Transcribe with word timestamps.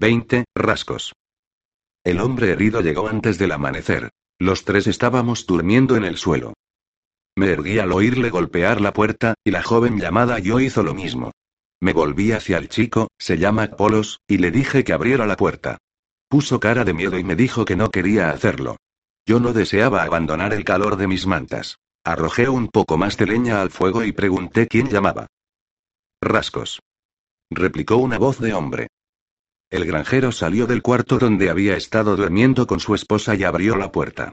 20. 0.00 0.44
Rascos. 0.54 1.12
El 2.04 2.20
hombre 2.20 2.52
herido 2.52 2.82
llegó 2.82 3.08
antes 3.08 3.36
del 3.36 3.50
amanecer. 3.50 4.10
Los 4.38 4.64
tres 4.64 4.86
estábamos 4.86 5.44
durmiendo 5.44 5.96
en 5.96 6.04
el 6.04 6.16
suelo. 6.16 6.54
Me 7.36 7.48
erguí 7.48 7.80
al 7.80 7.90
oírle 7.90 8.30
golpear 8.30 8.80
la 8.80 8.92
puerta, 8.92 9.34
y 9.42 9.50
la 9.50 9.64
joven 9.64 9.98
llamada 9.98 10.38
yo 10.38 10.60
hizo 10.60 10.84
lo 10.84 10.94
mismo. 10.94 11.32
Me 11.80 11.92
volví 11.92 12.30
hacia 12.30 12.58
el 12.58 12.68
chico, 12.68 13.08
se 13.18 13.38
llama 13.38 13.66
Polos, 13.70 14.20
y 14.28 14.38
le 14.38 14.52
dije 14.52 14.84
que 14.84 14.92
abriera 14.92 15.26
la 15.26 15.36
puerta. 15.36 15.78
Puso 16.28 16.60
cara 16.60 16.84
de 16.84 16.94
miedo 16.94 17.18
y 17.18 17.24
me 17.24 17.34
dijo 17.34 17.64
que 17.64 17.74
no 17.74 17.90
quería 17.90 18.30
hacerlo. 18.30 18.76
Yo 19.26 19.40
no 19.40 19.52
deseaba 19.52 20.04
abandonar 20.04 20.54
el 20.54 20.62
calor 20.62 20.96
de 20.96 21.08
mis 21.08 21.26
mantas. 21.26 21.78
Arrojé 22.04 22.48
un 22.48 22.68
poco 22.68 22.98
más 22.98 23.16
de 23.16 23.26
leña 23.26 23.60
al 23.60 23.70
fuego 23.70 24.04
y 24.04 24.12
pregunté 24.12 24.68
quién 24.68 24.90
llamaba. 24.90 25.26
Rascos. 26.22 26.78
Replicó 27.50 27.96
una 27.96 28.18
voz 28.18 28.38
de 28.38 28.54
hombre. 28.54 28.86
El 29.70 29.84
granjero 29.84 30.32
salió 30.32 30.66
del 30.66 30.80
cuarto 30.80 31.18
donde 31.18 31.50
había 31.50 31.76
estado 31.76 32.16
durmiendo 32.16 32.66
con 32.66 32.80
su 32.80 32.94
esposa 32.94 33.34
y 33.34 33.44
abrió 33.44 33.76
la 33.76 33.92
puerta. 33.92 34.32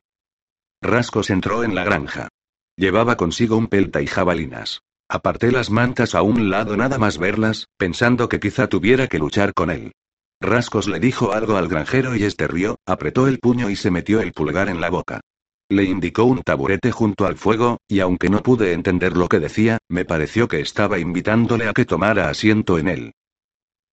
Rascos 0.82 1.30
entró 1.30 1.64
en 1.64 1.76
la 1.76 1.84
granja. 1.84 2.30
Llevaba 2.78 3.18
consigo 3.18 3.58
un 3.58 3.68
pelta 3.68 4.02
y 4.02 4.08
jabalinas. 4.08 4.82
Aparté 5.10 5.52
las 5.52 5.70
mantas 5.70 6.16
a 6.16 6.22
un 6.22 6.50
lado 6.50 6.78
nada 6.78 6.98
más 6.98 7.18
verlas, 7.18 7.68
pensando 7.78 8.30
que 8.30 8.40
quizá 8.40 8.68
tuviera 8.68 9.08
que 9.08 9.20
luchar 9.20 9.54
con 9.54 9.72
él. 9.72 9.92
Rascos 10.42 10.88
le 10.88 11.00
dijo 11.00 11.34
algo 11.34 11.58
al 11.58 11.68
granjero 11.68 12.16
y 12.16 12.24
este 12.24 12.48
rió, 12.48 12.78
apretó 12.86 13.28
el 13.28 13.40
puño 13.40 13.70
y 13.70 13.76
se 13.76 13.92
metió 13.92 14.22
el 14.22 14.32
pulgar 14.32 14.70
en 14.70 14.82
la 14.82 14.90
boca. 14.90 15.22
Le 15.70 15.84
indicó 15.84 16.24
un 16.26 16.44
taburete 16.44 16.92
junto 16.92 17.26
al 17.26 17.38
fuego, 17.38 17.80
y 17.88 18.00
aunque 18.00 18.30
no 18.30 18.42
pude 18.42 18.74
entender 18.74 19.18
lo 19.18 19.28
que 19.28 19.40
decía, 19.40 19.80
me 19.90 20.06
pareció 20.06 20.48
que 20.48 20.60
estaba 20.60 21.00
invitándole 21.00 21.68
a 21.68 21.74
que 21.74 21.86
tomara 21.86 22.30
asiento 22.30 22.78
en 22.78 22.88
él. 22.88 23.14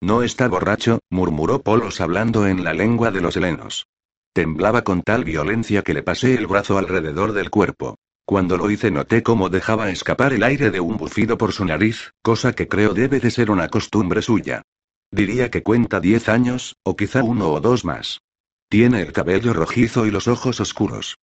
No 0.03 0.25
está 0.25 0.49
borracho, 0.49 0.99
murmuró 1.11 1.63
Polos 1.63 2.01
hablando 2.01 2.49
en 2.49 2.65
la 2.65 2.75
lengua 2.75 3.13
de 3.13 3.21
los 3.21 3.37
helenos. 3.37 3.87
Temblaba 4.35 4.83
con 4.83 5.03
tal 5.03 5.23
violencia 5.23 5.83
que 5.83 5.95
le 5.95 6.03
pasé 6.03 6.35
el 6.35 6.49
brazo 6.49 6.77
alrededor 6.77 7.33
del 7.33 7.51
cuerpo. 7.51 7.95
Cuando 8.25 8.57
lo 8.57 8.69
hice 8.69 8.91
noté 8.91 9.23
cómo 9.23 9.49
dejaba 9.49 9.91
escapar 9.91 10.33
el 10.33 10.43
aire 10.43 10.73
de 10.73 10.81
un 10.81 10.97
bufido 10.97 11.39
por 11.39 11.53
su 11.53 11.65
nariz, 11.65 12.11
cosa 12.21 12.53
que 12.53 12.67
creo 12.67 12.95
debe 12.95 13.21
de 13.21 13.31
ser 13.31 13.49
una 13.49 13.69
costumbre 13.69 14.23
suya. 14.23 14.63
Diría 15.13 15.53
que 15.53 15.63
cuenta 15.63 16.01
diez 16.01 16.29
años, 16.29 16.75
o 16.83 16.97
quizá 16.97 17.23
uno 17.23 17.53
o 17.53 17.61
dos 17.61 17.85
más. 17.85 18.23
Tiene 18.69 19.03
el 19.03 19.13
cabello 19.13 19.53
rojizo 19.53 20.05
y 20.05 20.11
los 20.11 20.27
ojos 20.27 20.59
oscuros. 20.59 21.17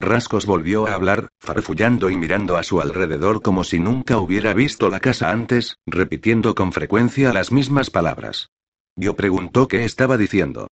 Rascos 0.00 0.44
volvió 0.46 0.86
a 0.86 0.94
hablar, 0.94 1.28
farfullando 1.40 2.10
y 2.10 2.16
mirando 2.16 2.56
a 2.56 2.62
su 2.62 2.80
alrededor 2.80 3.42
como 3.42 3.64
si 3.64 3.78
nunca 3.78 4.18
hubiera 4.18 4.52
visto 4.52 4.90
la 4.90 5.00
casa 5.00 5.30
antes, 5.30 5.76
repitiendo 5.86 6.54
con 6.54 6.72
frecuencia 6.72 7.32
las 7.32 7.52
mismas 7.52 7.90
palabras. 7.90 8.50
Yo 8.96 9.16
preguntó 9.16 9.68
qué 9.68 9.84
estaba 9.84 10.16
diciendo. 10.16 10.68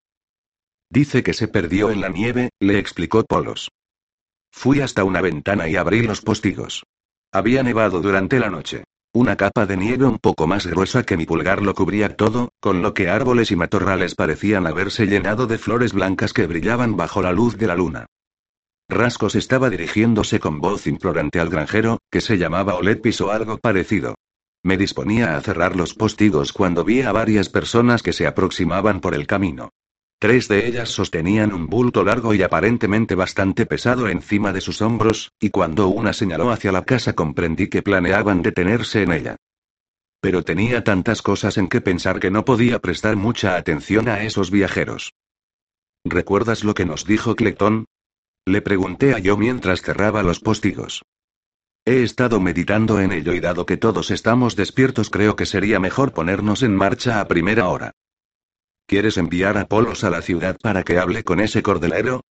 Dice 0.91 1.23
que 1.23 1.33
se 1.33 1.49
perdió 1.49 1.91
en 1.91 2.01
la 2.01 2.09
nieve, 2.09 2.51
le 2.61 2.79
explicó 2.79 3.25
Polos. 3.25 3.71
Fui 4.51 4.81
hasta 4.81 5.05
una 5.05 5.23
ventana 5.23 5.69
y 5.69 5.77
abrí 5.77 6.03
los 6.03 6.21
postigos. 6.21 6.85
Había 7.33 7.63
nevado 7.63 8.03
durante 8.03 8.39
la 8.39 8.51
noche. 8.51 8.85
Una 9.15 9.37
capa 9.37 9.67
de 9.67 9.77
nieve 9.77 10.05
un 10.07 10.19
poco 10.19 10.47
más 10.47 10.67
gruesa 10.67 11.05
que 11.05 11.17
mi 11.17 11.27
pulgar 11.27 11.63
lo 11.63 11.75
cubría 11.75 12.17
todo, 12.17 12.51
con 12.61 12.83
lo 12.83 12.93
que 12.93 13.09
árboles 13.09 13.51
y 13.51 13.57
matorrales 13.57 14.15
parecían 14.15 14.67
haberse 14.67 15.07
llenado 15.07 15.47
de 15.47 15.59
flores 15.59 15.93
blancas 15.93 16.33
que 16.33 16.47
brillaban 16.47 16.97
bajo 16.97 17.23
la 17.23 17.33
luz 17.33 17.57
de 17.57 17.67
la 17.67 17.75
luna. 17.75 18.07
Rascos 18.93 19.35
estaba 19.35 19.71
dirigiéndose 19.71 20.39
con 20.39 20.61
voz 20.61 20.87
implorante 20.87 21.41
al 21.41 21.49
granjero, 21.49 21.99
que 22.11 22.21
se 22.21 22.39
llamaba 22.39 22.75
Olepis 22.75 23.21
o 23.21 23.31
algo 23.31 23.59
parecido. 23.59 24.15
Me 24.65 24.77
disponía 24.77 25.37
a 25.37 25.41
cerrar 25.41 25.75
los 25.75 25.95
postigos 25.95 26.53
cuando 26.53 26.85
vi 26.85 27.03
a 27.03 27.11
varias 27.11 27.49
personas 27.49 28.03
que 28.03 28.13
se 28.13 28.27
aproximaban 28.27 29.01
por 29.01 29.15
el 29.15 29.27
camino. 29.27 29.71
Tres 30.21 30.47
de 30.47 30.69
ellas 30.69 30.89
sostenían 30.89 31.53
un 31.53 31.67
bulto 31.67 32.05
largo 32.05 32.33
y 32.33 32.43
aparentemente 32.43 33.17
bastante 33.17 33.67
pesado 33.67 34.07
encima 34.07 34.53
de 34.53 34.61
sus 34.61 34.81
hombros, 34.81 35.33
y 35.41 35.51
cuando 35.51 35.89
una 35.89 36.13
señaló 36.13 36.53
hacia 36.53 36.71
la 36.71 36.85
casa 36.85 37.15
comprendí 37.15 37.69
que 37.69 37.83
planeaban 37.83 38.41
detenerse 38.41 39.03
en 39.03 39.13
ella. 39.13 39.37
Pero 40.21 40.45
tenía 40.45 40.85
tantas 40.85 41.23
cosas 41.23 41.59
en 41.59 41.67
que 41.67 41.81
pensar 41.81 42.21
que 42.21 42.31
no 42.31 42.45
podía 42.45 42.79
prestar 42.79 43.17
mucha 43.17 43.57
atención 43.57 44.09
a 44.09 44.23
esos 44.23 44.53
viajeros. 44.53 45.13
¿Recuerdas 46.05 46.63
lo 46.63 46.75
que 46.75 46.85
nos 46.85 47.05
dijo 47.05 47.35
Clectón? 47.35 47.87
Le 48.47 48.61
pregunté 48.61 49.15
a 49.15 49.19
yo 49.19 49.37
mientras 49.37 49.83
cerraba 49.83 50.23
los 50.23 50.41
postigos. 50.41 51.03
He 51.85 52.03
estado 52.03 52.41
meditando 52.41 53.01
en 53.01 53.13
ello 53.13 53.35
y 53.35 53.41
dado 53.41 53.67
que 53.67 53.77
todos 53.77 54.11
estamos 54.11 54.57
despiertos 54.57 55.11
creo 55.11 55.37
que 55.37 55.47
sería 55.47 55.79
mejor 55.79 56.13
ponernos 56.13 56.63
en 56.63 56.75
marcha 56.75 57.21
a 57.21 57.29
primera 57.29 57.69
hora. 57.69 57.93
¿Quieres 58.87 59.17
enviar 59.17 59.59
a 59.59 59.67
Polos 59.67 60.03
a 60.05 60.11
la 60.11 60.23
ciudad 60.23 60.57
para 60.61 60.83
que 60.83 60.99
hable 60.99 61.23
con 61.23 61.41
ese 61.41 61.63
cordelero? 61.63 62.23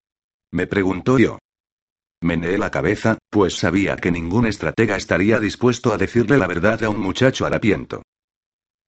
Me 0.51 0.67
preguntó 0.67 1.17
yo. 1.17 1.39
Meneé 2.21 2.57
la 2.57 2.71
cabeza, 2.71 3.17
pues 3.29 3.55
sabía 3.55 3.95
que 3.95 4.11
ningún 4.11 4.45
estratega 4.45 4.97
estaría 4.97 5.39
dispuesto 5.39 5.93
a 5.93 5.97
decirle 5.97 6.37
la 6.37 6.47
verdad 6.47 6.83
a 6.83 6.89
un 6.89 6.99
muchacho 6.99 7.45
harapiento. 7.45 8.03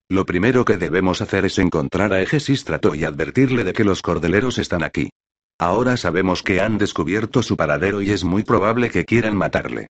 Lo 0.10 0.26
primero 0.26 0.66
que 0.66 0.78
debemos 0.78 1.22
hacer 1.22 1.46
es 1.46 1.58
encontrar 1.58 2.14
a 2.14 2.22
Egesístrato 2.22 2.94
y 2.94 3.06
advertirle 3.06 3.64
de 3.64 3.74
que 3.74 3.86
los 3.86 4.02
cordeleros 4.02 4.60
están 4.60 4.84
aquí. 4.84 5.10
Ahora 5.64 5.96
sabemos 5.96 6.44
que 6.44 6.60
han 6.60 6.78
descubierto 6.78 7.42
su 7.42 7.56
paradero 7.56 8.02
y 8.02 8.12
es 8.12 8.26
muy 8.26 8.44
probable 8.44 8.90
que 8.90 9.06
quieran 9.06 9.38
matarle. 9.38 9.88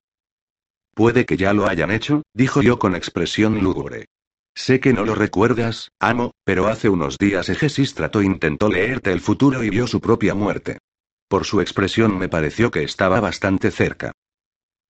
Puede 0.94 1.26
que 1.26 1.36
ya 1.36 1.52
lo 1.52 1.66
hayan 1.66 1.90
hecho, 1.90 2.22
dijo 2.32 2.62
yo 2.62 2.78
con 2.78 2.94
expresión 2.94 3.58
lúgubre. 3.58 4.04
Sé 4.54 4.78
que 4.78 4.92
no 4.92 5.04
lo 5.04 5.16
recuerdas, 5.16 5.88
amo, 5.98 6.30
pero 6.44 6.68
hace 6.68 6.88
unos 6.88 7.18
días 7.18 7.48
Egesístrato 7.48 8.22
intentó 8.22 8.68
leerte 8.68 9.10
el 9.10 9.20
futuro 9.20 9.64
y 9.64 9.70
vio 9.70 9.88
su 9.88 10.00
propia 10.00 10.32
muerte. 10.36 10.78
Por 11.26 11.44
su 11.44 11.60
expresión 11.60 12.16
me 12.18 12.28
pareció 12.28 12.70
que 12.70 12.84
estaba 12.84 13.18
bastante 13.18 13.72
cerca. 13.72 14.12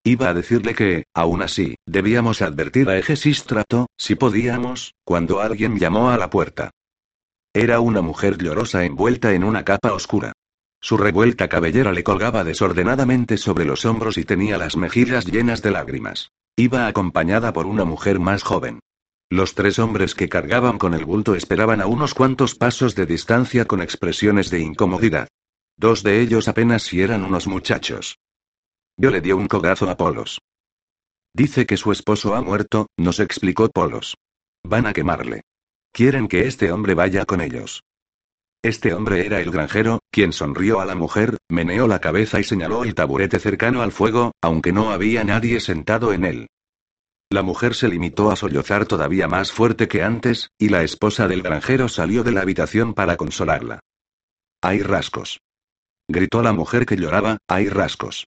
Iba 0.04 0.28
a 0.28 0.34
decirle 0.34 0.74
que, 0.74 1.04
aún 1.14 1.40
así, 1.40 1.76
debíamos 1.86 2.42
advertir 2.42 2.90
a 2.90 2.98
Egesístrato, 2.98 3.86
si 3.96 4.16
podíamos, 4.16 4.92
cuando 5.02 5.40
alguien 5.40 5.78
llamó 5.78 6.10
a 6.10 6.18
la 6.18 6.28
puerta. 6.28 6.72
Era 7.54 7.80
una 7.80 8.02
mujer 8.02 8.36
llorosa 8.36 8.84
envuelta 8.84 9.32
en 9.32 9.44
una 9.44 9.64
capa 9.64 9.94
oscura. 9.94 10.34
Su 10.84 10.98
revuelta 10.98 11.48
cabellera 11.48 11.92
le 11.92 12.04
colgaba 12.04 12.44
desordenadamente 12.44 13.38
sobre 13.38 13.64
los 13.64 13.86
hombros 13.86 14.18
y 14.18 14.24
tenía 14.26 14.58
las 14.58 14.76
mejillas 14.76 15.24
llenas 15.24 15.62
de 15.62 15.70
lágrimas. 15.70 16.30
Iba 16.56 16.86
acompañada 16.86 17.54
por 17.54 17.64
una 17.64 17.86
mujer 17.86 18.20
más 18.20 18.42
joven. 18.42 18.80
Los 19.30 19.54
tres 19.54 19.78
hombres 19.78 20.14
que 20.14 20.28
cargaban 20.28 20.76
con 20.76 20.92
el 20.92 21.06
bulto 21.06 21.36
esperaban 21.36 21.80
a 21.80 21.86
unos 21.86 22.12
cuantos 22.12 22.54
pasos 22.54 22.94
de 22.94 23.06
distancia 23.06 23.64
con 23.64 23.80
expresiones 23.80 24.50
de 24.50 24.60
incomodidad. 24.60 25.28
Dos 25.78 26.02
de 26.02 26.20
ellos 26.20 26.48
apenas 26.48 26.82
si 26.82 27.00
eran 27.00 27.24
unos 27.24 27.46
muchachos. 27.46 28.18
Yo 28.98 29.10
le 29.10 29.22
dio 29.22 29.38
un 29.38 29.48
codazo 29.48 29.88
a 29.88 29.96
Polos. 29.96 30.42
Dice 31.32 31.64
que 31.64 31.78
su 31.78 31.92
esposo 31.92 32.34
ha 32.34 32.42
muerto, 32.42 32.88
nos 32.98 33.20
explicó 33.20 33.70
Polos. 33.70 34.18
Van 34.62 34.86
a 34.86 34.92
quemarle. 34.92 35.44
Quieren 35.92 36.28
que 36.28 36.46
este 36.46 36.70
hombre 36.72 36.92
vaya 36.92 37.24
con 37.24 37.40
ellos. 37.40 37.82
Este 38.64 38.94
hombre 38.94 39.26
era 39.26 39.42
el 39.42 39.50
granjero, 39.50 39.98
quien 40.10 40.32
sonrió 40.32 40.80
a 40.80 40.86
la 40.86 40.94
mujer, 40.94 41.36
meneó 41.50 41.86
la 41.86 42.00
cabeza 42.00 42.40
y 42.40 42.44
señaló 42.44 42.84
el 42.84 42.94
taburete 42.94 43.38
cercano 43.38 43.82
al 43.82 43.92
fuego, 43.92 44.32
aunque 44.40 44.72
no 44.72 44.90
había 44.90 45.22
nadie 45.22 45.60
sentado 45.60 46.14
en 46.14 46.24
él. 46.24 46.46
La 47.30 47.42
mujer 47.42 47.74
se 47.74 47.88
limitó 47.88 48.30
a 48.30 48.36
sollozar 48.36 48.86
todavía 48.86 49.28
más 49.28 49.52
fuerte 49.52 49.86
que 49.86 50.02
antes, 50.02 50.48
y 50.58 50.70
la 50.70 50.82
esposa 50.82 51.28
del 51.28 51.42
granjero 51.42 51.90
salió 51.90 52.24
de 52.24 52.32
la 52.32 52.40
habitación 52.40 52.94
para 52.94 53.18
consolarla. 53.18 53.80
Hay 54.62 54.80
rascos. 54.80 55.40
Gritó 56.08 56.40
la 56.40 56.54
mujer 56.54 56.86
que 56.86 56.96
lloraba, 56.96 57.36
hay 57.46 57.68
rascos. 57.68 58.24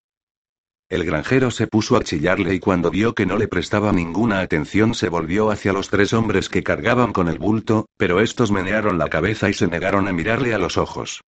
El 0.90 1.04
granjero 1.04 1.52
se 1.52 1.68
puso 1.68 1.98
a 1.98 2.02
chillarle 2.02 2.54
y 2.54 2.60
cuando 2.62 2.90
vio 2.90 3.14
que 3.14 3.26
no 3.26 3.36
le 3.36 3.50
prestaba 3.50 3.92
ninguna 3.92 4.40
atención 4.40 4.94
se 4.94 5.10
volvió 5.10 5.52
hacia 5.52 5.74
los 5.74 5.90
tres 5.90 6.14
hombres 6.14 6.48
que 6.48 6.64
cargaban 6.64 7.12
con 7.12 7.28
el 7.28 7.40
bulto, 7.40 7.88
pero 7.98 8.22
estos 8.22 8.52
menearon 8.52 8.98
la 8.98 9.10
cabeza 9.10 9.50
y 9.50 9.54
se 9.54 9.68
negaron 9.68 10.08
a 10.08 10.14
mirarle 10.14 10.54
a 10.54 10.58
los 10.58 10.78
ojos. 10.78 11.20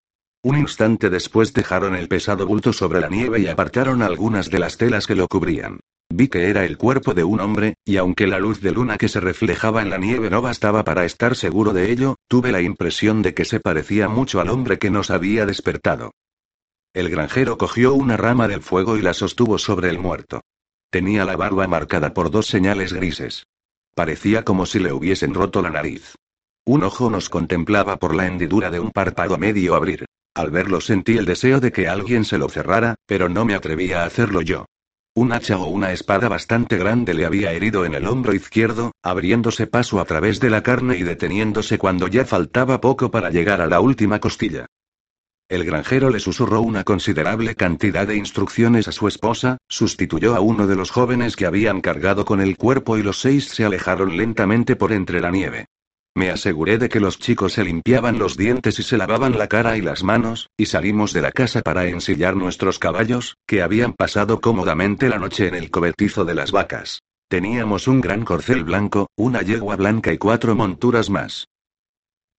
Un 0.42 0.58
instante 0.58 1.10
después 1.10 1.54
dejaron 1.54 1.98
el 1.98 2.08
pesado 2.08 2.48
bulto 2.48 2.72
sobre 2.72 3.02
la 3.02 3.10
nieve 3.10 3.42
y 3.42 3.48
apartaron 3.48 4.02
algunas 4.02 4.50
de 4.50 4.60
las 4.60 4.78
telas 4.78 5.06
que 5.06 5.16
lo 5.16 5.28
cubrían. 5.28 5.82
Vi 6.08 6.30
que 6.30 6.50
era 6.50 6.64
el 6.64 6.78
cuerpo 6.78 7.14
de 7.14 7.26
un 7.26 7.42
hombre, 7.42 7.74
y 7.84 7.98
aunque 7.98 8.28
la 8.28 8.40
luz 8.40 8.62
de 8.62 8.72
luna 8.72 8.98
que 8.98 9.10
se 9.10 9.20
reflejaba 9.20 9.82
en 9.82 9.90
la 9.90 9.98
nieve 9.98 10.30
no 10.30 10.42
bastaba 10.42 10.86
para 10.86 11.04
estar 11.04 11.36
seguro 11.36 11.74
de 11.74 11.92
ello, 11.92 12.16
tuve 12.30 12.54
la 12.54 12.62
impresión 12.62 13.22
de 13.22 13.34
que 13.34 13.44
se 13.44 13.60
parecía 13.60 14.08
mucho 14.08 14.40
al 14.40 14.48
hombre 14.48 14.80
que 14.80 14.90
nos 14.90 15.12
había 15.12 15.46
despertado. 15.46 16.12
El 16.94 17.10
granjero 17.10 17.58
cogió 17.58 17.94
una 17.94 18.18
rama 18.18 18.48
del 18.48 18.62
fuego 18.62 18.98
y 18.98 19.02
la 19.02 19.14
sostuvo 19.14 19.60
sobre 19.60 19.90
el 19.90 20.00
muerto. 20.00 20.42
Tenía 20.90 21.24
la 21.24 21.36
barba 21.36 21.68
marcada 21.68 22.16
por 22.16 22.32
dos 22.32 22.48
señales 22.48 22.94
grises. 22.94 23.46
Parecía 23.94 24.44
como 24.44 24.66
si 24.66 24.80
le 24.80 24.92
hubiesen 24.92 25.36
roto 25.36 25.62
la 25.62 25.70
nariz. 25.70 26.16
Un 26.66 26.84
ojo 26.84 27.12
nos 27.12 27.30
contemplaba 27.30 27.98
por 27.98 28.16
la 28.16 28.26
hendidura 28.26 28.72
de 28.72 28.80
un 28.80 28.92
párpado 28.92 29.38
medio 29.38 29.76
abrir. 29.76 30.06
Al 30.34 30.50
verlo 30.50 30.82
sentí 30.82 31.18
el 31.18 31.26
deseo 31.26 31.60
de 31.60 31.72
que 31.72 31.88
alguien 31.88 32.26
se 32.26 32.40
lo 32.40 32.50
cerrara, 32.50 32.96
pero 33.06 33.30
no 33.30 33.46
me 33.46 33.54
atrevía 33.54 34.02
a 34.02 34.06
hacerlo 34.06 34.42
yo. 34.42 34.66
Un 35.14 35.32
hacha 35.32 35.58
o 35.58 35.68
una 35.68 35.92
espada 35.92 36.28
bastante 36.28 36.78
grande 36.78 37.14
le 37.14 37.26
había 37.26 37.52
herido 37.52 37.86
en 37.86 37.94
el 37.94 38.08
hombro 38.08 38.34
izquierdo, 38.34 38.94
abriéndose 39.04 39.68
paso 39.68 40.00
a 40.00 40.06
través 40.06 40.40
de 40.40 40.50
la 40.50 40.64
carne 40.64 40.98
y 40.98 41.04
deteniéndose 41.04 41.78
cuando 41.78 42.08
ya 42.08 42.26
faltaba 42.26 42.82
poco 42.82 43.12
para 43.12 43.30
llegar 43.30 43.62
a 43.62 43.68
la 43.68 43.80
última 43.80 44.20
costilla. 44.20 44.66
El 45.50 45.66
granjero 45.66 46.12
le 46.12 46.20
susurró 46.20 46.62
una 46.62 46.84
considerable 46.84 47.56
cantidad 47.56 48.06
de 48.06 48.16
instrucciones 48.16 48.88
a 48.88 48.92
su 48.92 49.08
esposa, 49.08 49.58
sustituyó 49.68 50.36
a 50.36 50.42
uno 50.42 50.68
de 50.68 50.76
los 50.76 50.92
jóvenes 50.92 51.36
que 51.36 51.48
habían 51.48 51.82
cargado 51.82 52.24
con 52.24 52.40
el 52.40 52.56
cuerpo 52.56 53.00
y 53.00 53.04
los 53.04 53.20
seis 53.20 53.48
se 53.48 53.66
alejaron 53.66 54.16
lentamente 54.16 54.76
por 54.76 54.92
entre 54.92 55.20
la 55.20 55.32
nieve. 55.32 55.66
Me 56.16 56.30
aseguré 56.30 56.78
de 56.78 56.88
que 56.88 57.00
los 57.00 57.18
chicos 57.18 57.54
se 57.54 57.64
limpiaban 57.64 58.20
los 58.20 58.38
dientes 58.38 58.78
y 58.78 58.84
se 58.84 58.98
lavaban 58.98 59.40
la 59.40 59.48
cara 59.48 59.76
y 59.76 59.82
las 59.82 60.04
manos, 60.04 60.50
y 60.56 60.68
salimos 60.68 61.14
de 61.14 61.22
la 61.22 61.32
casa 61.32 61.62
para 61.62 61.88
ensillar 61.88 62.36
nuestros 62.36 62.78
caballos, 62.78 63.36
que 63.48 63.64
habían 63.64 63.94
pasado 63.94 64.42
cómodamente 64.42 65.10
la 65.10 65.18
noche 65.18 65.48
en 65.48 65.56
el 65.56 65.72
cobertizo 65.72 66.26
de 66.26 66.36
las 66.36 66.52
vacas. 66.52 67.02
Teníamos 67.28 67.88
un 67.88 68.02
gran 68.02 68.24
corcel 68.24 68.64
blanco, 68.64 69.08
una 69.16 69.42
yegua 69.42 69.76
blanca 69.78 70.14
y 70.14 70.20
cuatro 70.20 70.56
monturas 70.56 71.10
más. 71.10 71.48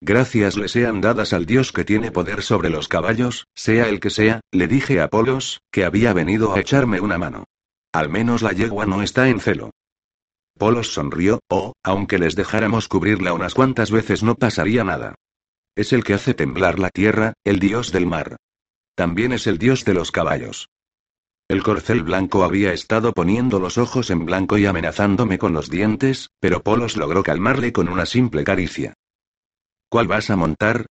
Gracias 0.02 0.56
le 0.56 0.68
sean 0.68 1.02
dadas 1.02 1.34
al 1.34 1.44
Dios 1.44 1.72
que 1.72 1.84
tiene 1.84 2.10
poder 2.10 2.42
sobre 2.42 2.70
los 2.70 2.88
caballos, 2.88 3.46
sea 3.54 3.88
el 3.88 4.00
que 4.00 4.08
sea, 4.08 4.40
le 4.50 4.66
dije 4.66 5.00
a 5.02 5.08
Polos, 5.08 5.60
que 5.70 5.84
había 5.84 6.14
venido 6.14 6.54
a 6.54 6.60
echarme 6.60 7.00
una 7.00 7.18
mano. 7.18 7.44
Al 7.92 8.08
menos 8.08 8.40
la 8.40 8.52
yegua 8.52 8.86
no 8.86 9.02
está 9.02 9.28
en 9.28 9.40
celo. 9.40 9.72
Polos 10.56 10.92
sonrió, 10.92 11.40
oh, 11.48 11.74
aunque 11.82 12.18
les 12.18 12.34
dejáramos 12.34 12.88
cubrirla 12.88 13.34
unas 13.34 13.54
cuantas 13.54 13.90
veces 13.90 14.22
no 14.22 14.36
pasaría 14.36 14.84
nada. 14.84 15.16
Es 15.76 15.92
el 15.92 16.02
que 16.02 16.14
hace 16.14 16.32
temblar 16.32 16.78
la 16.78 16.90
tierra, 16.90 17.34
el 17.44 17.58
dios 17.58 17.92
del 17.92 18.06
mar. 18.06 18.36
También 18.94 19.32
es 19.32 19.46
el 19.46 19.58
dios 19.58 19.84
de 19.84 19.94
los 19.94 20.10
caballos. 20.12 20.68
El 21.48 21.62
corcel 21.62 22.04
blanco 22.04 22.44
había 22.44 22.72
estado 22.72 23.12
poniendo 23.12 23.58
los 23.58 23.76
ojos 23.76 24.10
en 24.10 24.24
blanco 24.24 24.56
y 24.56 24.66
amenazándome 24.66 25.38
con 25.38 25.52
los 25.52 25.68
dientes, 25.68 26.30
pero 26.40 26.62
Polos 26.62 26.96
logró 26.96 27.22
calmarle 27.22 27.72
con 27.72 27.88
una 27.88 28.06
simple 28.06 28.44
caricia. 28.44 28.94
¿Cuál 29.90 30.06
vas 30.06 30.30
a 30.30 30.36
montar? 30.36 30.86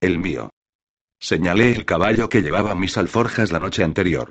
El 0.00 0.18
mío. 0.18 0.50
Señalé 1.20 1.70
el 1.70 1.84
caballo 1.84 2.28
que 2.28 2.42
llevaba 2.42 2.74
mis 2.74 2.98
alforjas 2.98 3.52
la 3.52 3.60
noche 3.60 3.84
anterior. 3.84 4.30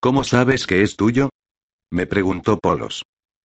¿Cómo 0.00 0.22
sabes 0.22 0.66
que 0.66 0.82
es 0.82 0.94
tuyo? 0.94 1.30
Me 1.90 2.06
preguntó 2.06 2.58
Polos. 2.58 3.02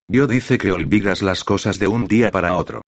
Yo 0.08 0.26
dice 0.26 0.58
que 0.58 0.72
olvidas 0.72 1.22
las 1.22 1.42
cosas 1.42 1.78
de 1.78 1.88
un 1.88 2.06
día 2.06 2.30
para 2.30 2.54
otro. 2.54 2.82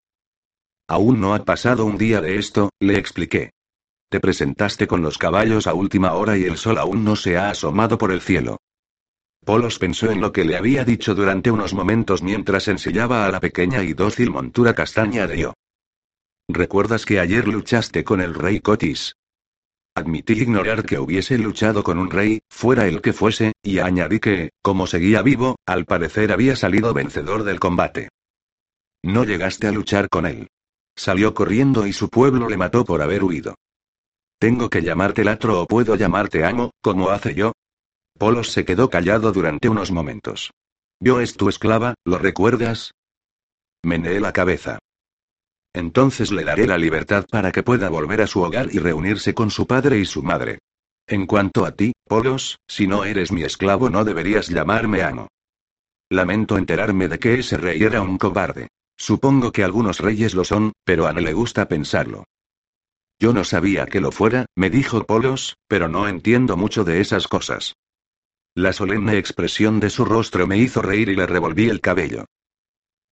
Aún 0.89 1.23
no 1.23 1.35
ha 1.35 1.43
pasado 1.43 1.87
un 1.87 1.97
día 1.97 2.21
de 2.21 2.37
esto, 2.37 2.69
le 2.81 2.99
expliqué. 2.99 3.53
Te 4.11 4.21
presentaste 4.21 4.87
con 4.87 5.01
los 5.01 5.17
caballos 5.17 5.67
a 5.67 5.73
última 5.73 6.13
hora 6.13 6.37
y 6.37 6.45
el 6.45 6.59
sol 6.59 6.77
aún 6.77 7.03
no 7.03 7.17
se 7.17 7.39
ha 7.39 7.49
asomado 7.49 7.97
por 7.97 8.13
el 8.13 8.21
cielo. 8.21 8.59
Polos 9.43 9.79
pensó 9.79 10.11
en 10.11 10.21
lo 10.21 10.33
que 10.33 10.45
le 10.45 10.59
había 10.59 10.85
dicho 10.85 11.15
durante 11.15 11.51
unos 11.51 11.73
momentos 11.73 12.23
mientras 12.23 12.69
ensillaba 12.69 13.25
a 13.25 13.31
la 13.31 13.41
pequeña 13.41 13.83
y 13.83 13.95
dócil 13.95 14.29
montura 14.29 14.75
castaña 14.75 15.27
de 15.27 15.39
yo. 15.39 15.55
¿Recuerdas 16.49 17.07
que 17.07 17.21
ayer 17.21 17.47
luchaste 17.47 18.05
con 18.05 18.21
el 18.21 18.35
rey 18.35 18.61
Cotis? 18.61 19.17
Admití 19.95 20.33
ignorar 20.33 20.85
que 20.85 20.99
hubiese 20.99 21.39
luchado 21.39 21.83
con 21.83 21.99
un 21.99 22.11
rey, 22.11 22.41
fuera 22.49 22.87
el 22.87 23.03
que 23.03 23.13
fuese, 23.13 23.53
y 23.63 23.79
añadí 23.79 24.21
que, 24.21 24.51
como 24.63 24.87
seguía 24.87 25.23
vivo, 25.23 25.57
al 25.67 25.85
parecer 25.85 26.33
había 26.33 26.57
salido 26.57 26.95
vencedor 26.95 27.45
del 27.45 27.61
combate. 27.61 28.09
No 29.03 29.25
llegaste 29.25 29.67
a 29.67 29.73
luchar 29.73 30.09
con 30.09 30.27
él. 30.27 30.49
Salió 30.97 31.35
corriendo 31.35 31.87
y 31.87 31.93
su 31.93 32.09
pueblo 32.09 32.49
le 32.49 32.57
mató 32.57 32.85
por 32.85 33.03
haber 33.03 33.23
huido. 33.25 33.55
¿Tengo 34.39 34.71
que 34.71 34.83
llamarte 34.83 35.25
latro 35.25 35.61
o 35.61 35.67
puedo 35.67 35.95
llamarte 35.95 36.45
amo, 36.45 36.73
como 36.81 37.11
hace 37.11 37.35
yo? 37.35 37.53
Polos 38.19 38.51
se 38.51 38.65
quedó 38.65 38.91
callado 38.91 39.33
durante 39.33 39.69
unos 39.69 39.91
momentos. 39.91 40.53
Yo 41.01 41.21
es 41.21 41.37
tu 41.37 41.49
esclava, 41.49 41.95
¿lo 42.05 42.19
recuerdas? 42.19 42.93
Meneé 43.83 44.21
la 44.21 44.33
cabeza. 44.33 44.79
Entonces 45.75 46.31
le 46.31 46.45
daré 46.45 46.67
la 46.67 46.77
libertad 46.77 47.25
para 47.31 47.51
que 47.51 47.63
pueda 47.63 47.89
volver 47.89 48.21
a 48.21 48.27
su 48.27 48.43
hogar 48.43 48.69
y 48.73 48.79
reunirse 48.79 49.35
con 49.35 49.51
su 49.51 49.67
padre 49.67 49.99
y 49.99 50.05
su 50.05 50.23
madre. 50.23 50.59
En 51.07 51.27
cuanto 51.27 51.65
a 51.65 51.73
ti, 51.73 51.93
Polos, 52.07 52.59
si 52.69 52.87
no 52.87 53.05
eres 53.05 53.33
mi 53.33 53.43
esclavo 53.43 53.91
no 53.91 54.05
deberías 54.05 54.49
llamarme 54.49 55.03
amo. 55.03 55.29
Lamento 56.11 56.59
enterarme 56.59 57.09
de 57.09 57.19
que 57.19 57.35
ese 57.35 57.57
rey 57.57 57.83
era 57.83 58.03
un 58.03 58.19
cobarde. 58.19 58.69
Supongo 58.99 59.51
que 59.51 59.65
algunos 59.65 59.99
reyes 59.99 60.35
lo 60.35 60.45
son, 60.45 60.73
pero 60.85 61.07
a 61.07 61.13
no 61.13 61.21
le 61.21 61.33
gusta 61.33 61.69
pensarlo. 61.69 62.25
Yo 63.19 63.33
no 63.33 63.45
sabía 63.45 63.87
que 63.87 64.01
lo 64.01 64.13
fuera, 64.13 64.47
me 64.55 64.69
dijo 64.69 65.05
Polos, 65.05 65.57
pero 65.69 65.89
no 65.89 66.07
entiendo 66.09 66.57
mucho 66.57 66.85
de 66.85 67.01
esas 67.01 67.29
cosas. 67.29 67.75
La 68.55 68.73
solemne 68.73 69.17
expresión 69.17 69.81
de 69.81 69.89
su 69.89 70.05
rostro 70.05 70.47
me 70.47 70.59
hizo 70.59 70.83
reír 70.83 71.09
y 71.09 71.17
le 71.17 71.27
revolví 71.27 71.69
el 71.69 71.81
cabello. 71.81 72.27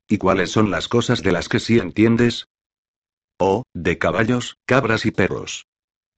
¿Y 0.07 0.19
cuáles 0.19 0.51
son 0.51 0.71
las 0.71 0.89
cosas 0.89 1.23
de 1.23 1.33
las 1.33 1.49
que 1.49 1.61
sí 1.61 1.79
entiendes? 1.79 2.49
Oh, 3.43 3.63
de 3.73 3.97
caballos, 3.97 4.59
cabras 4.67 5.07
y 5.07 5.13
perros. 5.13 5.67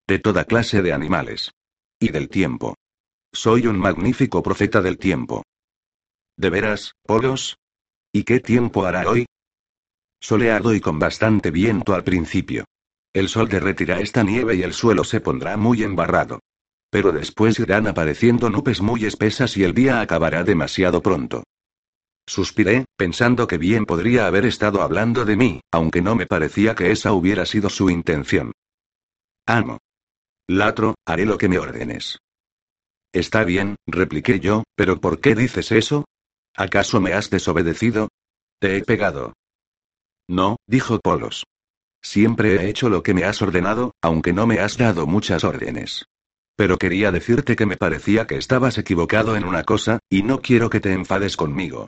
De 0.08 0.18
toda 0.18 0.44
clase 0.44 0.82
de 0.82 0.92
animales. 0.92 1.52
Y 2.00 2.08
del 2.08 2.28
tiempo. 2.28 2.74
Soy 3.32 3.68
un 3.68 3.78
magnífico 3.78 4.42
profeta 4.42 4.82
del 4.82 4.98
tiempo. 4.98 5.44
¿De 6.36 6.50
veras, 6.50 6.94
Polos? 7.04 7.58
¿Y 8.12 8.24
qué 8.24 8.40
tiempo 8.40 8.84
hará 8.86 9.08
hoy? 9.08 9.26
Soleado 10.20 10.74
y 10.74 10.80
con 10.80 10.98
bastante 10.98 11.52
viento 11.52 11.94
al 11.94 12.02
principio. 12.02 12.64
El 13.12 13.28
sol 13.28 13.48
derretirá 13.48 14.00
esta 14.00 14.24
nieve 14.24 14.56
y 14.56 14.62
el 14.62 14.72
suelo 14.72 15.04
se 15.04 15.20
pondrá 15.20 15.56
muy 15.56 15.84
embarrado. 15.84 16.40
Pero 16.90 17.12
después 17.12 17.56
irán 17.60 17.86
apareciendo 17.86 18.50
nubes 18.50 18.80
muy 18.80 19.04
espesas 19.04 19.56
y 19.56 19.62
el 19.62 19.74
día 19.74 20.00
acabará 20.00 20.42
demasiado 20.42 21.00
pronto. 21.00 21.44
Suspiré, 22.26 22.84
pensando 22.96 23.46
que 23.46 23.58
bien 23.58 23.84
podría 23.84 24.26
haber 24.26 24.46
estado 24.46 24.82
hablando 24.82 25.24
de 25.24 25.36
mí, 25.36 25.60
aunque 25.72 26.02
no 26.02 26.14
me 26.14 26.26
parecía 26.26 26.74
que 26.74 26.90
esa 26.92 27.12
hubiera 27.12 27.46
sido 27.46 27.68
su 27.68 27.90
intención. 27.90 28.52
Amo. 29.46 29.78
Latro, 30.48 30.94
haré 31.06 31.26
lo 31.26 31.38
que 31.38 31.48
me 31.48 31.58
ordenes. 31.58 32.18
Está 33.12 33.44
bien, 33.44 33.76
repliqué 33.86 34.40
yo, 34.40 34.64
pero 34.76 35.00
¿por 35.00 35.20
qué 35.20 35.34
dices 35.34 35.72
eso? 35.72 36.04
¿Acaso 36.54 37.00
me 37.00 37.12
has 37.12 37.30
desobedecido? 37.30 38.08
Te 38.58 38.76
he 38.76 38.82
pegado. 38.82 39.34
No, 40.28 40.56
dijo 40.66 40.98
Polos. 41.00 41.44
Siempre 42.02 42.56
he 42.56 42.68
hecho 42.68 42.88
lo 42.88 43.02
que 43.02 43.14
me 43.14 43.24
has 43.24 43.42
ordenado, 43.42 43.92
aunque 44.00 44.32
no 44.32 44.46
me 44.46 44.60
has 44.60 44.76
dado 44.76 45.06
muchas 45.06 45.44
órdenes. 45.44 46.06
Pero 46.56 46.78
quería 46.78 47.12
decirte 47.12 47.56
que 47.56 47.66
me 47.66 47.76
parecía 47.76 48.26
que 48.26 48.36
estabas 48.36 48.78
equivocado 48.78 49.36
en 49.36 49.44
una 49.44 49.64
cosa, 49.64 49.98
y 50.08 50.22
no 50.22 50.40
quiero 50.40 50.70
que 50.70 50.80
te 50.80 50.92
enfades 50.92 51.36
conmigo. 51.36 51.86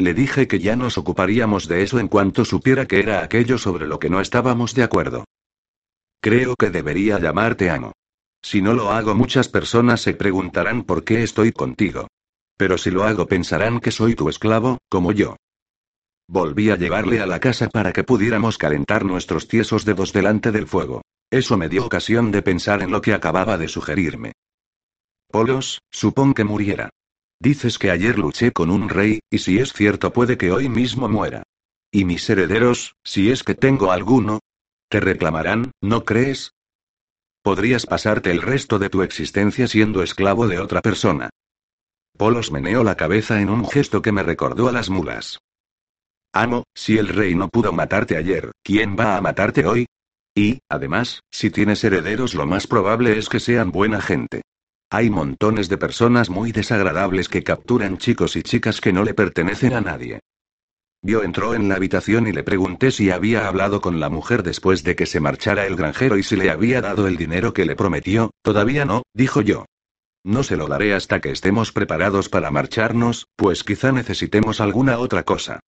Le 0.00 0.14
dije 0.14 0.48
que 0.48 0.60
ya 0.60 0.76
nos 0.76 0.96
ocuparíamos 0.96 1.68
de 1.68 1.82
eso 1.82 1.98
en 1.98 2.08
cuanto 2.08 2.46
supiera 2.46 2.86
que 2.86 3.00
era 3.00 3.22
aquello 3.22 3.58
sobre 3.58 3.86
lo 3.86 3.98
que 3.98 4.08
no 4.08 4.22
estábamos 4.22 4.74
de 4.74 4.82
acuerdo. 4.82 5.26
Creo 6.22 6.56
que 6.56 6.70
debería 6.70 7.18
llamarte 7.18 7.68
amo. 7.68 7.92
Si 8.40 8.62
no 8.62 8.72
lo 8.72 8.92
hago 8.92 9.14
muchas 9.14 9.50
personas 9.50 10.00
se 10.00 10.14
preguntarán 10.14 10.84
por 10.84 11.04
qué 11.04 11.22
estoy 11.22 11.52
contigo. 11.52 12.08
Pero 12.56 12.78
si 12.78 12.90
lo 12.90 13.04
hago 13.04 13.26
pensarán 13.26 13.78
que 13.78 13.90
soy 13.90 14.14
tu 14.14 14.30
esclavo, 14.30 14.78
como 14.88 15.12
yo. 15.12 15.36
Volví 16.26 16.70
a 16.70 16.76
llevarle 16.76 17.20
a 17.20 17.26
la 17.26 17.38
casa 17.38 17.68
para 17.68 17.92
que 17.92 18.02
pudiéramos 18.02 18.56
calentar 18.56 19.04
nuestros 19.04 19.48
tiesos 19.48 19.84
dedos 19.84 20.14
delante 20.14 20.50
del 20.50 20.66
fuego. 20.66 21.02
Eso 21.30 21.58
me 21.58 21.68
dio 21.68 21.84
ocasión 21.84 22.30
de 22.30 22.40
pensar 22.40 22.82
en 22.82 22.90
lo 22.90 23.02
que 23.02 23.12
acababa 23.12 23.58
de 23.58 23.68
sugerirme. 23.68 24.32
Polos, 25.28 25.82
supón 25.90 26.32
que 26.32 26.44
muriera. 26.44 26.88
Dices 27.42 27.78
que 27.78 27.90
ayer 27.90 28.18
luché 28.18 28.52
con 28.52 28.70
un 28.70 28.90
rey, 28.90 29.20
y 29.30 29.38
si 29.38 29.58
es 29.58 29.72
cierto 29.72 30.12
puede 30.12 30.36
que 30.36 30.52
hoy 30.52 30.68
mismo 30.68 31.08
muera. 31.08 31.42
Y 31.90 32.04
mis 32.04 32.28
herederos, 32.28 32.96
si 33.02 33.30
es 33.30 33.42
que 33.42 33.54
tengo 33.54 33.92
alguno, 33.92 34.40
te 34.90 35.00
reclamarán, 35.00 35.72
¿no 35.80 36.04
crees? 36.04 36.52
Podrías 37.42 37.86
pasarte 37.86 38.30
el 38.30 38.42
resto 38.42 38.78
de 38.78 38.90
tu 38.90 39.02
existencia 39.02 39.66
siendo 39.66 40.02
esclavo 40.02 40.46
de 40.48 40.58
otra 40.58 40.82
persona. 40.82 41.30
Polos 42.18 42.52
meneó 42.52 42.84
la 42.84 42.96
cabeza 42.96 43.40
en 43.40 43.48
un 43.48 43.66
gesto 43.66 44.02
que 44.02 44.12
me 44.12 44.22
recordó 44.22 44.68
a 44.68 44.72
las 44.72 44.90
mulas. 44.90 45.38
Amo, 46.34 46.64
si 46.74 46.98
el 46.98 47.08
rey 47.08 47.34
no 47.34 47.48
pudo 47.48 47.72
matarte 47.72 48.18
ayer, 48.18 48.52
¿quién 48.62 48.96
va 48.98 49.16
a 49.16 49.20
matarte 49.22 49.66
hoy? 49.66 49.86
Y, 50.34 50.60
además, 50.68 51.22
si 51.30 51.50
tienes 51.50 51.82
herederos 51.82 52.34
lo 52.34 52.46
más 52.46 52.66
probable 52.66 53.18
es 53.18 53.30
que 53.30 53.40
sean 53.40 53.72
buena 53.72 54.02
gente. 54.02 54.42
Hay 54.92 55.08
montones 55.08 55.68
de 55.68 55.78
personas 55.78 56.30
muy 56.30 56.50
desagradables 56.50 57.28
que 57.28 57.44
capturan 57.44 57.96
chicos 57.96 58.34
y 58.34 58.42
chicas 58.42 58.80
que 58.80 58.92
no 58.92 59.04
le 59.04 59.14
pertenecen 59.14 59.72
a 59.74 59.80
nadie. 59.80 60.18
Yo 61.00 61.22
entró 61.22 61.54
en 61.54 61.68
la 61.68 61.76
habitación 61.76 62.26
y 62.26 62.32
le 62.32 62.42
pregunté 62.42 62.90
si 62.90 63.12
había 63.12 63.46
hablado 63.46 63.80
con 63.80 64.00
la 64.00 64.08
mujer 64.08 64.42
después 64.42 64.82
de 64.82 64.96
que 64.96 65.06
se 65.06 65.20
marchara 65.20 65.64
el 65.66 65.76
granjero 65.76 66.18
y 66.18 66.24
si 66.24 66.34
le 66.34 66.50
había 66.50 66.80
dado 66.80 67.06
el 67.06 67.16
dinero 67.16 67.52
que 67.52 67.66
le 67.66 67.76
prometió. 67.76 68.32
Todavía 68.42 68.84
no, 68.84 69.04
dijo 69.14 69.42
yo. 69.42 69.64
No 70.24 70.42
se 70.42 70.56
lo 70.56 70.66
daré 70.66 70.92
hasta 70.92 71.20
que 71.20 71.30
estemos 71.30 71.70
preparados 71.70 72.28
para 72.28 72.50
marcharnos, 72.50 73.28
pues 73.36 73.62
quizá 73.62 73.92
necesitemos 73.92 74.60
alguna 74.60 74.98
otra 74.98 75.22
cosa. 75.22 75.60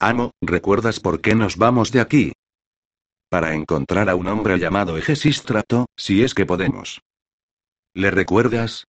Amo, 0.00 0.30
¿recuerdas 0.40 1.00
por 1.00 1.20
qué 1.20 1.34
nos 1.34 1.58
vamos 1.58 1.92
de 1.92 2.00
aquí? 2.00 2.32
Para 3.28 3.54
encontrar 3.54 4.08
a 4.08 4.14
un 4.14 4.26
hombre 4.26 4.58
llamado 4.58 4.96
Egesístrato, 4.96 5.84
si 5.96 6.24
es 6.24 6.32
que 6.32 6.46
podemos. 6.46 7.00
¿Le 7.94 8.10
recuerdas? 8.12 8.84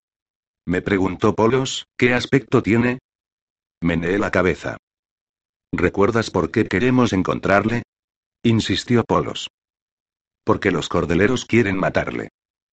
Me 0.64 0.80
preguntó 0.80 1.34
Polos, 1.34 1.86
¿qué 1.96 2.14
aspecto 2.14 2.62
tiene? 2.62 3.00
Meneé 3.82 4.18
la 4.18 4.30
cabeza. 4.30 4.76
¿Recuerdas 5.72 6.30
por 6.30 6.52
qué 6.52 6.66
queremos 6.68 7.12
encontrarle? 7.12 7.82
insistió 8.44 9.02
Polos. 9.02 9.48
Porque 10.44 10.70
los 10.70 10.88
cordeleros 10.88 11.46
quieren 11.46 11.76
matarle. 11.76 12.28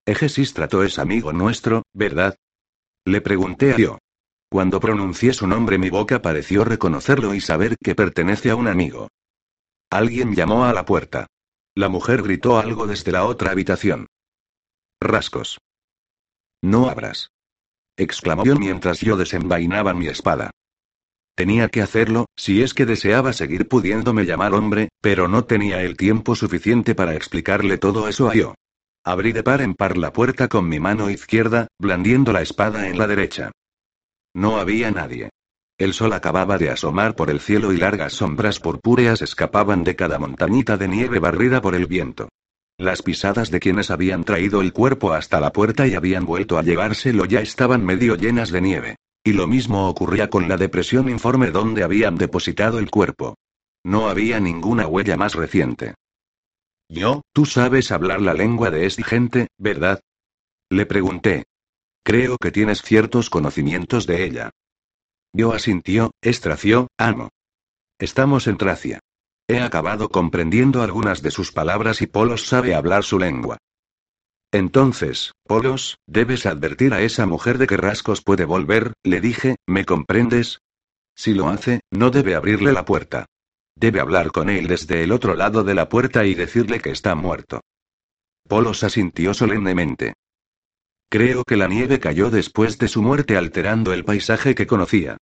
Egesístrato 0.06 0.84
es 0.84 1.00
amigo 1.00 1.32
nuestro, 1.32 1.82
¿verdad? 1.92 2.36
Le 3.04 3.20
pregunté 3.20 3.72
a 3.72 3.76
yo. 3.76 3.98
Cuando 4.48 4.78
pronuncié 4.78 5.32
su 5.32 5.48
nombre 5.48 5.78
mi 5.78 5.90
boca 5.90 6.22
pareció 6.22 6.64
reconocerlo 6.64 7.34
y 7.34 7.40
saber 7.40 7.76
que 7.82 7.94
pertenece 7.96 8.50
a 8.50 8.56
un 8.56 8.68
amigo. 8.68 9.08
Alguien 9.90 10.34
llamó 10.34 10.64
a 10.64 10.72
la 10.72 10.84
puerta. 10.84 11.26
La 11.74 11.88
mujer 11.88 12.22
gritó 12.22 12.58
algo 12.58 12.86
desde 12.86 13.10
la 13.10 13.24
otra 13.24 13.50
habitación. 13.50 14.06
Rascos. 15.00 15.58
No 16.62 16.88
abras. 16.88 17.30
exclamó 17.96 18.44
yo 18.44 18.56
mientras 18.56 19.00
yo 19.00 19.16
desenvainaba 19.16 19.94
mi 19.94 20.08
espada. 20.08 20.50
Tenía 21.34 21.68
que 21.68 21.80
hacerlo, 21.80 22.26
si 22.36 22.62
es 22.62 22.74
que 22.74 22.86
deseaba 22.86 23.32
seguir 23.32 23.66
pudiéndome 23.68 24.24
llamar 24.24 24.52
hombre, 24.52 24.90
pero 25.00 25.26
no 25.26 25.44
tenía 25.44 25.82
el 25.82 25.96
tiempo 25.96 26.34
suficiente 26.34 26.94
para 26.94 27.14
explicarle 27.14 27.78
todo 27.78 28.08
eso 28.08 28.28
a 28.28 28.34
yo. 28.34 28.54
Abrí 29.04 29.32
de 29.32 29.42
par 29.42 29.62
en 29.62 29.74
par 29.74 29.96
la 29.96 30.12
puerta 30.12 30.48
con 30.48 30.68
mi 30.68 30.78
mano 30.80 31.08
izquierda, 31.08 31.68
blandiendo 31.78 32.32
la 32.32 32.42
espada 32.42 32.88
en 32.88 32.98
la 32.98 33.06
derecha. 33.06 33.52
No 34.34 34.58
había 34.58 34.90
nadie. 34.90 35.30
El 35.78 35.94
sol 35.94 36.12
acababa 36.12 36.58
de 36.58 36.68
asomar 36.68 37.16
por 37.16 37.30
el 37.30 37.40
cielo 37.40 37.72
y 37.72 37.78
largas 37.78 38.12
sombras 38.12 38.60
purpúreas 38.60 39.22
escapaban 39.22 39.82
de 39.82 39.96
cada 39.96 40.18
montañita 40.18 40.76
de 40.76 40.88
nieve 40.88 41.18
barrida 41.20 41.62
por 41.62 41.74
el 41.74 41.86
viento. 41.86 42.28
Las 42.80 43.02
pisadas 43.02 43.50
de 43.50 43.60
quienes 43.60 43.90
habían 43.90 44.24
traído 44.24 44.62
el 44.62 44.72
cuerpo 44.72 45.12
hasta 45.12 45.38
la 45.38 45.52
puerta 45.52 45.86
y 45.86 45.94
habían 45.94 46.24
vuelto 46.24 46.56
a 46.56 46.62
llevárselo 46.62 47.26
ya 47.26 47.40
estaban 47.40 47.84
medio 47.84 48.14
llenas 48.14 48.50
de 48.50 48.62
nieve. 48.62 48.96
Y 49.22 49.34
lo 49.34 49.46
mismo 49.46 49.86
ocurría 49.86 50.30
con 50.30 50.48
la 50.48 50.56
depresión 50.56 51.10
informe 51.10 51.50
donde 51.50 51.82
habían 51.82 52.16
depositado 52.16 52.78
el 52.78 52.90
cuerpo. 52.90 53.34
No 53.84 54.08
había 54.08 54.40
ninguna 54.40 54.86
huella 54.86 55.18
más 55.18 55.34
reciente. 55.34 55.94
Yo, 56.88 57.20
tú 57.34 57.44
sabes 57.44 57.92
hablar 57.92 58.22
la 58.22 58.32
lengua 58.32 58.70
de 58.70 58.86
esta 58.86 59.04
gente, 59.04 59.48
¿verdad? 59.58 60.00
Le 60.70 60.86
pregunté. 60.86 61.44
Creo 62.02 62.38
que 62.38 62.50
tienes 62.50 62.80
ciertos 62.80 63.28
conocimientos 63.28 64.06
de 64.06 64.24
ella. 64.24 64.52
Yo 65.34 65.52
asintió, 65.52 66.12
estració, 66.22 66.88
amo. 66.96 67.28
Estamos 67.98 68.46
en 68.46 68.56
Tracia. 68.56 69.00
He 69.50 69.58
acabado 69.58 70.10
comprendiendo 70.10 70.80
algunas 70.80 71.22
de 71.22 71.32
sus 71.32 71.50
palabras 71.50 72.02
y 72.02 72.06
Polos 72.06 72.46
sabe 72.46 72.72
hablar 72.72 73.02
su 73.02 73.18
lengua. 73.18 73.58
Entonces, 74.52 75.32
Polos, 75.42 75.98
debes 76.06 76.46
advertir 76.46 76.94
a 76.94 77.02
esa 77.02 77.26
mujer 77.26 77.58
de 77.58 77.66
que 77.66 77.76
Rascos 77.76 78.22
puede 78.22 78.44
volver, 78.44 78.92
le 79.02 79.20
dije, 79.20 79.56
¿me 79.66 79.84
comprendes? 79.84 80.60
Si 81.16 81.34
lo 81.34 81.48
hace, 81.48 81.80
no 81.90 82.12
debe 82.12 82.36
abrirle 82.36 82.72
la 82.72 82.84
puerta. 82.84 83.26
Debe 83.74 83.98
hablar 83.98 84.30
con 84.30 84.50
él 84.50 84.68
desde 84.68 85.02
el 85.02 85.10
otro 85.10 85.34
lado 85.34 85.64
de 85.64 85.74
la 85.74 85.88
puerta 85.88 86.24
y 86.24 86.34
decirle 86.34 86.78
que 86.78 86.90
está 86.90 87.16
muerto. 87.16 87.60
Polos 88.46 88.84
asintió 88.84 89.34
solemnemente. 89.34 90.14
Creo 91.08 91.42
que 91.42 91.56
la 91.56 91.66
nieve 91.66 91.98
cayó 91.98 92.30
después 92.30 92.78
de 92.78 92.86
su 92.86 93.02
muerte 93.02 93.36
alterando 93.36 93.92
el 93.92 94.04
paisaje 94.04 94.54
que 94.54 94.68
conocía. 94.68 95.16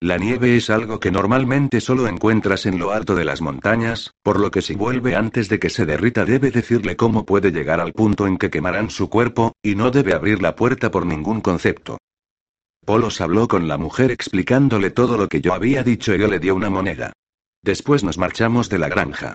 La 0.00 0.18
nieve 0.18 0.56
es 0.56 0.68
algo 0.70 1.00
que 1.00 1.10
normalmente 1.10 1.80
solo 1.80 2.06
encuentras 2.06 2.66
en 2.66 2.78
lo 2.78 2.92
alto 2.92 3.14
de 3.14 3.24
las 3.24 3.40
montañas, 3.40 4.12
por 4.22 4.38
lo 4.38 4.50
que 4.50 4.60
si 4.60 4.74
vuelve 4.74 5.16
antes 5.16 5.48
de 5.48 5.58
que 5.58 5.70
se 5.70 5.86
derrita 5.86 6.24
debe 6.24 6.50
decirle 6.50 6.96
cómo 6.96 7.24
puede 7.24 7.52
llegar 7.52 7.80
al 7.80 7.92
punto 7.92 8.26
en 8.26 8.36
que 8.36 8.50
quemarán 8.50 8.90
su 8.90 9.08
cuerpo, 9.08 9.54
y 9.62 9.76
no 9.76 9.90
debe 9.90 10.12
abrir 10.12 10.42
la 10.42 10.56
puerta 10.56 10.90
por 10.90 11.06
ningún 11.06 11.40
concepto. 11.40 11.98
Polos 12.84 13.22
habló 13.22 13.48
con 13.48 13.66
la 13.66 13.78
mujer 13.78 14.10
explicándole 14.10 14.90
todo 14.90 15.16
lo 15.16 15.28
que 15.28 15.40
yo 15.40 15.54
había 15.54 15.82
dicho 15.82 16.14
y 16.14 16.18
yo 16.18 16.28
le 16.28 16.38
dio 16.38 16.54
una 16.54 16.68
moneda. 16.68 17.14
Después 17.62 18.04
nos 18.04 18.18
marchamos 18.18 18.68
de 18.68 18.78
la 18.78 18.88
granja. 18.88 19.32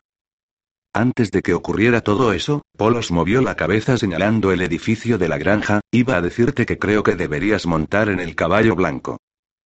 Antes 0.94 1.32
de 1.32 1.42
que 1.42 1.56
ocurriera 1.56 2.02
todo 2.02 2.34
eso, 2.34 2.62
Polos 2.78 3.12
movió 3.12 3.42
la 3.42 3.56
cabeza 3.56 3.98
señalando 3.98 4.52
el 4.52 4.62
edificio 4.62 5.18
de 5.18 5.30
la 5.30 5.40
granja, 5.40 5.82
iba 5.92 6.16
a 6.16 6.22
decirte 6.22 6.68
que 6.68 6.78
creo 6.78 7.02
que 7.02 7.16
deberías 7.16 7.66
montar 7.66 8.10
en 8.10 8.20
el 8.20 8.36
caballo 8.36 8.76
blanco. 8.76 9.18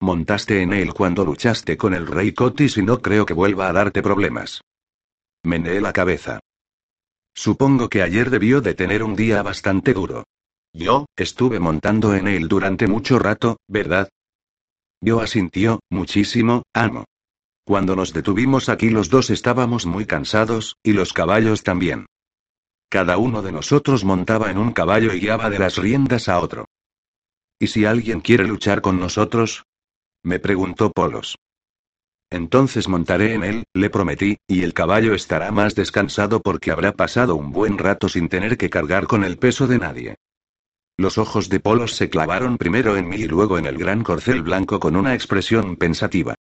Montaste 0.03 0.62
en 0.62 0.74
él 0.74 0.93
cuando 0.93 1.24
luchaste 1.24 1.77
con 1.77 1.93
el 1.93 2.05
rey 2.07 2.33
Cotis 2.33 2.75
y 2.75 2.81
no 2.81 3.01
creo 3.01 3.25
que 3.25 3.33
vuelva 3.33 3.69
a 3.69 3.72
darte 3.72 4.01
problemas. 4.01 4.60
Meneé 5.45 5.79
la 5.79 5.93
cabeza. 5.93 6.41
Supongo 7.33 7.88
que 7.88 8.03
ayer 8.03 8.29
debió 8.29 8.60
de 8.60 8.74
tener 8.74 9.01
un 9.01 9.15
día 9.15 9.41
bastante 9.43 9.93
duro. 9.93 10.25
Yo, 10.74 11.05
estuve 11.15 11.62
montando 11.62 12.15
en 12.15 12.27
él 12.27 12.50
durante 12.50 12.86
mucho 12.86 13.17
rato, 13.17 13.55
¿verdad? 13.69 14.10
Yo 15.00 15.22
asintió, 15.22 15.79
muchísimo, 15.89 16.63
amo. 16.74 17.05
Cuando 17.63 17.95
nos 17.95 18.12
detuvimos 18.12 18.67
aquí 18.67 18.89
los 18.89 19.10
dos 19.10 19.29
estábamos 19.29 19.86
muy 19.86 20.05
cansados, 20.05 20.75
y 20.83 20.91
los 20.91 21.13
caballos 21.13 21.63
también. 21.63 22.07
Cada 22.89 23.17
uno 23.17 23.41
de 23.41 23.53
nosotros 23.53 24.03
montaba 24.03 24.51
en 24.51 24.57
un 24.57 24.74
caballo 24.74 25.13
y 25.13 25.22
guiaba 25.22 25.50
de 25.50 25.60
las 25.60 25.77
riendas 25.77 26.27
a 26.27 26.41
otro. 26.41 26.65
¿Y 27.57 27.67
si 27.67 27.86
alguien 27.86 28.19
quiere 28.19 28.45
luchar 28.45 28.81
con 28.81 29.00
nosotros? 29.00 29.63
Me 30.24 30.39
preguntó 30.39 30.92
Polos. 30.92 31.38
Entonces 32.30 32.88
montaré 32.88 33.34
en 33.34 33.44
él, 33.44 33.63
le 33.74 33.89
prometí, 33.89 34.38
y 34.48 34.63
el 34.63 34.74
caballo 34.74 35.13
estará 35.13 35.51
más 35.51 35.75
descansado 35.75 36.42
porque 36.42 36.72
habrá 36.72 36.94
pasado 36.94 37.36
un 37.36 37.51
buen 37.51 37.77
rato 37.77 38.10
sin 38.10 38.30
tener 38.30 38.58
que 38.58 38.70
cargar 38.70 39.06
con 39.06 39.24
el 39.24 39.38
peso 39.38 39.68
de 39.68 39.77
nadie. 39.77 40.15
Los 40.98 41.18
ojos 41.18 41.50
de 41.50 41.60
Polos 41.60 41.96
se 41.96 42.10
clavaron 42.10 42.58
primero 42.58 42.96
en 42.98 43.10
mí 43.10 43.18
y 43.18 43.27
luego 43.27 43.58
en 43.58 43.65
el 43.65 43.77
gran 43.77 44.03
corcel 44.03 44.42
blanco 44.42 44.80
con 44.80 44.96
una 44.96 45.13
expresión 45.13 45.75
pensativa. 45.75 46.36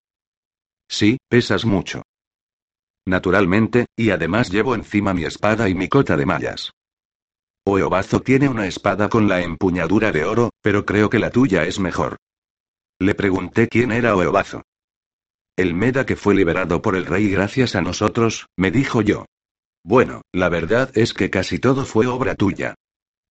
Sí, 0.88 1.18
pesas 1.28 1.64
mucho. 1.64 2.02
Naturalmente, 3.04 3.86
y 3.96 4.10
además 4.10 4.50
llevo 4.50 4.74
encima 4.74 5.12
mi 5.12 5.24
espada 5.24 5.68
y 5.68 5.74
mi 5.74 5.88
cota 5.88 6.16
de 6.16 6.26
mallas. 6.26 6.70
Oeobazo 7.64 8.20
tiene 8.20 8.48
una 8.48 8.66
espada 8.66 9.08
con 9.08 9.28
la 9.28 9.42
empuñadura 9.42 10.12
de 10.12 10.24
oro, 10.24 10.50
pero 10.62 10.84
creo 10.84 11.10
que 11.10 11.18
la 11.18 11.30
tuya 11.30 11.64
es 11.64 11.80
mejor. 11.80 12.16
Le 13.02 13.16
pregunté 13.16 13.66
quién 13.66 13.90
era 13.90 14.14
Oeobazo. 14.14 14.62
El 15.56 15.74
Meda 15.74 16.06
que 16.06 16.14
fue 16.14 16.36
liberado 16.36 16.82
por 16.82 16.94
el 16.94 17.04
rey 17.04 17.28
gracias 17.28 17.74
a 17.74 17.80
nosotros, 17.80 18.46
me 18.56 18.70
dijo 18.70 19.02
yo. 19.02 19.26
Bueno, 19.82 20.22
la 20.32 20.48
verdad 20.48 20.88
es 20.94 21.12
que 21.12 21.28
casi 21.28 21.58
todo 21.58 21.84
fue 21.84 22.06
obra 22.06 22.36
tuya. 22.36 22.76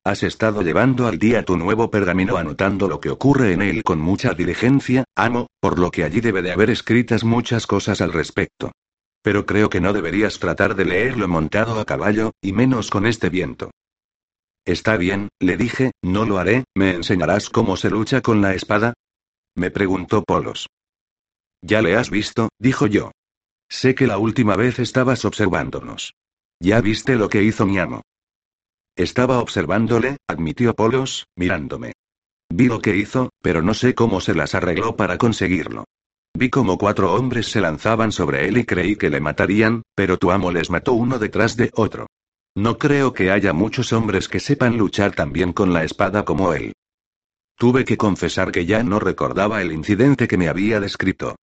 Has 0.04 0.24
estado 0.24 0.62
llevando 0.62 1.08
al 1.08 1.18
día 1.20 1.46
tu 1.46 1.56
nuevo 1.56 1.90
pergamino 1.90 2.36
anotando 2.36 2.90
lo 2.90 3.00
que 3.00 3.12
ocurre 3.12 3.54
en 3.54 3.62
él 3.62 3.82
con 3.86 4.02
mucha 4.02 4.34
diligencia, 4.34 5.06
amo, 5.16 5.48
por 5.62 5.80
lo 5.80 5.90
que 5.90 6.04
allí 6.04 6.20
debe 6.20 6.42
de 6.42 6.52
haber 6.52 6.70
escritas 6.70 7.24
muchas 7.24 7.66
cosas 7.66 8.02
al 8.02 8.12
respecto. 8.12 8.74
Pero 9.24 9.46
creo 9.46 9.70
que 9.70 9.80
no 9.80 9.94
deberías 9.94 10.38
tratar 10.38 10.76
de 10.76 10.84
leerlo 10.84 11.30
montado 11.30 11.80
a 11.80 11.86
caballo, 11.86 12.32
y 12.42 12.52
menos 12.52 12.90
con 12.90 13.06
este 13.06 13.30
viento. 13.30 13.72
Está 14.66 14.98
bien, 14.98 15.30
le 15.40 15.56
dije, 15.56 15.92
no 16.04 16.26
lo 16.26 16.40
haré, 16.40 16.66
¿me 16.76 16.92
enseñarás 16.92 17.50
cómo 17.50 17.78
se 17.78 17.90
lucha 17.90 18.20
con 18.20 18.42
la 18.42 18.54
espada? 18.54 18.96
Me 19.56 19.72
preguntó 19.72 20.24
Polos. 20.24 20.68
Ya 21.62 21.82
le 21.82 21.96
has 21.96 22.10
visto, 22.10 22.50
dijo 22.60 22.88
yo. 22.88 23.12
Sé 23.70 23.96
que 23.96 24.08
la 24.08 24.18
última 24.18 24.56
vez 24.56 24.80
estabas 24.80 25.26
observándonos. 25.26 26.14
Ya 26.60 26.82
viste 26.82 27.16
lo 27.16 27.30
que 27.30 27.44
hizo 27.44 27.66
mi 27.66 27.78
amo. 27.78 28.02
Estaba 28.96 29.40
observándole, 29.40 30.18
admitió 30.28 30.74
Polos, 30.74 31.26
mirándome. 31.36 31.94
Vi 32.50 32.68
lo 32.68 32.82
que 32.82 32.96
hizo, 32.98 33.30
pero 33.42 33.62
no 33.62 33.74
sé 33.74 33.96
cómo 33.96 34.20
se 34.20 34.36
las 34.36 34.56
arregló 34.56 34.96
para 34.96 35.18
conseguirlo. 35.18 35.86
Vi 36.34 36.50
como 36.50 36.78
cuatro 36.78 37.14
hombres 37.14 37.48
se 37.48 37.62
lanzaban 37.62 38.12
sobre 38.12 38.48
él 38.48 38.58
y 38.58 38.66
creí 38.66 38.96
que 38.96 39.10
le 39.10 39.20
matarían, 39.20 39.84
pero 39.96 40.18
tu 40.18 40.32
amo 40.32 40.52
les 40.52 40.70
mató 40.70 40.94
uno 40.94 41.20
detrás 41.20 41.56
de 41.58 41.72
otro. 41.74 42.08
No 42.56 42.78
creo 42.78 43.14
que 43.14 43.32
haya 43.32 43.54
muchos 43.54 43.94
hombres 43.94 44.28
que 44.28 44.40
sepan 44.40 44.78
luchar 44.78 45.14
tan 45.14 45.32
bien 45.32 45.54
con 45.54 45.74
la 45.74 45.84
espada 45.84 46.26
como 46.26 46.54
él. 46.54 46.74
Tuve 47.62 47.86
que 47.86 47.96
confesar 47.96 48.52
que 48.52 48.66
ya 48.66 48.82
no 48.82 48.98
recordaba 48.98 49.62
el 49.62 49.72
incidente 49.72 50.28
que 50.28 50.36
me 50.36 50.50
había 50.50 50.80
descrito. 50.80 51.36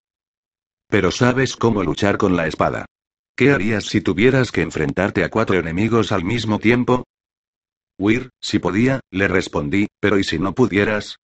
Pero 0.89 1.11
sabes 1.11 1.55
cómo 1.55 1.81
luchar 1.81 2.17
con 2.17 2.35
la 2.35 2.45
espada. 2.45 2.83
¿Qué 3.37 3.51
harías 3.51 3.85
si 3.85 4.01
tuvieras 4.01 4.51
que 4.51 4.61
enfrentarte 4.61 5.23
a 5.23 5.29
cuatro 5.29 5.57
enemigos 5.57 6.11
al 6.11 6.25
mismo 6.25 6.59
tiempo? 6.59 7.05
Huir, 7.97 8.31
si 8.41 8.59
podía, 8.59 8.99
le 9.11 9.29
respondí, 9.29 9.87
pero 10.01 10.19
¿y 10.19 10.25
si 10.25 10.39
no 10.39 10.53
pudieras? 10.53 11.19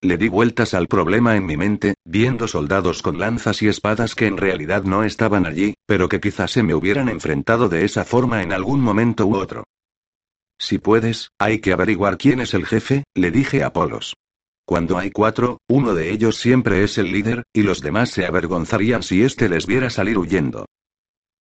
Le 0.00 0.16
di 0.18 0.28
vueltas 0.28 0.72
al 0.74 0.86
problema 0.86 1.34
en 1.34 1.44
mi 1.44 1.56
mente, 1.56 1.94
viendo 2.04 2.46
soldados 2.46 3.02
con 3.02 3.18
lanzas 3.18 3.60
y 3.60 3.66
espadas 3.66 4.14
que 4.14 4.28
en 4.28 4.36
realidad 4.36 4.84
no 4.84 5.02
estaban 5.02 5.46
allí, 5.46 5.74
pero 5.84 6.08
que 6.08 6.20
quizás 6.20 6.52
se 6.52 6.62
me 6.62 6.76
hubieran 6.76 7.08
enfrentado 7.08 7.68
de 7.68 7.84
esa 7.84 8.04
forma 8.04 8.44
en 8.44 8.52
algún 8.52 8.82
momento 8.82 9.26
u 9.26 9.34
otro. 9.34 9.64
Si 10.62 10.78
puedes, 10.78 11.32
hay 11.40 11.58
que 11.58 11.72
averiguar 11.72 12.16
quién 12.16 12.38
es 12.38 12.54
el 12.54 12.66
jefe, 12.66 13.02
le 13.14 13.32
dije 13.32 13.64
a 13.64 13.72
Polos. 13.72 14.14
Cuando 14.64 14.96
hay 14.96 15.10
cuatro, 15.10 15.58
uno 15.68 15.92
de 15.92 16.12
ellos 16.12 16.36
siempre 16.36 16.84
es 16.84 16.98
el 16.98 17.10
líder, 17.10 17.42
y 17.52 17.62
los 17.62 17.80
demás 17.80 18.10
se 18.10 18.26
avergonzarían 18.26 19.02
si 19.02 19.24
éste 19.24 19.48
les 19.48 19.66
viera 19.66 19.90
salir 19.90 20.16
huyendo. 20.18 20.66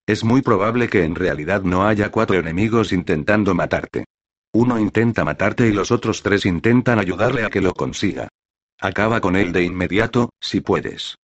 Es 0.07 0.23
muy 0.23 0.41
probable 0.41 0.89
que 0.89 1.03
en 1.03 1.13
realidad 1.13 1.61
no 1.61 1.85
haya 1.85 2.09
cuatro 2.09 2.39
enemigos 2.39 2.91
intentando 2.91 3.53
matarte. 3.53 4.05
Uno 4.53 4.79
intenta 4.79 5.23
matarte 5.23 5.67
y 5.67 5.71
los 5.71 5.91
otros 5.91 6.23
tres 6.23 6.47
intentan 6.47 6.97
ayudarle 6.97 7.45
a 7.45 7.51
que 7.51 7.61
lo 7.61 7.73
consiga. 7.73 8.27
Acaba 8.79 9.21
con 9.21 9.35
él 9.35 9.51
de 9.51 9.61
inmediato, 9.61 10.31
si 10.41 10.61
puedes. 10.61 11.15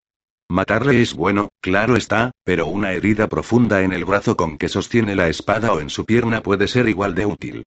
Matarle 0.50 1.02
es 1.02 1.16
bueno, 1.16 1.50
claro 1.62 1.96
está, 1.96 2.30
pero 2.44 2.68
una 2.68 2.94
herida 2.94 3.28
profunda 3.28 3.82
en 3.82 3.92
el 3.92 4.06
brazo 4.06 4.38
con 4.38 4.60
que 4.60 4.70
sostiene 4.70 5.16
la 5.16 5.30
espada 5.30 5.74
o 5.74 5.80
en 5.80 5.90
su 5.90 6.06
pierna 6.06 6.44
puede 6.44 6.68
ser 6.68 6.88
igual 6.88 7.16
de 7.16 7.26
útil. 7.26 7.64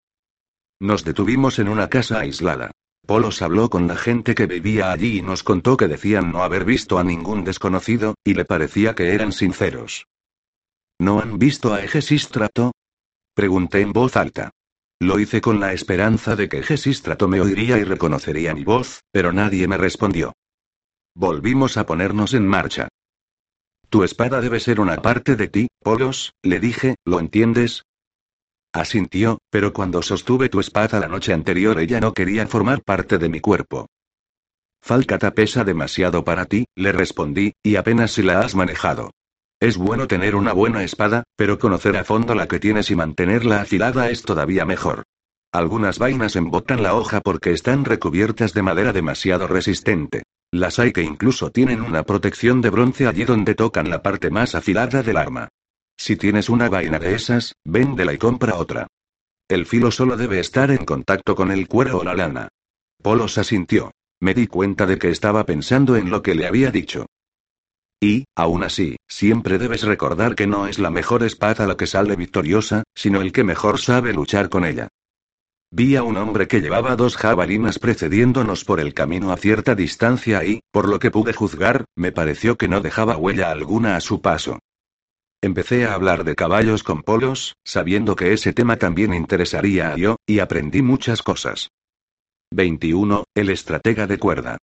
Nos 0.81 1.03
detuvimos 1.03 1.59
en 1.59 1.69
una 1.69 1.89
casa 1.89 2.21
aislada. 2.21 2.71
Polos 3.05 3.43
habló 3.43 3.69
con 3.69 3.87
la 3.87 3.95
gente 3.95 4.33
que 4.33 4.47
vivía 4.47 4.91
allí 4.91 5.19
y 5.19 5.21
nos 5.21 5.43
contó 5.43 5.77
que 5.77 5.87
decían 5.87 6.31
no 6.31 6.41
haber 6.41 6.65
visto 6.65 6.97
a 6.97 7.03
ningún 7.03 7.43
desconocido, 7.43 8.15
y 8.23 8.33
le 8.33 8.45
parecía 8.45 8.95
que 8.95 9.13
eran 9.13 9.31
sinceros. 9.31 10.07
¿No 10.97 11.19
han 11.19 11.37
visto 11.37 11.71
a 11.71 11.83
Egesístrato? 11.83 12.71
Pregunté 13.35 13.81
en 13.81 13.93
voz 13.93 14.17
alta. 14.17 14.49
Lo 14.99 15.19
hice 15.19 15.39
con 15.39 15.59
la 15.59 15.71
esperanza 15.71 16.35
de 16.35 16.49
que 16.49 16.63
Gesístrato 16.63 17.27
me 17.27 17.41
oiría 17.41 17.77
y 17.77 17.83
reconocería 17.83 18.55
mi 18.55 18.63
voz, 18.63 19.01
pero 19.11 19.31
nadie 19.31 19.67
me 19.67 19.77
respondió. 19.77 20.33
Volvimos 21.13 21.77
a 21.77 21.85
ponernos 21.85 22.33
en 22.33 22.47
marcha. 22.47 22.87
Tu 23.89 24.03
espada 24.03 24.41
debe 24.41 24.59
ser 24.59 24.79
una 24.79 24.95
parte 24.95 25.35
de 25.35 25.47
ti, 25.47 25.67
Polos, 25.79 26.33
le 26.41 26.59
dije, 26.59 26.95
¿lo 27.05 27.19
entiendes? 27.19 27.83
Asintió, 28.73 29.37
pero 29.51 29.73
cuando 29.73 30.01
sostuve 30.01 30.49
tu 30.49 30.59
espada 30.59 30.99
la 30.99 31.07
noche 31.07 31.33
anterior 31.33 31.79
ella 31.79 31.99
no 31.99 32.13
quería 32.13 32.47
formar 32.47 32.81
parte 32.81 33.19
de 33.19 33.29
mi 33.29 33.39
cuerpo. 33.39 33.87
Falcata 34.81 35.31
pesa 35.35 35.63
demasiado 35.63 36.23
para 36.23 36.45
ti, 36.45 36.65
le 36.75 36.91
respondí, 36.91 37.53
y 37.61 37.75
apenas 37.75 38.13
si 38.13 38.23
la 38.23 38.39
has 38.39 38.55
manejado. 38.55 39.11
Es 39.59 39.77
bueno 39.77 40.07
tener 40.07 40.35
una 40.35 40.53
buena 40.53 40.83
espada, 40.83 41.23
pero 41.35 41.59
conocer 41.59 41.95
a 41.97 42.03
fondo 42.03 42.33
la 42.33 42.47
que 42.47 42.59
tienes 42.59 42.89
y 42.89 42.95
mantenerla 42.95 43.61
afilada 43.61 44.09
es 44.09 44.23
todavía 44.23 44.65
mejor. 44.65 45.03
Algunas 45.51 45.99
vainas 45.99 46.35
embotan 46.35 46.81
la 46.81 46.95
hoja 46.95 47.21
porque 47.21 47.51
están 47.51 47.85
recubiertas 47.85 48.53
de 48.53 48.63
madera 48.63 48.93
demasiado 48.93 49.45
resistente. 49.47 50.23
Las 50.49 50.79
hay 50.79 50.93
que 50.93 51.03
incluso 51.03 51.51
tienen 51.51 51.81
una 51.81 52.03
protección 52.03 52.61
de 52.61 52.69
bronce 52.69 53.05
allí 53.05 53.25
donde 53.25 53.53
tocan 53.53 53.89
la 53.89 54.01
parte 54.01 54.31
más 54.31 54.55
afilada 54.55 55.03
del 55.03 55.17
arma. 55.17 55.49
Si 55.97 56.15
tienes 56.15 56.49
una 56.49 56.67
vaina 56.67 56.97
de 56.97 57.13
esas, 57.13 57.53
véndela 57.63 58.13
y 58.13 58.17
compra 58.17 58.55
otra. 58.55 58.87
El 59.51 59.65
filo 59.65 59.91
solo 59.91 60.15
debe 60.15 60.39
estar 60.39 60.71
en 60.71 60.85
contacto 60.85 61.35
con 61.35 61.51
el 61.51 61.67
cuero 61.67 61.97
o 61.97 62.03
la 62.05 62.15
lana. 62.15 62.47
Polos 63.03 63.37
asintió. 63.37 63.91
Me 64.21 64.33
di 64.33 64.47
cuenta 64.47 64.85
de 64.85 64.97
que 64.97 65.09
estaba 65.09 65.45
pensando 65.45 65.97
en 65.97 66.09
lo 66.09 66.21
que 66.21 66.35
le 66.35 66.47
había 66.47 66.71
dicho. 66.71 67.05
Y, 68.01 68.23
aún 68.33 68.63
así, 68.63 68.95
siempre 69.09 69.57
debes 69.57 69.83
recordar 69.83 70.35
que 70.35 70.47
no 70.47 70.67
es 70.67 70.79
la 70.79 70.89
mejor 70.89 71.21
espada 71.23 71.67
la 71.67 71.75
que 71.75 71.85
sale 71.85 72.15
victoriosa, 72.15 72.83
sino 72.95 73.19
el 73.19 73.33
que 73.33 73.43
mejor 73.43 73.81
sabe 73.81 74.13
luchar 74.13 74.47
con 74.47 74.63
ella. 74.63 74.87
Vi 75.69 75.97
a 75.97 76.03
un 76.03 76.15
hombre 76.15 76.47
que 76.47 76.61
llevaba 76.61 76.95
dos 76.95 77.17
jabalinas 77.17 77.77
precediéndonos 77.77 78.63
por 78.63 78.79
el 78.79 78.93
camino 78.93 79.33
a 79.33 79.37
cierta 79.37 79.75
distancia 79.75 80.45
y, 80.45 80.61
por 80.71 80.87
lo 80.87 80.97
que 80.99 81.11
pude 81.11 81.33
juzgar, 81.33 81.83
me 81.97 82.13
pareció 82.13 82.57
que 82.57 82.69
no 82.69 82.79
dejaba 82.79 83.17
huella 83.17 83.51
alguna 83.51 83.97
a 83.97 83.99
su 83.99 84.21
paso. 84.21 84.59
Empecé 85.43 85.87
a 85.87 85.95
hablar 85.95 86.23
de 86.23 86.35
caballos 86.35 86.83
con 86.83 87.01
polos, 87.01 87.55
sabiendo 87.63 88.15
que 88.15 88.31
ese 88.31 88.53
tema 88.53 88.75
también 88.75 89.11
interesaría 89.11 89.91
a 89.91 89.97
yo, 89.97 90.17
y 90.27 90.37
aprendí 90.37 90.83
muchas 90.83 91.23
cosas. 91.23 91.69
21. 92.51 93.23
El 93.33 93.49
estratega 93.49 94.05
de 94.05 94.19
cuerda. 94.19 94.59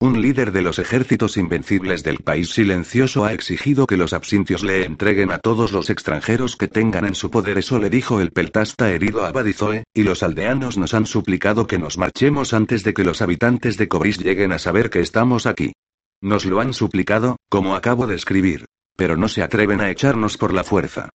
Un 0.00 0.22
líder 0.22 0.52
de 0.52 0.62
los 0.62 0.78
ejércitos 0.78 1.36
invencibles 1.36 2.02
del 2.02 2.20
país 2.20 2.48
silencioso 2.48 3.26
ha 3.26 3.34
exigido 3.34 3.86
que 3.86 3.98
los 3.98 4.14
absintios 4.14 4.62
le 4.62 4.86
entreguen 4.86 5.30
a 5.30 5.38
todos 5.38 5.70
los 5.72 5.90
extranjeros 5.90 6.56
que 6.56 6.68
tengan 6.68 7.04
en 7.04 7.14
su 7.14 7.30
poder. 7.30 7.58
Eso 7.58 7.78
le 7.78 7.90
dijo 7.90 8.22
el 8.22 8.30
peltasta 8.30 8.90
herido 8.90 9.26
a 9.26 9.32
Badizoe, 9.32 9.84
y 9.92 10.04
los 10.04 10.22
aldeanos 10.22 10.78
nos 10.78 10.94
han 10.94 11.04
suplicado 11.04 11.66
que 11.66 11.78
nos 11.78 11.98
marchemos 11.98 12.54
antes 12.54 12.84
de 12.84 12.94
que 12.94 13.04
los 13.04 13.20
habitantes 13.20 13.76
de 13.76 13.88
Cobris 13.88 14.18
lleguen 14.18 14.52
a 14.52 14.58
saber 14.58 14.88
que 14.88 15.00
estamos 15.00 15.44
aquí. 15.44 15.74
Nos 16.22 16.46
lo 16.46 16.60
han 16.60 16.72
suplicado, 16.72 17.36
como 17.50 17.74
acabo 17.74 18.06
de 18.06 18.14
escribir. 18.14 18.64
Pero 19.00 19.16
no 19.16 19.28
se 19.28 19.42
atreven 19.42 19.80
a 19.80 19.88
echarnos 19.88 20.36
por 20.36 20.52
la 20.52 20.62
fuerza. 20.62 21.08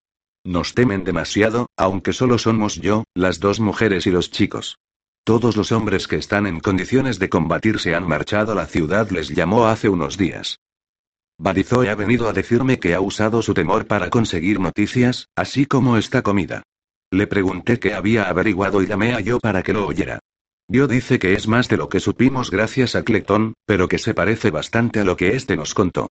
Nos 0.43 0.74
temen 0.74 1.04
demasiado, 1.04 1.67
aunque 1.78 2.13
solo 2.13 2.39
somos 2.39 2.82
yo, 2.82 3.04
las 3.13 3.39
dos 3.39 3.60
mujeres 3.60 4.08
y 4.08 4.10
los 4.10 4.32
chicos. 4.32 4.80
Todos 5.24 5.56
los 5.56 5.71
hombres 5.71 6.08
que 6.08 6.15
están 6.15 6.48
en 6.48 6.62
condiciones 6.62 7.19
de 7.19 7.30
combatir 7.30 7.78
se 7.80 7.93
han 7.93 8.08
marchado 8.08 8.54
a 8.54 8.56
la 8.56 8.65
ciudad, 8.65 9.12
les 9.12 9.30
llamó 9.30 9.67
hace 9.67 9.88
unos 9.88 10.17
días. 10.17 10.58
Badizoe 11.38 11.91
ha 11.91 11.93
venido 11.93 12.28
a 12.28 12.34
decirme 12.34 12.80
que 12.80 12.95
ha 12.95 13.02
usado 13.02 13.43
su 13.43 13.54
temor 13.54 13.86
para 13.86 14.10
conseguir 14.10 14.60
noticias, 14.60 15.30
así 15.36 15.67
como 15.67 15.95
esta 15.98 16.24
comida. 16.24 16.63
Le 17.12 17.28
pregunté 17.28 17.78
qué 17.78 17.93
había 17.93 18.28
averiguado 18.28 18.82
y 18.82 18.88
llamé 18.88 19.13
a 19.13 19.19
yo 19.19 19.39
para 19.39 19.62
que 19.62 19.74
lo 19.74 19.86
oyera. 19.86 20.17
Yo 20.67 20.88
dice 20.88 21.19
que 21.19 21.34
es 21.34 21.48
más 21.48 21.69
de 21.69 21.78
lo 21.78 21.88
que 21.88 22.00
supimos 22.00 22.50
gracias 22.50 22.95
a 22.95 23.04
Clecton, 23.04 23.54
pero 23.67 23.88
que 23.88 24.00
se 24.00 24.15
parece 24.15 24.50
bastante 24.50 25.02
a 25.02 25.06
lo 25.06 25.15
que 25.15 25.36
éste 25.36 25.56
nos 25.56 25.76
contó. 25.76 26.08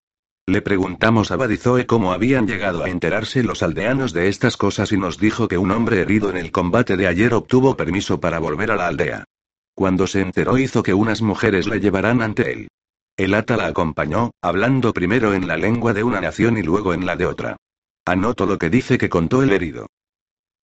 Le 0.47 0.61
preguntamos 0.61 1.31
a 1.31 1.37
Badizoe 1.37 1.87
cómo 1.87 2.13
habían 2.13 2.45
llegado 2.45 2.83
a 2.83 2.89
enterarse 2.89 3.41
los 3.41 3.63
aldeanos 3.63 4.13
de 4.13 4.27
estas 4.27 4.57
cosas 4.57 4.91
y 4.91 4.97
nos 4.97 5.17
dijo 5.17 5.47
que 5.47 5.57
un 5.57 5.71
hombre 5.71 6.01
herido 6.01 6.29
en 6.29 6.37
el 6.37 6.51
combate 6.51 6.97
de 6.97 7.07
ayer 7.07 7.33
obtuvo 7.33 7.75
permiso 7.75 8.19
para 8.19 8.37
volver 8.37 8.69
a 8.69 8.75
la 8.75 8.85
aldea. 8.87 9.23
Cuando 9.73 10.05
se 10.05 10.21
enteró 10.21 10.59
hizo 10.59 10.83
que 10.83 10.93
unas 10.93 11.23
mujeres 11.23 11.65
le 11.65 11.79
llevaran 11.79 12.21
ante 12.21 12.51
él. 12.51 12.67
El 13.17 13.33
ata 13.33 13.57
la 13.57 13.65
acompañó, 13.65 14.31
hablando 14.39 14.93
primero 14.93 15.33
en 15.33 15.47
la 15.47 15.57
lengua 15.57 15.93
de 15.93 16.03
una 16.03 16.21
nación 16.21 16.57
y 16.57 16.61
luego 16.61 16.93
en 16.93 17.07
la 17.07 17.15
de 17.15 17.25
otra. 17.25 17.57
Anoto 18.05 18.45
lo 18.45 18.59
que 18.59 18.69
dice 18.69 18.99
que 18.99 19.09
contó 19.09 19.41
el 19.41 19.51
herido. 19.51 19.87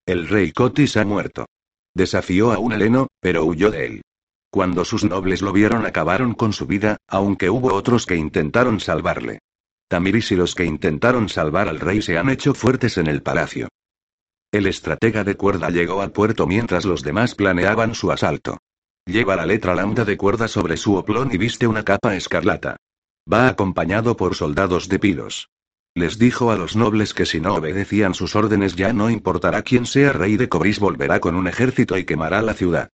El 0.07 0.29
rey 0.29 0.53
Cotis 0.53 0.97
ha 0.97 1.05
muerto. 1.05 1.47
Desafió 1.93 2.53
a 2.53 2.59
un 2.59 2.73
heleno, 2.73 3.09
pero 3.19 3.45
huyó 3.45 3.73
de 3.73 3.87
él. 3.87 4.03
Cuando 4.49 4.85
sus 4.85 5.03
nobles 5.03 5.43
lo 5.43 5.53
vieron 5.53 5.87
acabaron 5.87 6.35
con 6.35 6.53
su 6.53 6.67
vida, 6.67 6.99
aunque 7.09 7.51
hubo 7.51 7.75
otros 7.75 8.07
que 8.07 8.15
intentaron 8.15 8.79
salvarle. 8.79 9.41
Tamiris 9.93 10.33
y 10.33 10.37
los 10.37 10.55
que 10.55 10.65
intentaron 10.65 11.29
salvar 11.29 11.69
al 11.69 11.79
rey 11.79 12.01
se 12.01 12.17
han 12.17 12.31
hecho 12.31 12.55
fuertes 12.55 12.97
en 12.97 13.09
el 13.09 13.23
palacio. 13.23 13.69
El 14.51 14.67
estratega 14.67 15.23
de 15.23 15.37
cuerda 15.37 15.69
llegó 15.69 16.01
al 16.01 16.13
puerto 16.13 16.47
mientras 16.47 16.87
los 16.87 17.03
demás 17.03 17.35
planeaban 17.35 17.95
su 17.95 18.11
asalto. 18.11 18.57
Lleva 19.05 19.37
la 19.37 19.45
letra 19.45 19.75
lambda 19.75 20.07
de 20.07 20.17
cuerda 20.17 20.49
sobre 20.49 20.79
su 20.79 20.95
oplón 20.95 21.29
y 21.31 21.37
viste 21.37 21.67
una 21.67 21.83
capa 21.83 22.17
escarlata. 22.17 22.77
Va 23.31 23.49
acompañado 23.49 24.17
por 24.17 24.35
soldados 24.35 24.89
de 24.89 24.99
pilos. 24.99 25.51
Les 25.95 26.19
dijo 26.19 26.51
a 26.51 26.57
los 26.57 26.75
nobles 26.75 27.13
que 27.13 27.27
si 27.27 27.43
no 27.43 27.57
obedecían 27.57 28.15
sus 28.15 28.35
órdenes 28.35 28.77
ya 28.77 28.95
no 28.95 29.11
importará 29.11 29.61
quién 29.61 29.85
sea 29.85 30.15
rey 30.15 30.39
de 30.39 30.49
Cobris 30.49 30.81
volverá 30.81 31.21
con 31.21 31.35
un 31.35 31.49
ejército 31.49 31.99
y 31.99 32.07
quemará 32.07 32.41
la 32.41 32.55
ciudad. 32.55 32.89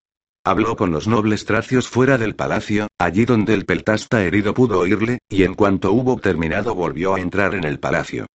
Habló 0.45 0.77
con 0.77 0.93
los 0.93 1.07
nobles 1.07 1.45
tracios 1.45 1.89
fuera 1.89 2.17
del 2.17 2.35
palacio, 2.35 2.89
allí 2.99 3.25
donde 3.25 3.55
el 3.55 3.67
peltasta 3.67 4.25
herido 4.25 4.55
pudo 4.55 4.79
oírle, 4.79 5.19
y 5.29 5.43
en 5.43 5.55
cuanto 5.55 5.93
hubo 5.93 6.17
terminado 6.19 6.75
volvió 6.75 7.15
a 7.15 7.21
entrar 7.21 7.55
en 7.55 7.65
el 7.65 7.79
palacio. 7.79 8.27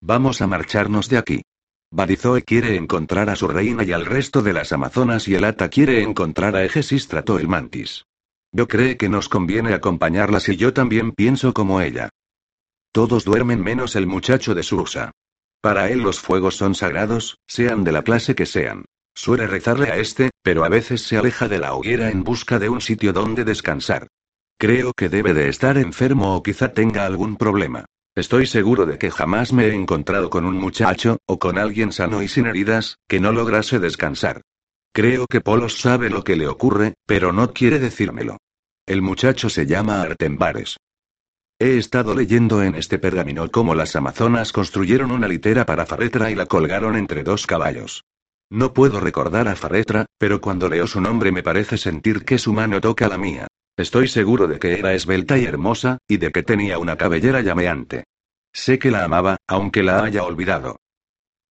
Vamos 0.00 0.40
a 0.42 0.46
marcharnos 0.46 1.08
de 1.08 1.18
aquí. 1.18 1.42
Badizoe 1.90 2.42
quiere 2.42 2.76
encontrar 2.76 3.30
a 3.30 3.36
su 3.36 3.48
reina 3.48 3.84
y 3.84 3.92
al 3.92 4.06
resto 4.06 4.42
de 4.42 4.52
las 4.52 4.72
amazonas 4.72 5.26
y 5.28 5.34
el 5.34 5.44
Ata 5.44 5.68
quiere 5.68 6.02
encontrar 6.02 6.54
a 6.56 6.64
Egesístrato 6.64 7.38
el 7.38 7.48
mantis. 7.48 8.04
Yo 8.52 8.68
cree 8.68 8.96
que 8.96 9.08
nos 9.08 9.28
conviene 9.28 9.74
acompañarlas 9.74 10.48
y 10.48 10.56
yo 10.56 10.72
también 10.72 11.12
pienso 11.12 11.52
como 11.52 11.80
ella. 11.80 12.08
Todos 12.92 13.24
duermen 13.24 13.62
menos 13.62 13.96
el 13.96 14.06
muchacho 14.06 14.54
de 14.54 14.62
Susa. 14.62 15.12
Para 15.60 15.90
él 15.90 16.00
los 16.00 16.20
fuegos 16.20 16.56
son 16.56 16.74
sagrados, 16.74 17.38
sean 17.46 17.84
de 17.84 17.92
la 17.92 18.02
clase 18.02 18.34
que 18.34 18.46
sean. 18.46 18.84
Suele 19.22 19.46
rezarle 19.46 19.90
a 19.90 19.98
este, 19.98 20.30
pero 20.42 20.64
a 20.64 20.70
veces 20.70 21.02
se 21.02 21.18
aleja 21.18 21.46
de 21.46 21.58
la 21.58 21.74
hoguera 21.74 22.08
en 22.10 22.24
busca 22.24 22.58
de 22.58 22.70
un 22.70 22.80
sitio 22.80 23.12
donde 23.12 23.44
descansar. 23.44 24.06
Creo 24.58 24.94
que 24.94 25.10
debe 25.10 25.34
de 25.34 25.50
estar 25.50 25.76
enfermo 25.76 26.34
o 26.34 26.42
quizá 26.42 26.72
tenga 26.72 27.04
algún 27.04 27.36
problema. 27.36 27.84
Estoy 28.14 28.46
seguro 28.46 28.86
de 28.86 28.96
que 28.96 29.10
jamás 29.10 29.52
me 29.52 29.66
he 29.66 29.74
encontrado 29.74 30.30
con 30.30 30.46
un 30.46 30.56
muchacho, 30.56 31.18
o 31.26 31.38
con 31.38 31.58
alguien 31.58 31.92
sano 31.92 32.22
y 32.22 32.28
sin 32.28 32.46
heridas, 32.46 32.96
que 33.06 33.20
no 33.20 33.30
lograse 33.32 33.78
descansar. 33.78 34.40
Creo 34.94 35.26
que 35.26 35.42
Polos 35.42 35.78
sabe 35.78 36.08
lo 36.08 36.24
que 36.24 36.36
le 36.36 36.48
ocurre, 36.48 36.94
pero 37.04 37.30
no 37.30 37.52
quiere 37.52 37.78
decírmelo. 37.78 38.38
El 38.86 39.02
muchacho 39.02 39.50
se 39.50 39.66
llama 39.66 40.00
Artembares. 40.00 40.78
He 41.58 41.76
estado 41.76 42.14
leyendo 42.14 42.62
en 42.62 42.74
este 42.74 42.98
pergamino 42.98 43.50
cómo 43.50 43.74
las 43.74 43.96
amazonas 43.96 44.50
construyeron 44.50 45.10
una 45.10 45.28
litera 45.28 45.66
para 45.66 45.84
Faretra 45.84 46.30
y 46.30 46.34
la 46.34 46.46
colgaron 46.46 46.96
entre 46.96 47.22
dos 47.22 47.46
caballos. 47.46 48.02
No 48.50 48.74
puedo 48.74 48.98
recordar 48.98 49.46
a 49.46 49.54
Faretra, 49.54 50.06
pero 50.18 50.40
cuando 50.40 50.68
leo 50.68 50.88
su 50.88 51.00
nombre 51.00 51.30
me 51.30 51.44
parece 51.44 51.78
sentir 51.78 52.24
que 52.24 52.36
su 52.36 52.52
mano 52.52 52.80
toca 52.80 53.06
la 53.06 53.16
mía. 53.16 53.46
Estoy 53.76 54.08
seguro 54.08 54.48
de 54.48 54.58
que 54.58 54.76
era 54.76 54.92
esbelta 54.92 55.38
y 55.38 55.44
hermosa, 55.44 55.98
y 56.08 56.16
de 56.16 56.32
que 56.32 56.42
tenía 56.42 56.78
una 56.78 56.96
cabellera 56.96 57.40
llameante. 57.42 58.04
Sé 58.52 58.80
que 58.80 58.90
la 58.90 59.04
amaba, 59.04 59.36
aunque 59.46 59.84
la 59.84 60.02
haya 60.02 60.24
olvidado. 60.24 60.80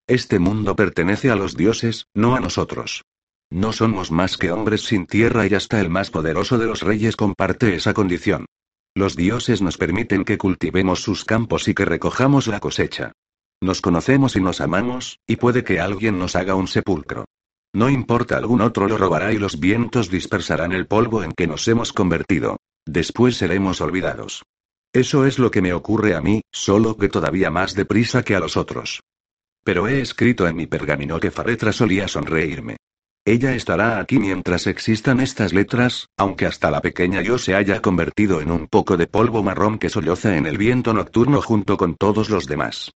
Este 0.08 0.40
mundo 0.40 0.76
pertenece 0.76 1.32
a 1.32 1.36
los 1.36 1.56
dioses, 1.56 2.08
no 2.14 2.36
a 2.36 2.42
nosotros. 2.42 3.06
No 3.50 3.72
somos 3.72 4.12
más 4.12 4.38
que 4.38 4.52
hombres 4.52 4.82
sin 4.82 5.08
tierra 5.08 5.48
y 5.48 5.54
hasta 5.56 5.80
el 5.80 5.90
más 5.90 6.12
poderoso 6.12 6.58
de 6.58 6.66
los 6.66 6.82
reyes 6.82 7.16
comparte 7.16 7.74
esa 7.76 7.94
condición. 7.94 8.46
Los 8.94 9.16
dioses 9.16 9.62
nos 9.62 9.78
permiten 9.78 10.26
que 10.26 10.38
cultivemos 10.38 11.02
sus 11.02 11.24
campos 11.24 11.68
y 11.68 11.74
que 11.74 11.86
recojamos 11.86 12.48
la 12.48 12.60
cosecha. 12.60 13.14
Nos 13.62 13.82
conocemos 13.82 14.38
y 14.38 14.42
nos 14.42 14.62
amamos, 14.62 15.20
y 15.28 15.36
puede 15.36 15.64
que 15.66 15.82
alguien 15.82 16.18
nos 16.18 16.36
haga 16.36 16.56
un 16.56 16.68
sepulcro. 16.68 17.26
No 17.74 17.90
importa, 17.90 18.38
algún 18.38 18.62
otro 18.62 18.88
lo 18.88 18.98
robará 18.98 19.34
y 19.34 19.38
los 19.38 19.60
vientos 19.60 20.10
dispersarán 20.10 20.72
el 20.72 20.88
polvo 20.88 21.24
en 21.24 21.34
que 21.34 21.46
nos 21.46 21.68
hemos 21.68 21.92
convertido. 21.92 22.58
Después 22.86 23.36
seremos 23.36 23.82
olvidados. 23.82 24.44
Eso 24.94 25.26
es 25.26 25.38
lo 25.38 25.52
que 25.52 25.62
me 25.62 25.74
ocurre 25.74 26.16
a 26.16 26.22
mí, 26.22 26.42
solo 26.52 26.98
que 26.98 27.10
todavía 27.10 27.52
más 27.52 27.76
deprisa 27.76 28.24
que 28.24 28.36
a 28.36 28.40
los 28.40 28.58
otros. 28.58 29.02
Pero 29.64 29.88
he 29.88 30.02
escrito 30.02 30.48
en 30.48 30.56
mi 30.56 30.66
pergamino 30.66 31.20
que 31.20 31.30
Faretra 31.30 31.74
solía 31.74 32.08
sonreírme. 32.08 32.78
Ella 33.26 33.54
estará 33.54 34.00
aquí 34.00 34.18
mientras 34.18 34.66
existan 34.66 35.20
estas 35.20 35.54
letras, 35.54 36.08
aunque 36.18 36.46
hasta 36.46 36.72
la 36.72 36.82
pequeña 36.82 37.22
yo 37.22 37.38
se 37.38 37.54
haya 37.54 37.82
convertido 37.82 38.42
en 38.42 38.50
un 38.50 38.68
poco 38.68 38.98
de 38.98 39.06
polvo 39.06 39.44
marrón 39.44 39.78
que 39.78 39.90
solloza 39.90 40.38
en 40.38 40.48
el 40.48 40.58
viento 40.58 40.94
nocturno 40.94 41.42
junto 41.42 41.78
con 41.78 41.96
todos 41.96 42.30
los 42.30 42.48
demás. 42.48 42.92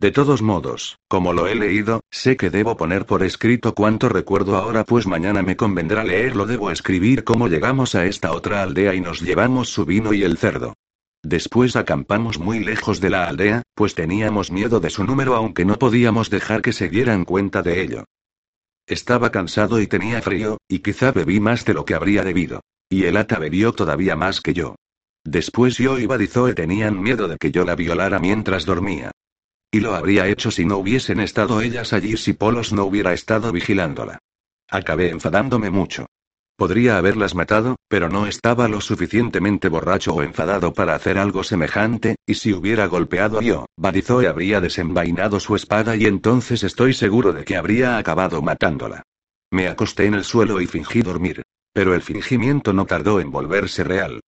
De 0.00 0.10
todos 0.10 0.42
modos, 0.42 0.98
como 1.08 1.32
lo 1.32 1.46
he 1.46 1.54
leído, 1.54 2.00
sé 2.10 2.36
que 2.36 2.50
debo 2.50 2.76
poner 2.76 3.06
por 3.06 3.22
escrito 3.22 3.74
cuánto 3.74 4.08
recuerdo 4.08 4.56
ahora, 4.56 4.84
pues 4.84 5.06
mañana 5.06 5.42
me 5.42 5.56
convendrá 5.56 6.04
leerlo. 6.04 6.46
Debo 6.46 6.70
escribir 6.70 7.24
cómo 7.24 7.48
llegamos 7.48 7.94
a 7.94 8.04
esta 8.04 8.32
otra 8.32 8.62
aldea 8.62 8.94
y 8.94 9.00
nos 9.00 9.20
llevamos 9.20 9.68
su 9.68 9.84
vino 9.84 10.12
y 10.12 10.22
el 10.22 10.36
cerdo. 10.36 10.74
Después 11.22 11.74
acampamos 11.74 12.38
muy 12.38 12.60
lejos 12.62 13.00
de 13.00 13.08
la 13.08 13.26
aldea, 13.26 13.62
pues 13.74 13.94
teníamos 13.94 14.50
miedo 14.50 14.78
de 14.78 14.90
su 14.90 15.04
número 15.04 15.34
aunque 15.34 15.64
no 15.64 15.78
podíamos 15.78 16.28
dejar 16.28 16.60
que 16.60 16.72
se 16.72 16.90
dieran 16.90 17.24
cuenta 17.24 17.62
de 17.62 17.82
ello. 17.82 18.04
Estaba 18.86 19.30
cansado 19.30 19.80
y 19.80 19.86
tenía 19.86 20.20
frío, 20.20 20.58
y 20.68 20.80
quizá 20.80 21.12
bebí 21.12 21.40
más 21.40 21.64
de 21.64 21.72
lo 21.72 21.86
que 21.86 21.94
habría 21.94 22.22
debido. 22.22 22.60
Y 22.90 23.04
el 23.04 23.16
ata 23.16 23.38
bebió 23.38 23.72
todavía 23.72 24.16
más 24.16 24.42
que 24.42 24.52
yo. 24.52 24.74
Después 25.24 25.78
yo 25.78 25.98
y 25.98 26.04
Badizoe 26.04 26.52
tenían 26.52 27.00
miedo 27.00 27.26
de 27.28 27.38
que 27.38 27.50
yo 27.50 27.64
la 27.64 27.74
violara 27.74 28.18
mientras 28.18 28.66
dormía. 28.66 29.10
Y 29.74 29.80
lo 29.80 29.96
habría 29.96 30.28
hecho 30.28 30.52
si 30.52 30.64
no 30.64 30.76
hubiesen 30.76 31.18
estado 31.18 31.60
ellas 31.60 31.92
allí 31.92 32.16
si 32.16 32.32
Polos 32.32 32.72
no 32.72 32.84
hubiera 32.84 33.12
estado 33.12 33.50
vigilándola. 33.50 34.20
Acabé 34.70 35.10
enfadándome 35.10 35.68
mucho. 35.68 36.06
Podría 36.56 36.96
haberlas 36.96 37.34
matado, 37.34 37.74
pero 37.88 38.08
no 38.08 38.28
estaba 38.28 38.68
lo 38.68 38.80
suficientemente 38.80 39.68
borracho 39.68 40.14
o 40.14 40.22
enfadado 40.22 40.72
para 40.72 40.94
hacer 40.94 41.18
algo 41.18 41.42
semejante, 41.42 42.14
y 42.24 42.34
si 42.34 42.52
hubiera 42.52 42.86
golpeado 42.86 43.40
a 43.40 43.42
yo, 43.42 43.66
Badizoe 43.76 44.28
habría 44.28 44.60
desenvainado 44.60 45.40
su 45.40 45.56
espada 45.56 45.96
y 45.96 46.04
entonces 46.04 46.62
estoy 46.62 46.92
seguro 46.92 47.32
de 47.32 47.44
que 47.44 47.56
habría 47.56 47.98
acabado 47.98 48.42
matándola. 48.42 49.02
Me 49.50 49.66
acosté 49.66 50.06
en 50.06 50.14
el 50.14 50.22
suelo 50.22 50.60
y 50.60 50.68
fingí 50.68 51.02
dormir. 51.02 51.42
Pero 51.72 51.96
el 51.96 52.02
fingimiento 52.02 52.72
no 52.72 52.86
tardó 52.86 53.18
en 53.18 53.32
volverse 53.32 53.82
real. 53.82 54.20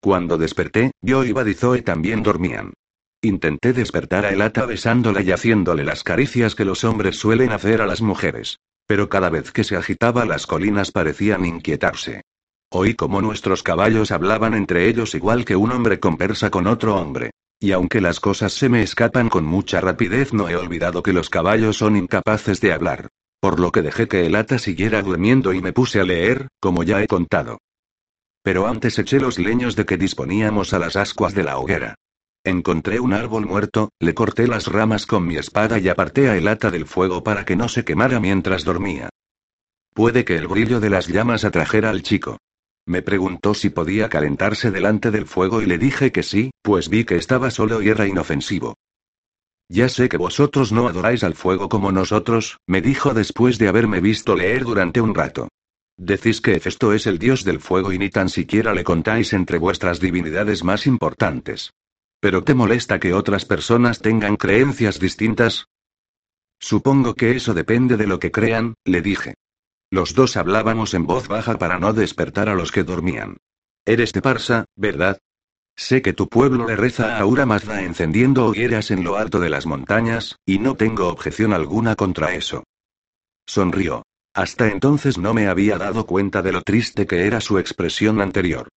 Cuando 0.00 0.38
desperté, 0.38 0.92
yo 1.02 1.24
y 1.24 1.32
Badizoe 1.32 1.82
también 1.82 2.22
dormían. 2.22 2.72
Intenté 3.24 3.72
despertar 3.72 4.26
a 4.26 4.30
Elata 4.30 4.66
besándola 4.66 5.22
y 5.22 5.30
haciéndole 5.30 5.84
las 5.84 6.02
caricias 6.02 6.56
que 6.56 6.64
los 6.64 6.82
hombres 6.82 7.14
suelen 7.14 7.52
hacer 7.52 7.80
a 7.80 7.86
las 7.86 8.02
mujeres. 8.02 8.58
Pero 8.84 9.08
cada 9.08 9.30
vez 9.30 9.52
que 9.52 9.62
se 9.62 9.76
agitaba 9.76 10.24
las 10.24 10.48
colinas 10.48 10.90
parecían 10.90 11.44
inquietarse. 11.44 12.22
Oí 12.72 12.94
como 12.94 13.22
nuestros 13.22 13.62
caballos 13.62 14.10
hablaban 14.10 14.54
entre 14.54 14.88
ellos 14.88 15.14
igual 15.14 15.44
que 15.44 15.54
un 15.54 15.70
hombre 15.70 16.00
conversa 16.00 16.50
con 16.50 16.66
otro 16.66 16.96
hombre. 16.96 17.30
Y 17.60 17.70
aunque 17.70 18.00
las 18.00 18.18
cosas 18.18 18.54
se 18.54 18.68
me 18.68 18.82
escapan 18.82 19.28
con 19.28 19.44
mucha 19.44 19.80
rapidez, 19.80 20.32
no 20.32 20.48
he 20.48 20.56
olvidado 20.56 21.04
que 21.04 21.12
los 21.12 21.30
caballos 21.30 21.76
son 21.76 21.96
incapaces 21.96 22.60
de 22.60 22.72
hablar. 22.72 23.06
Por 23.38 23.60
lo 23.60 23.70
que 23.70 23.82
dejé 23.82 24.08
que 24.08 24.26
el 24.26 24.34
ata 24.34 24.58
siguiera 24.58 25.00
durmiendo 25.00 25.52
y 25.52 25.62
me 25.62 25.72
puse 25.72 26.00
a 26.00 26.04
leer, 26.04 26.48
como 26.58 26.82
ya 26.82 27.00
he 27.00 27.06
contado. 27.06 27.58
Pero 28.42 28.66
antes 28.66 28.98
eché 28.98 29.20
los 29.20 29.38
leños 29.38 29.76
de 29.76 29.86
que 29.86 29.96
disponíamos 29.96 30.72
a 30.72 30.80
las 30.80 30.96
ascuas 30.96 31.34
de 31.34 31.44
la 31.44 31.58
hoguera. 31.58 31.94
Encontré 32.44 32.98
un 32.98 33.12
árbol 33.12 33.46
muerto, 33.46 33.90
le 34.00 34.14
corté 34.14 34.48
las 34.48 34.66
ramas 34.66 35.06
con 35.06 35.24
mi 35.24 35.36
espada 35.36 35.78
y 35.78 35.88
aparté 35.88 36.28
a 36.28 36.36
el 36.36 36.48
ata 36.48 36.72
del 36.72 36.86
fuego 36.86 37.22
para 37.22 37.44
que 37.44 37.54
no 37.54 37.68
se 37.68 37.84
quemara 37.84 38.18
mientras 38.18 38.64
dormía. 38.64 39.10
Puede 39.94 40.24
que 40.24 40.36
el 40.36 40.48
brillo 40.48 40.80
de 40.80 40.90
las 40.90 41.06
llamas 41.06 41.44
atrajera 41.44 41.90
al 41.90 42.02
chico. 42.02 42.38
Me 42.84 43.00
preguntó 43.00 43.54
si 43.54 43.70
podía 43.70 44.08
calentarse 44.08 44.72
delante 44.72 45.12
del 45.12 45.26
fuego 45.26 45.62
y 45.62 45.66
le 45.66 45.78
dije 45.78 46.10
que 46.10 46.24
sí, 46.24 46.50
pues 46.62 46.88
vi 46.88 47.04
que 47.04 47.14
estaba 47.14 47.52
solo 47.52 47.80
y 47.80 47.90
era 47.90 48.08
inofensivo. 48.08 48.74
Ya 49.68 49.88
sé 49.88 50.08
que 50.08 50.16
vosotros 50.16 50.72
no 50.72 50.88
adoráis 50.88 51.22
al 51.22 51.34
fuego 51.34 51.68
como 51.68 51.92
nosotros, 51.92 52.58
me 52.66 52.82
dijo 52.82 53.14
después 53.14 53.56
de 53.58 53.68
haberme 53.68 54.00
visto 54.00 54.34
leer 54.34 54.64
durante 54.64 55.00
un 55.00 55.14
rato. 55.14 55.48
Decís 55.96 56.40
que 56.40 56.56
Hefesto 56.56 56.92
es 56.92 57.06
el 57.06 57.20
dios 57.20 57.44
del 57.44 57.60
fuego 57.60 57.92
y 57.92 57.98
ni 57.98 58.10
tan 58.10 58.28
siquiera 58.28 58.74
le 58.74 58.82
contáis 58.82 59.32
entre 59.32 59.58
vuestras 59.58 60.00
divinidades 60.00 60.64
más 60.64 60.88
importantes. 60.88 61.70
¿Pero 62.22 62.44
te 62.44 62.54
molesta 62.54 63.00
que 63.00 63.14
otras 63.14 63.44
personas 63.44 63.98
tengan 63.98 64.36
creencias 64.36 65.00
distintas? 65.00 65.66
Supongo 66.60 67.14
que 67.14 67.32
eso 67.32 67.52
depende 67.52 67.96
de 67.96 68.06
lo 68.06 68.20
que 68.20 68.30
crean, 68.30 68.74
le 68.84 69.02
dije. 69.02 69.34
Los 69.90 70.14
dos 70.14 70.36
hablábamos 70.36 70.94
en 70.94 71.04
voz 71.04 71.26
baja 71.26 71.58
para 71.58 71.80
no 71.80 71.92
despertar 71.92 72.48
a 72.48 72.54
los 72.54 72.70
que 72.70 72.84
dormían. 72.84 73.38
Eres 73.84 74.12
de 74.12 74.22
Parsa, 74.22 74.66
¿verdad? 74.76 75.18
Sé 75.74 76.00
que 76.00 76.12
tu 76.12 76.28
pueblo 76.28 76.68
le 76.68 76.76
reza 76.76 77.16
a 77.16 77.18
Aura 77.18 77.44
Mazda 77.44 77.82
encendiendo 77.82 78.46
hogueras 78.46 78.92
en 78.92 79.02
lo 79.02 79.16
alto 79.16 79.40
de 79.40 79.50
las 79.50 79.66
montañas, 79.66 80.36
y 80.46 80.60
no 80.60 80.76
tengo 80.76 81.08
objeción 81.08 81.52
alguna 81.52 81.96
contra 81.96 82.36
eso. 82.36 82.62
Sonrió. 83.46 84.04
Hasta 84.32 84.68
entonces 84.68 85.18
no 85.18 85.34
me 85.34 85.48
había 85.48 85.76
dado 85.76 86.06
cuenta 86.06 86.40
de 86.40 86.52
lo 86.52 86.62
triste 86.62 87.04
que 87.04 87.26
era 87.26 87.40
su 87.40 87.58
expresión 87.58 88.20
anterior. 88.20 88.68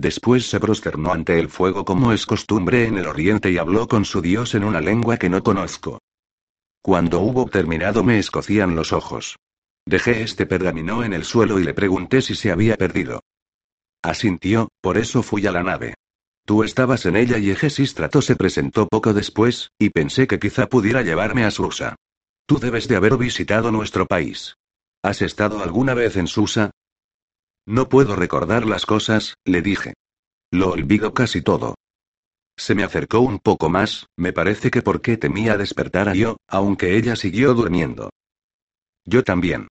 Después 0.00 0.48
se 0.48 0.60
prosternó 0.60 1.12
ante 1.12 1.40
el 1.40 1.48
fuego 1.48 1.84
como 1.84 2.12
es 2.12 2.24
costumbre 2.24 2.86
en 2.86 2.98
el 2.98 3.08
oriente 3.08 3.50
y 3.50 3.58
habló 3.58 3.88
con 3.88 4.04
su 4.04 4.22
dios 4.22 4.54
en 4.54 4.62
una 4.62 4.80
lengua 4.80 5.16
que 5.16 5.28
no 5.28 5.42
conozco. 5.42 5.98
Cuando 6.80 7.18
hubo 7.18 7.46
terminado 7.46 8.04
me 8.04 8.20
escocían 8.20 8.76
los 8.76 8.92
ojos. 8.92 9.40
Dejé 9.84 10.22
este 10.22 10.46
pergamino 10.46 11.02
en 11.02 11.14
el 11.14 11.24
suelo 11.24 11.58
y 11.58 11.64
le 11.64 11.74
pregunté 11.74 12.22
si 12.22 12.36
se 12.36 12.52
había 12.52 12.76
perdido. 12.76 13.24
Asintió, 14.00 14.68
por 14.80 14.98
eso 14.98 15.24
fui 15.24 15.44
a 15.48 15.50
la 15.50 15.64
nave. 15.64 15.94
Tú 16.46 16.62
estabas 16.62 17.04
en 17.04 17.16
ella 17.16 17.38
y 17.38 17.50
Egesístrato 17.50 18.22
se 18.22 18.36
presentó 18.36 18.86
poco 18.86 19.12
después, 19.12 19.72
y 19.80 19.90
pensé 19.90 20.28
que 20.28 20.38
quizá 20.38 20.68
pudiera 20.68 21.02
llevarme 21.02 21.44
a 21.44 21.50
Susa. 21.50 21.96
Tú 22.46 22.60
debes 22.60 22.86
de 22.86 22.94
haber 22.94 23.16
visitado 23.16 23.72
nuestro 23.72 24.06
país. 24.06 24.54
¿Has 25.02 25.22
estado 25.22 25.60
alguna 25.60 25.94
vez 25.94 26.16
en 26.16 26.28
Susa? 26.28 26.70
No 27.68 27.90
puedo 27.90 28.16
recordar 28.16 28.64
las 28.64 28.86
cosas, 28.86 29.34
le 29.44 29.60
dije. 29.60 29.92
Lo 30.50 30.70
olvido 30.70 31.12
casi 31.12 31.42
todo. 31.42 31.74
Se 32.56 32.74
me 32.74 32.82
acercó 32.82 33.20
un 33.20 33.38
poco 33.38 33.68
más, 33.68 34.06
me 34.16 34.32
parece 34.32 34.70
que 34.70 34.80
porque 34.80 35.18
temía 35.18 35.58
despertar 35.58 36.08
a 36.08 36.14
yo, 36.14 36.38
aunque 36.48 36.96
ella 36.96 37.14
siguió 37.14 37.52
durmiendo. 37.52 38.08
Yo 39.04 39.22
también. 39.22 39.68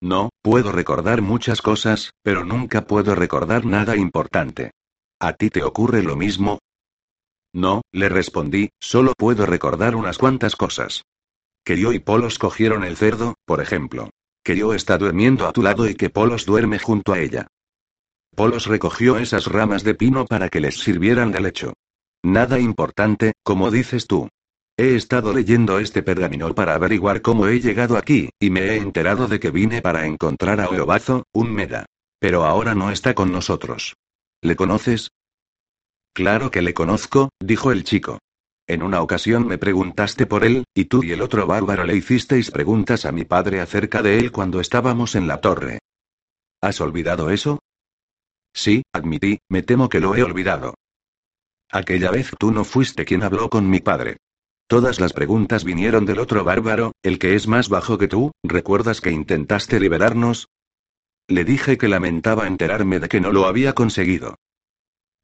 No, 0.00 0.30
puedo 0.40 0.72
recordar 0.72 1.20
muchas 1.20 1.60
cosas, 1.60 2.14
pero 2.22 2.46
nunca 2.46 2.86
puedo 2.86 3.14
recordar 3.14 3.66
nada 3.66 3.94
importante. 3.94 4.70
¿A 5.20 5.34
ti 5.34 5.50
te 5.50 5.62
ocurre 5.62 6.02
lo 6.02 6.16
mismo? 6.16 6.60
No, 7.52 7.82
le 7.92 8.08
respondí, 8.08 8.70
solo 8.80 9.12
puedo 9.18 9.44
recordar 9.44 9.96
unas 9.96 10.16
cuantas 10.16 10.56
cosas. 10.56 11.02
Que 11.62 11.78
yo 11.78 11.92
y 11.92 11.98
Polos 11.98 12.38
cogieron 12.38 12.84
el 12.84 12.96
cerdo, 12.96 13.34
por 13.44 13.60
ejemplo. 13.60 14.08
Que 14.44 14.56
yo 14.56 14.74
está 14.74 14.98
durmiendo 14.98 15.48
a 15.48 15.52
tu 15.52 15.62
lado 15.62 15.88
y 15.88 15.94
que 15.94 16.10
Polos 16.10 16.44
duerme 16.44 16.78
junto 16.78 17.14
a 17.14 17.18
ella. 17.18 17.46
Polos 18.36 18.66
recogió 18.66 19.16
esas 19.16 19.46
ramas 19.46 19.84
de 19.84 19.94
pino 19.94 20.26
para 20.26 20.50
que 20.50 20.60
les 20.60 20.78
sirvieran 20.78 21.32
de 21.32 21.40
lecho. 21.40 21.72
Nada 22.22 22.58
importante, 22.58 23.32
como 23.42 23.70
dices 23.70 24.06
tú. 24.06 24.28
He 24.76 24.96
estado 24.96 25.32
leyendo 25.32 25.78
este 25.78 26.02
pergamino 26.02 26.54
para 26.54 26.74
averiguar 26.74 27.22
cómo 27.22 27.46
he 27.46 27.60
llegado 27.60 27.96
aquí, 27.96 28.30
y 28.40 28.50
me 28.50 28.62
he 28.62 28.76
enterado 28.76 29.28
de 29.28 29.40
que 29.40 29.50
vine 29.50 29.80
para 29.80 30.06
encontrar 30.06 30.60
a 30.60 30.68
Oeobazo, 30.68 31.24
un 31.32 31.52
Meda. 31.52 31.86
Pero 32.18 32.44
ahora 32.44 32.74
no 32.74 32.90
está 32.90 33.14
con 33.14 33.32
nosotros. 33.32 33.94
¿Le 34.42 34.56
conoces? 34.56 35.10
Claro 36.12 36.50
que 36.50 36.60
le 36.60 36.74
conozco, 36.74 37.30
dijo 37.40 37.72
el 37.72 37.84
chico. 37.84 38.18
En 38.66 38.82
una 38.82 39.02
ocasión 39.02 39.46
me 39.46 39.58
preguntaste 39.58 40.24
por 40.24 40.44
él, 40.44 40.64
y 40.74 40.86
tú 40.86 41.04
y 41.04 41.12
el 41.12 41.20
otro 41.20 41.46
bárbaro 41.46 41.84
le 41.84 41.96
hicisteis 41.96 42.50
preguntas 42.50 43.04
a 43.04 43.12
mi 43.12 43.24
padre 43.24 43.60
acerca 43.60 44.02
de 44.02 44.18
él 44.18 44.32
cuando 44.32 44.58
estábamos 44.60 45.14
en 45.14 45.26
la 45.26 45.40
torre. 45.42 45.80
¿Has 46.62 46.80
olvidado 46.80 47.28
eso? 47.28 47.58
Sí, 48.54 48.82
admití, 48.92 49.40
me 49.50 49.62
temo 49.62 49.90
que 49.90 50.00
lo 50.00 50.16
he 50.16 50.22
olvidado. 50.22 50.74
Aquella 51.70 52.10
vez 52.10 52.30
tú 52.38 52.52
no 52.52 52.64
fuiste 52.64 53.04
quien 53.04 53.22
habló 53.22 53.50
con 53.50 53.68
mi 53.68 53.80
padre. 53.80 54.16
Todas 54.66 54.98
las 54.98 55.12
preguntas 55.12 55.62
vinieron 55.64 56.06
del 56.06 56.18
otro 56.18 56.42
bárbaro, 56.42 56.92
el 57.02 57.18
que 57.18 57.34
es 57.34 57.46
más 57.46 57.68
bajo 57.68 57.98
que 57.98 58.08
tú, 58.08 58.32
¿recuerdas 58.42 59.02
que 59.02 59.10
intentaste 59.10 59.78
liberarnos? 59.78 60.48
Le 61.28 61.44
dije 61.44 61.76
que 61.76 61.88
lamentaba 61.88 62.46
enterarme 62.46 62.98
de 62.98 63.08
que 63.08 63.20
no 63.20 63.30
lo 63.30 63.44
había 63.44 63.74
conseguido. 63.74 64.36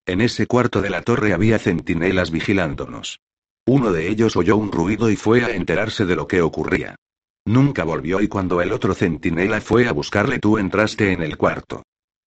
En 0.05 0.21
ese 0.21 0.47
cuarto 0.47 0.83
de 0.83 0.91
la 0.91 1.03
torre 1.03 1.33
había 1.33 1.59
centinelas 1.59 2.31
vigilándonos. 2.31 3.21
Uno 3.67 3.93
de 3.93 4.09
ellos 4.09 4.37
oyó 4.37 4.57
un 4.57 4.73
ruido 4.73 5.11
y 5.11 5.17
fue 5.17 5.45
a 5.45 5.51
enterarse 5.51 6.07
de 6.07 6.17
lo 6.17 6.27
que 6.27 6.43
ocurría. 6.43 6.97
Nunca 7.45 7.85
volvió 7.85 8.21
y 8.21 8.29
cuando 8.29 8.61
el 8.61 8.73
otro 8.73 8.95
centinela 8.95 9.61
fue 9.61 9.89
a 9.89 9.93
buscarle 9.93 10.39
tú 10.39 10.59
entraste 10.59 11.13
en 11.13 11.23
el 11.23 11.37
cuarto. 11.37 11.83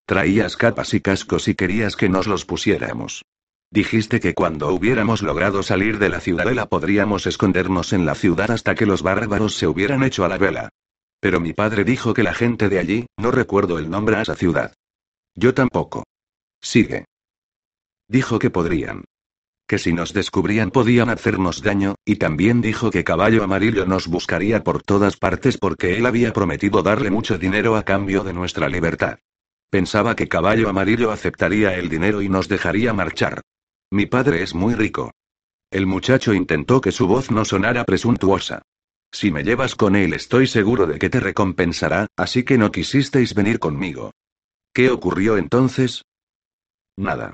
Traías 0.06 0.58
capas 0.58 0.94
y 0.94 1.02
cascos 1.02 1.48
y 1.48 1.56
querías 1.56 1.96
que 1.96 2.10
nos 2.10 2.28
los 2.28 2.46
pusiéramos. 2.46 3.24
Dijiste 3.72 4.20
que 4.20 4.34
cuando 4.34 4.72
hubiéramos 4.74 5.22
logrado 5.22 5.64
salir 5.64 5.98
de 5.98 6.10
la 6.10 6.20
ciudadela 6.20 6.68
podríamos 6.68 7.26
escondernos 7.26 7.94
en 7.94 8.06
la 8.06 8.16
ciudad 8.16 8.52
hasta 8.52 8.76
que 8.76 8.86
los 8.86 9.02
bárbaros 9.02 9.56
se 9.56 9.66
hubieran 9.66 10.04
hecho 10.04 10.26
a 10.26 10.30
la 10.30 10.38
vela. 10.38 10.70
Pero 11.20 11.40
mi 11.40 11.54
padre 11.54 11.84
dijo 11.84 12.14
que 12.14 12.22
la 12.22 12.34
gente 12.34 12.70
de 12.70 12.80
allí, 12.80 13.06
no 13.18 13.32
recuerdo 13.32 13.80
el 13.80 13.90
nombre 13.90 14.18
a 14.18 14.22
esa 14.22 14.36
ciudad. 14.36 14.74
Yo 15.36 15.54
tampoco. 15.54 16.04
Sigue. 16.62 17.06
Dijo 18.08 18.38
que 18.40 18.50
podrían. 18.50 19.06
Que 19.74 19.80
si 19.80 19.92
nos 19.92 20.14
descubrían 20.14 20.70
podían 20.70 21.10
hacernos 21.10 21.64
daño, 21.64 21.96
y 22.06 22.18
también 22.18 22.62
dijo 22.62 22.92
que 22.92 23.04
Caballo 23.04 23.44
Amarillo 23.44 23.88
nos 23.88 24.06
buscaría 24.06 24.64
por 24.64 24.84
todas 24.84 25.18
partes 25.18 25.58
porque 25.58 25.98
él 25.98 26.06
había 26.06 26.32
prometido 26.32 26.84
darle 26.84 27.10
mucho 27.10 27.40
dinero 27.40 27.76
a 27.76 27.82
cambio 27.82 28.24
de 28.24 28.34
nuestra 28.34 28.70
libertad. 28.70 29.18
Pensaba 29.72 30.16
que 30.16 30.28
Caballo 30.28 30.70
Amarillo 30.70 31.10
aceptaría 31.10 31.74
el 31.74 31.90
dinero 31.90 32.22
y 32.22 32.30
nos 32.30 32.48
dejaría 32.48 32.94
marchar. 32.94 33.42
Mi 33.90 34.06
padre 34.06 34.44
es 34.44 34.54
muy 34.54 34.76
rico. 34.76 35.10
El 35.72 35.88
muchacho 35.88 36.36
intentó 36.36 36.80
que 36.80 36.92
su 36.92 37.08
voz 37.08 37.32
no 37.32 37.44
sonara 37.44 37.84
presuntuosa. 37.84 38.62
Si 39.12 39.32
me 39.32 39.44
llevas 39.44 39.74
con 39.74 39.96
él 39.96 40.14
estoy 40.14 40.46
seguro 40.46 40.86
de 40.86 41.00
que 41.00 41.10
te 41.10 41.20
recompensará, 41.20 42.06
así 42.16 42.44
que 42.44 42.60
no 42.60 42.72
quisisteis 42.72 43.34
venir 43.34 43.58
conmigo. 43.58 44.12
¿Qué 44.72 44.92
ocurrió 44.92 45.36
entonces? 45.36 46.04
Nada. 46.96 47.34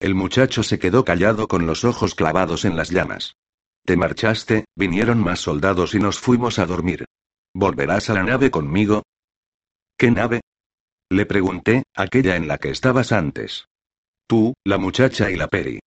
El 0.00 0.14
muchacho 0.14 0.62
se 0.62 0.78
quedó 0.78 1.04
callado 1.04 1.46
con 1.46 1.66
los 1.66 1.84
ojos 1.84 2.14
clavados 2.14 2.64
en 2.64 2.74
las 2.74 2.88
llamas. 2.88 3.36
Te 3.84 3.98
marchaste, 3.98 4.64
vinieron 4.74 5.22
más 5.22 5.40
soldados 5.40 5.94
y 5.94 5.98
nos 5.98 6.18
fuimos 6.18 6.58
a 6.58 6.64
dormir. 6.64 7.04
¿Volverás 7.52 8.08
a 8.08 8.14
la 8.14 8.22
nave 8.22 8.50
conmigo? 8.50 9.02
¿Qué 9.98 10.10
nave? 10.10 10.40
Le 11.10 11.26
pregunté, 11.26 11.82
aquella 11.94 12.36
en 12.36 12.48
la 12.48 12.56
que 12.56 12.70
estabas 12.70 13.12
antes. 13.12 13.66
Tú, 14.26 14.54
la 14.64 14.78
muchacha 14.78 15.30
y 15.30 15.36
la 15.36 15.48
peri. 15.48 15.80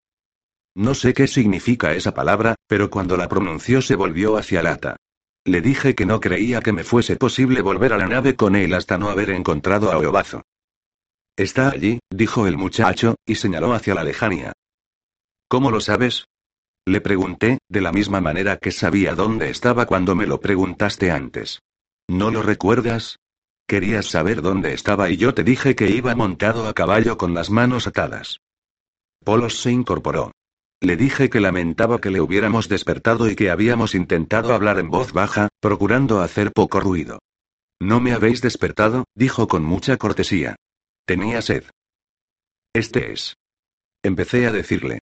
No 0.76 0.94
sé 0.94 1.16
qué 1.16 1.28
significa 1.28 1.94
esa 1.94 2.14
palabra, 2.14 2.56
pero 2.68 2.92
cuando 2.92 3.18
la 3.18 3.28
pronunció 3.28 3.82
se 3.82 3.96
volvió 3.96 4.38
hacia 4.38 4.62
Lata. 4.62 4.98
Le 5.44 5.62
dije 5.62 5.96
que 5.96 6.06
no 6.06 6.20
creía 6.20 6.62
que 6.62 6.72
me 6.72 6.84
fuese 6.84 7.16
posible 7.16 7.62
volver 7.62 7.94
a 7.94 7.98
la 7.98 8.08
nave 8.08 8.36
con 8.36 8.56
él 8.56 8.76
hasta 8.76 9.00
no 9.00 9.10
haber 9.10 9.32
encontrado 9.32 9.92
a 9.92 9.98
Obazo. 9.98 10.44
Está 11.36 11.70
allí, 11.70 12.00
dijo 12.12 12.46
el 12.46 12.58
muchacho, 12.58 13.16
y 13.26 13.36
señaló 13.36 13.74
hacia 13.74 13.96
la 13.96 14.04
lejanía. 14.04 14.54
¿Cómo 15.48 15.72
lo 15.72 15.80
sabes? 15.80 16.26
Le 16.86 17.02
pregunté, 17.02 17.58
de 17.70 17.82
la 17.82 17.92
misma 17.92 18.22
manera 18.22 18.58
que 18.58 18.72
sabía 18.72 19.16
dónde 19.16 19.50
estaba 19.50 19.86
cuando 19.86 20.16
me 20.16 20.28
lo 20.28 20.40
preguntaste 20.40 21.12
antes. 21.12 21.62
¿No 22.08 22.30
lo 22.30 22.44
recuerdas? 22.44 23.18
Querías 23.68 24.08
saber 24.08 24.42
dónde 24.42 24.74
estaba 24.74 25.10
y 25.10 25.18
yo 25.18 25.34
te 25.34 25.44
dije 25.44 25.76
que 25.76 25.90
iba 25.90 26.14
montado 26.14 26.68
a 26.68 26.74
caballo 26.74 27.18
con 27.18 27.34
las 27.34 27.50
manos 27.50 27.88
atadas. 27.88 28.40
Polos 29.24 29.60
se 29.60 29.72
incorporó. 29.72 30.32
Le 30.82 30.98
dije 30.98 31.30
que 31.30 31.40
lamentaba 31.40 32.02
que 32.02 32.12
le 32.12 32.20
hubiéramos 32.20 32.68
despertado 32.68 33.30
y 33.30 33.36
que 33.36 33.50
habíamos 33.50 33.96
intentado 33.96 34.54
hablar 34.54 34.80
en 34.80 34.90
voz 34.90 35.14
baja, 35.14 35.48
procurando 35.62 36.22
hacer 36.22 36.52
poco 36.52 36.82
ruido. 36.82 37.20
No 37.82 38.02
me 38.02 38.12
habéis 38.12 38.42
despertado, 38.42 39.06
dijo 39.16 39.48
con 39.48 39.64
mucha 39.64 39.96
cortesía. 39.98 40.58
Tenía 41.06 41.42
sed. 41.42 41.66
Este 42.74 43.12
es. 43.12 43.36
Empecé 44.04 44.48
a 44.48 44.52
decirle. 44.52 45.00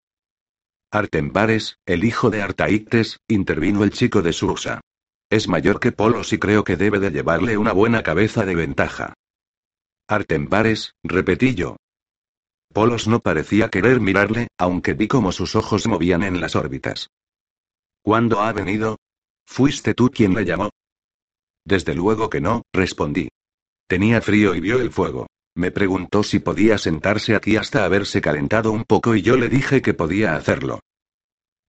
Artembares, 0.91 1.77
el 1.85 2.03
hijo 2.03 2.31
de 2.31 2.41
Artaictes, 2.41 3.19
intervino 3.27 3.83
el 3.83 3.91
chico 3.91 4.23
de 4.23 4.33
Susa. 4.33 4.81
Es 5.29 5.47
mayor 5.47 5.79
que 5.79 5.91
Polos 5.91 6.33
y 6.33 6.39
creo 6.39 6.63
que 6.63 6.75
debe 6.75 6.99
de 6.99 7.11
llevarle 7.11 7.55
una 7.55 7.71
buena 7.71 8.01
cabeza 8.01 8.45
de 8.45 8.55
ventaja. 8.55 9.13
Artembares, 10.07 10.93
repetí 11.03 11.53
yo. 11.53 11.77
Polos 12.73 13.07
no 13.07 13.19
parecía 13.19 13.69
querer 13.69 14.01
mirarle, 14.01 14.47
aunque 14.57 14.93
vi 14.93 15.07
cómo 15.07 15.31
sus 15.31 15.55
ojos 15.55 15.85
movían 15.87 16.23
en 16.23 16.41
las 16.41 16.55
órbitas. 16.55 17.09
¿Cuándo 18.01 18.41
ha 18.41 18.51
venido? 18.53 18.97
¿Fuiste 19.45 19.93
tú 19.93 20.09
quien 20.09 20.33
le 20.33 20.45
llamó? 20.45 20.71
Desde 21.63 21.93
luego 21.93 22.29
que 22.29 22.41
no, 22.41 22.63
respondí. 22.73 23.29
Tenía 23.87 24.19
frío 24.19 24.55
y 24.55 24.61
vio 24.61 24.81
el 24.81 24.91
fuego. 24.91 25.27
Me 25.55 25.71
preguntó 25.71 26.23
si 26.23 26.39
podía 26.39 26.77
sentarse 26.77 27.35
aquí 27.35 27.57
hasta 27.57 27.83
haberse 27.83 28.21
calentado 28.21 28.71
un 28.71 28.85
poco 28.85 29.15
y 29.15 29.21
yo 29.21 29.35
le 29.35 29.49
dije 29.49 29.81
que 29.81 29.93
podía 29.93 30.35
hacerlo. 30.35 30.79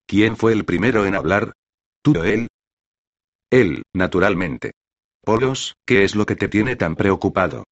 ¿Quién 0.07 0.37
fue 0.37 0.53
el 0.53 0.65
primero 0.65 1.05
en 1.07 1.15
hablar? 1.15 1.53
¿Tú 2.03 2.19
o 2.19 2.25
él? 2.25 2.49
Él, 3.51 3.83
naturalmente. 3.93 4.73
Polos, 5.25 5.75
¿qué 5.87 6.05
es 6.05 6.15
lo 6.15 6.27
que 6.27 6.37
te 6.37 6.49
tiene 6.49 6.77
tan 6.77 6.97
preocupado? 6.97 7.65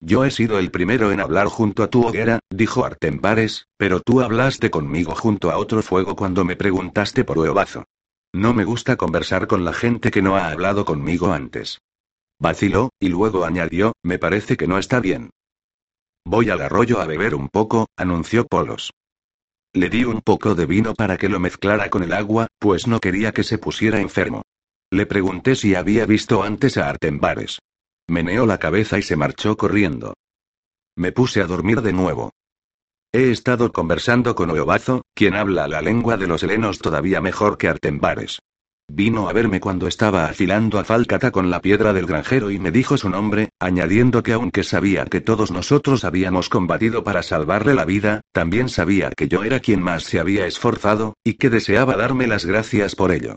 Yo 0.00 0.24
he 0.24 0.30
sido 0.30 0.58
el 0.58 0.70
primero 0.70 1.12
en 1.12 1.20
hablar 1.20 1.46
junto 1.46 1.82
a 1.82 1.88
tu 1.88 2.06
hoguera, 2.06 2.40
dijo 2.50 2.84
Artembares, 2.84 3.66
pero 3.78 4.00
tú 4.00 4.20
hablaste 4.20 4.70
conmigo 4.70 5.14
junto 5.14 5.50
a 5.50 5.56
otro 5.56 5.82
fuego 5.82 6.14
cuando 6.14 6.44
me 6.44 6.56
preguntaste 6.56 7.24
por 7.24 7.38
Eobazo. 7.38 7.84
No 8.34 8.52
me 8.52 8.64
gusta 8.64 8.96
conversar 8.96 9.46
con 9.46 9.64
la 9.64 9.72
gente 9.72 10.10
que 10.10 10.20
no 10.20 10.36
ha 10.36 10.48
hablado 10.48 10.84
conmigo 10.84 11.32
antes. 11.32 11.80
Vaciló, 12.44 12.90
y 13.00 13.08
luego 13.08 13.46
añadió, 13.46 13.94
me 14.02 14.18
parece 14.18 14.58
que 14.58 14.66
no 14.66 14.76
está 14.76 15.00
bien. 15.00 15.30
Voy 16.26 16.50
al 16.50 16.60
arroyo 16.60 17.00
a 17.00 17.06
beber 17.06 17.34
un 17.34 17.48
poco, 17.48 17.86
anunció 17.96 18.44
Polos. 18.44 18.92
Le 19.72 19.88
di 19.88 20.04
un 20.04 20.20
poco 20.20 20.54
de 20.54 20.66
vino 20.66 20.92
para 20.92 21.16
que 21.16 21.30
lo 21.30 21.40
mezclara 21.40 21.88
con 21.88 22.02
el 22.02 22.12
agua, 22.12 22.48
pues 22.58 22.86
no 22.86 23.00
quería 23.00 23.32
que 23.32 23.44
se 23.44 23.56
pusiera 23.56 23.98
enfermo. 23.98 24.42
Le 24.90 25.06
pregunté 25.06 25.56
si 25.56 25.74
había 25.74 26.04
visto 26.04 26.42
antes 26.42 26.76
a 26.76 26.90
Artembares. 26.90 27.60
Meneó 28.08 28.44
la 28.44 28.58
cabeza 28.58 28.98
y 28.98 29.02
se 29.02 29.16
marchó 29.16 29.56
corriendo. 29.56 30.12
Me 30.96 31.12
puse 31.12 31.40
a 31.40 31.46
dormir 31.46 31.80
de 31.80 31.94
nuevo. 31.94 32.30
He 33.10 33.30
estado 33.30 33.72
conversando 33.72 34.34
con 34.34 34.50
Oeobazo, 34.50 35.00
quien 35.14 35.34
habla 35.34 35.66
la 35.66 35.80
lengua 35.80 36.18
de 36.18 36.26
los 36.26 36.42
helenos 36.42 36.78
todavía 36.78 37.22
mejor 37.22 37.56
que 37.56 37.68
Artembares. 37.68 38.40
Vino 38.88 39.28
a 39.28 39.32
verme 39.32 39.60
cuando 39.60 39.88
estaba 39.88 40.26
afilando 40.26 40.78
a 40.78 40.84
Falcata 40.84 41.30
con 41.30 41.50
la 41.50 41.60
piedra 41.60 41.92
del 41.92 42.06
granjero 42.06 42.50
y 42.50 42.58
me 42.58 42.70
dijo 42.70 42.98
su 42.98 43.08
nombre, 43.08 43.48
añadiendo 43.58 44.22
que 44.22 44.34
aunque 44.34 44.62
sabía 44.62 45.06
que 45.06 45.22
todos 45.22 45.50
nosotros 45.50 46.04
habíamos 46.04 46.48
combatido 46.50 47.02
para 47.02 47.22
salvarle 47.22 47.74
la 47.74 47.86
vida, 47.86 48.20
también 48.32 48.68
sabía 48.68 49.10
que 49.10 49.26
yo 49.26 49.42
era 49.42 49.60
quien 49.60 49.82
más 49.82 50.04
se 50.04 50.20
había 50.20 50.46
esforzado, 50.46 51.14
y 51.24 51.34
que 51.34 51.50
deseaba 51.50 51.96
darme 51.96 52.26
las 52.26 52.44
gracias 52.44 52.94
por 52.94 53.10
ello. 53.10 53.36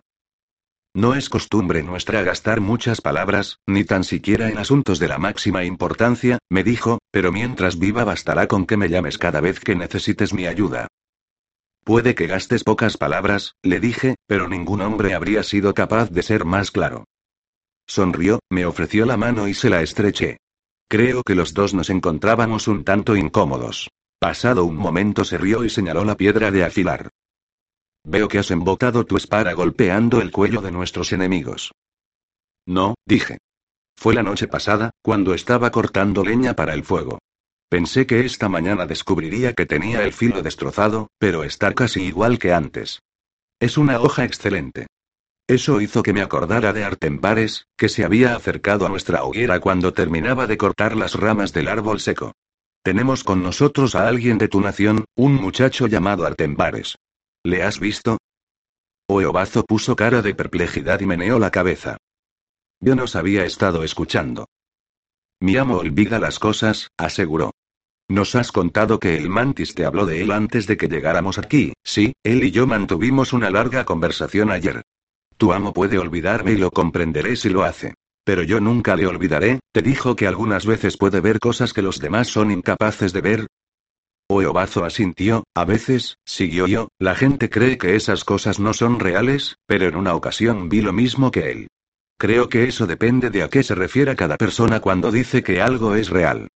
No 0.94 1.16
es 1.16 1.30
costumbre 1.30 1.82
nuestra 1.82 2.24
gastar 2.24 2.60
muchas 2.60 3.02
palabras, 3.02 3.58
ni 3.66 3.84
tan 3.84 4.04
siquiera 4.04 4.50
en 4.50 4.58
asuntos 4.58 5.00
de 5.00 5.08
la 5.08 5.18
máxima 5.18 5.64
importancia, 5.64 6.40
me 6.50 6.64
dijo, 6.64 7.00
pero 7.10 7.32
mientras 7.32 7.80
viva 7.80 8.04
bastará 8.04 8.48
con 8.48 8.66
que 8.66 8.78
me 8.78 8.90
llames 8.90 9.18
cada 9.18 9.40
vez 9.40 9.60
que 9.60 9.76
necesites 9.76 10.34
mi 10.34 10.46
ayuda. 10.46 10.88
Puede 11.88 12.15
que 12.15 12.28
gastes 12.28 12.65
pocas 12.65 12.97
palabras, 12.97 13.56
le 13.63 13.80
dije, 13.80 14.15
pero 14.28 14.50
ningún 14.50 14.82
hombre 14.82 15.13
habría 15.13 15.41
sido 15.41 15.73
capaz 15.73 16.10
de 16.10 16.21
ser 16.21 16.43
más 16.43 16.69
claro. 16.69 17.06
Sonrió, 17.88 18.39
me 18.50 18.65
ofreció 18.65 19.06
la 19.06 19.15
mano 19.15 19.47
y 19.47 19.54
se 19.54 19.69
la 19.69 19.82
estreché. 19.82 20.36
Creo 20.89 21.23
que 21.23 21.34
los 21.34 21.54
dos 21.54 21.73
nos 21.73 21.89
encontrábamos 21.89 22.67
un 22.67 22.84
tanto 22.84 23.15
incómodos. 23.15 23.89
Pasado 24.19 24.65
un 24.65 24.76
momento 24.76 25.23
se 25.23 25.38
rió 25.38 25.63
y 25.63 25.69
señaló 25.69 26.04
la 26.04 26.17
piedra 26.17 26.52
de 26.52 26.65
afilar. 26.65 27.10
Veo 28.04 28.28
que 28.28 28.39
has 28.39 28.52
embotado 28.52 29.06
tu 29.06 29.15
espada 29.15 29.54
golpeando 29.54 30.19
el 30.19 30.30
cuello 30.30 30.60
de 30.60 30.71
nuestros 30.71 31.13
enemigos. 31.13 31.71
No, 32.65 32.95
dije. 33.06 33.38
Fue 33.95 34.13
la 34.13 34.23
noche 34.23 34.50
pasada, 34.50 34.91
cuando 35.02 35.34
estaba 35.34 35.71
cortando 35.71 36.26
leña 36.26 36.54
para 36.54 36.73
el 36.73 36.84
fuego. 36.84 37.19
Pensé 37.69 38.08
que 38.08 38.21
esta 38.25 38.47
mañana 38.47 38.86
descubriría 38.86 39.53
que 39.53 39.65
tenía 39.65 40.03
el 40.03 40.13
filo 40.13 40.41
destrozado, 40.41 41.10
pero 41.19 41.43
está 41.43 41.73
casi 41.73 42.03
igual 42.03 42.39
que 42.39 42.53
antes. 42.53 43.01
Es 43.60 43.77
una 43.77 43.99
hoja 43.99 44.23
excelente. 44.23 44.88
Eso 45.47 45.82
hizo 45.82 46.03
que 46.03 46.13
me 46.13 46.21
acordara 46.21 46.71
de 46.71 46.84
Artembares, 46.84 47.67
que 47.77 47.89
se 47.89 48.06
había 48.06 48.36
acercado 48.36 48.86
a 48.86 48.89
nuestra 48.89 49.23
hoguera 49.23 49.60
cuando 49.60 49.93
terminaba 49.93 50.47
de 50.47 50.58
cortar 50.58 50.95
las 50.95 51.15
ramas 51.15 51.51
del 51.51 51.67
árbol 51.67 51.99
seco. 51.99 52.34
Tenemos 52.84 53.23
con 53.23 53.43
nosotros 53.43 53.95
a 53.95 54.08
alguien 54.08 54.38
de 54.38 54.47
tu 54.47 54.62
nación, 54.62 55.06
un 55.15 55.36
muchacho 55.36 55.88
llamado 55.88 56.25
Artembares. 56.25 56.97
¿Le 57.43 57.63
has 57.63 57.80
visto? 57.80 58.17
Oeobazo 59.10 59.63
puso 59.63 59.95
cara 59.95 60.21
de 60.21 60.36
perplejidad 60.36 60.99
y 61.01 61.06
meneó 61.06 61.39
la 61.39 61.51
cabeza. 61.51 61.97
Yo 62.80 62.95
nos 62.95 63.15
había 63.15 63.43
estado 63.45 63.84
escuchando. 63.84 64.47
Mi 65.39 65.56
amo 65.58 65.78
olvida 65.78 66.19
las 66.19 66.39
cosas, 66.39 66.89
aseguró. 66.97 67.52
Nos 68.10 68.36
has 68.36 68.52
contado 68.52 69.00
que 69.00 69.17
el 69.17 69.30
mantis 69.30 69.76
te 69.76 69.86
habló 69.86 70.06
de 70.06 70.21
él 70.21 70.32
antes 70.32 70.65
de 70.65 70.78
que 70.78 70.88
llegáramos 70.88 71.38
aquí, 71.38 71.73
sí, 71.84 72.13
él 72.23 72.43
y 72.43 72.52
yo 72.52 72.65
mantuvimos 72.65 73.34
una 73.34 73.52
larga 73.52 73.86
conversación 73.86 74.50
ayer. 74.50 74.82
Tu 75.38 75.54
amo 75.54 75.73
puede 75.73 76.00
olvidarme 76.00 76.54
y 76.54 76.58
lo 76.58 76.71
comprenderé 76.71 77.36
si 77.36 77.50
lo 77.50 77.63
hace. 77.63 77.93
Pero 78.23 78.43
yo 78.43 78.60
nunca 78.60 78.95
le 78.95 79.06
olvidaré, 79.06 79.60
te 79.71 79.82
dijo 79.82 80.15
que 80.15 80.26
algunas 80.26 80.65
veces 80.65 80.97
puede 80.97 81.21
ver 81.21 81.39
cosas 81.39 81.71
que 81.71 81.82
los 81.82 82.00
demás 82.00 82.28
son 82.28 82.50
incapaces 82.50 83.13
de 83.13 83.21
ver. 83.21 83.47
Oeobazo 84.30 84.84
asintió, 84.84 85.43
a 85.54 85.63
veces, 85.65 86.17
siguió 86.26 86.65
yo, 86.67 86.89
la 87.00 87.15
gente 87.15 87.50
cree 87.50 87.78
que 87.78 87.95
esas 87.95 88.26
cosas 88.26 88.60
no 88.60 88.73
son 88.73 89.00
reales, 89.00 89.56
pero 89.67 89.88
en 89.88 89.95
una 89.95 90.15
ocasión 90.15 90.67
vi 90.67 90.82
lo 90.82 90.91
mismo 90.91 91.30
que 91.30 91.52
él. 91.52 91.67
Creo 92.17 92.49
que 92.49 92.63
eso 92.63 92.88
depende 92.88 93.30
de 93.30 93.43
a 93.43 93.49
qué 93.49 93.62
se 93.62 93.75
refiere 93.75 94.15
cada 94.15 94.38
persona 94.38 94.80
cuando 94.80 95.12
dice 95.12 95.43
que 95.43 95.62
algo 95.62 95.95
es 95.95 96.10
real. 96.10 96.47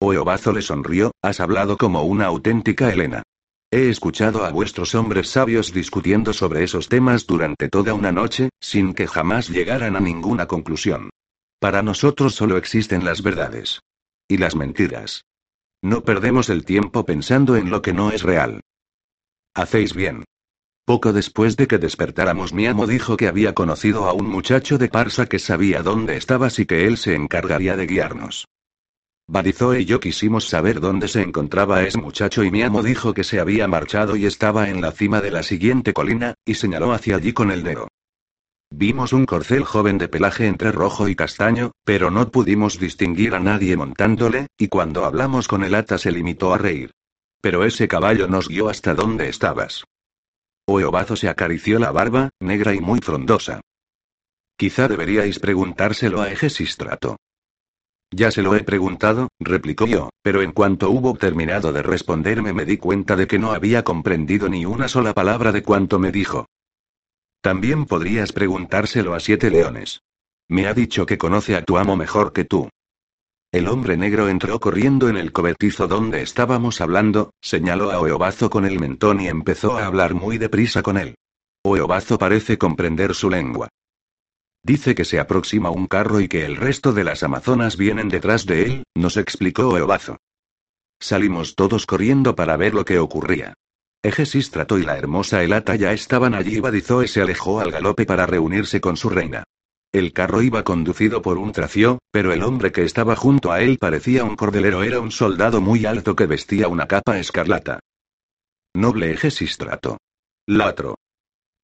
Oeobazo 0.00 0.52
le 0.52 0.62
sonrió, 0.62 1.12
has 1.20 1.40
hablado 1.40 1.76
como 1.76 2.04
una 2.04 2.26
auténtica 2.26 2.90
Helena. 2.90 3.22
He 3.70 3.90
escuchado 3.90 4.46
a 4.46 4.50
vuestros 4.50 4.94
hombres 4.94 5.28
sabios 5.28 5.74
discutiendo 5.74 6.32
sobre 6.32 6.64
esos 6.64 6.88
temas 6.88 7.26
durante 7.26 7.68
toda 7.68 7.92
una 7.92 8.12
noche, 8.12 8.48
sin 8.60 8.94
que 8.94 9.06
jamás 9.06 9.50
llegaran 9.50 9.94
a 9.94 10.00
ninguna 10.00 10.46
conclusión. 10.46 11.10
Para 11.58 11.82
nosotros 11.82 12.34
solo 12.34 12.56
existen 12.56 13.04
las 13.04 13.22
verdades. 13.22 13.80
Y 14.26 14.38
las 14.38 14.54
mentiras. 14.54 15.24
No 15.82 16.02
perdemos 16.02 16.48
el 16.48 16.64
tiempo 16.64 17.04
pensando 17.04 17.56
en 17.56 17.68
lo 17.68 17.82
que 17.82 17.92
no 17.92 18.10
es 18.10 18.22
real. 18.22 18.60
Hacéis 19.54 19.92
bien. 19.94 20.24
Poco 20.88 21.12
después 21.12 21.58
de 21.58 21.66
que 21.66 21.76
despertáramos, 21.76 22.54
mi 22.54 22.64
amo 22.64 22.86
dijo 22.86 23.18
que 23.18 23.28
había 23.28 23.52
conocido 23.52 24.06
a 24.06 24.14
un 24.14 24.26
muchacho 24.26 24.78
de 24.78 24.88
Parsa 24.88 25.26
que 25.26 25.38
sabía 25.38 25.82
dónde 25.82 26.16
estabas 26.16 26.58
y 26.58 26.64
que 26.64 26.86
él 26.86 26.96
se 26.96 27.14
encargaría 27.14 27.76
de 27.76 27.86
guiarnos. 27.86 28.48
Barizoe 29.26 29.82
y 29.82 29.84
yo 29.84 30.00
quisimos 30.00 30.48
saber 30.48 30.80
dónde 30.80 31.08
se 31.08 31.20
encontraba 31.20 31.82
ese 31.82 31.98
muchacho 31.98 32.42
y 32.42 32.50
mi 32.50 32.62
amo 32.62 32.82
dijo 32.82 33.12
que 33.12 33.22
se 33.22 33.38
había 33.38 33.68
marchado 33.68 34.16
y 34.16 34.24
estaba 34.24 34.70
en 34.70 34.80
la 34.80 34.92
cima 34.92 35.20
de 35.20 35.30
la 35.30 35.42
siguiente 35.42 35.92
colina, 35.92 36.32
y 36.46 36.54
señaló 36.54 36.94
hacia 36.94 37.16
allí 37.16 37.34
con 37.34 37.50
el 37.50 37.64
dedo. 37.64 37.88
Vimos 38.70 39.12
un 39.12 39.26
corcel 39.26 39.64
joven 39.64 39.98
de 39.98 40.08
pelaje 40.08 40.46
entre 40.46 40.72
rojo 40.72 41.06
y 41.06 41.14
castaño, 41.14 41.72
pero 41.84 42.10
no 42.10 42.30
pudimos 42.30 42.78
distinguir 42.78 43.34
a 43.34 43.40
nadie 43.40 43.76
montándole, 43.76 44.46
y 44.56 44.68
cuando 44.68 45.04
hablamos 45.04 45.48
con 45.48 45.64
el 45.64 45.74
ata 45.74 45.98
se 45.98 46.12
limitó 46.12 46.54
a 46.54 46.56
reír. 46.56 46.92
Pero 47.42 47.66
ese 47.66 47.88
caballo 47.88 48.26
nos 48.26 48.48
guió 48.48 48.70
hasta 48.70 48.94
donde 48.94 49.28
estabas. 49.28 49.84
Oeobazo 50.70 51.16
se 51.16 51.30
acarició 51.30 51.78
la 51.78 51.90
barba, 51.92 52.28
negra 52.40 52.74
y 52.74 52.80
muy 52.80 53.00
frondosa. 53.00 53.62
Quizá 54.58 54.86
deberíais 54.86 55.38
preguntárselo 55.38 56.20
a 56.20 56.30
Egesistrato. 56.30 57.16
Ya 58.10 58.30
se 58.30 58.42
lo 58.42 58.54
he 58.54 58.62
preguntado, 58.64 59.28
replicó 59.40 59.86
yo, 59.86 60.10
pero 60.22 60.42
en 60.42 60.52
cuanto 60.52 60.90
hubo 60.90 61.14
terminado 61.14 61.72
de 61.72 61.82
responderme 61.82 62.52
me 62.52 62.66
di 62.66 62.76
cuenta 62.76 63.16
de 63.16 63.26
que 63.26 63.38
no 63.38 63.52
había 63.52 63.82
comprendido 63.82 64.50
ni 64.50 64.66
una 64.66 64.88
sola 64.88 65.14
palabra 65.14 65.52
de 65.52 65.62
cuanto 65.62 65.98
me 65.98 66.12
dijo. 66.12 66.44
También 67.40 67.86
podrías 67.86 68.32
preguntárselo 68.32 69.14
a 69.14 69.20
Siete 69.20 69.50
Leones. 69.50 70.02
Me 70.48 70.66
ha 70.66 70.74
dicho 70.74 71.06
que 71.06 71.16
conoce 71.16 71.56
a 71.56 71.62
tu 71.62 71.78
amo 71.78 71.96
mejor 71.96 72.34
que 72.34 72.44
tú. 72.44 72.68
El 73.50 73.66
hombre 73.66 73.96
negro 73.96 74.28
entró 74.28 74.60
corriendo 74.60 75.08
en 75.08 75.16
el 75.16 75.32
cobertizo 75.32 75.88
donde 75.88 76.20
estábamos 76.20 76.82
hablando, 76.82 77.32
señaló 77.40 77.90
a 77.90 77.98
Oeobazo 77.98 78.50
con 78.50 78.66
el 78.66 78.78
mentón 78.78 79.22
y 79.22 79.28
empezó 79.28 79.78
a 79.78 79.86
hablar 79.86 80.12
muy 80.12 80.36
deprisa 80.36 80.82
con 80.82 80.98
él. 80.98 81.14
Oeobazo 81.64 82.18
parece 82.18 82.58
comprender 82.58 83.14
su 83.14 83.30
lengua. 83.30 83.68
Dice 84.62 84.94
que 84.94 85.06
se 85.06 85.18
aproxima 85.18 85.70
un 85.70 85.86
carro 85.86 86.20
y 86.20 86.28
que 86.28 86.44
el 86.44 86.56
resto 86.56 86.92
de 86.92 87.04
las 87.04 87.22
amazonas 87.22 87.78
vienen 87.78 88.10
detrás 88.10 88.44
de 88.44 88.64
él, 88.64 88.82
nos 88.94 89.16
explicó 89.16 89.78
Eobazo. 89.78 90.18
Salimos 91.00 91.54
todos 91.54 91.86
corriendo 91.86 92.34
para 92.34 92.58
ver 92.58 92.74
lo 92.74 92.84
que 92.84 92.98
ocurría. 92.98 93.54
Egesistrato 94.02 94.78
y 94.78 94.84
la 94.84 94.98
hermosa 94.98 95.42
Elata 95.42 95.74
ya 95.74 95.92
estaban 95.92 96.34
allí 96.34 96.60
y 96.60 97.08
se 97.08 97.22
alejó 97.22 97.60
al 97.60 97.70
galope 97.70 98.04
para 98.04 98.26
reunirse 98.26 98.80
con 98.80 98.98
su 98.98 99.08
reina. 99.08 99.44
El 99.92 100.12
carro 100.12 100.42
iba 100.42 100.64
conducido 100.64 101.22
por 101.22 101.38
un 101.38 101.52
tracio, 101.52 101.98
pero 102.10 102.32
el 102.32 102.42
hombre 102.42 102.72
que 102.72 102.84
estaba 102.84 103.16
junto 103.16 103.52
a 103.52 103.62
él 103.62 103.78
parecía 103.78 104.24
un 104.24 104.36
cordelero, 104.36 104.82
era 104.82 105.00
un 105.00 105.10
soldado 105.10 105.60
muy 105.60 105.86
alto 105.86 106.14
que 106.14 106.26
vestía 106.26 106.68
una 106.68 106.86
capa 106.86 107.18
escarlata. 107.18 107.80
Noble 108.74 109.10
Egesistrato. 109.12 109.98
Latro 110.46 110.96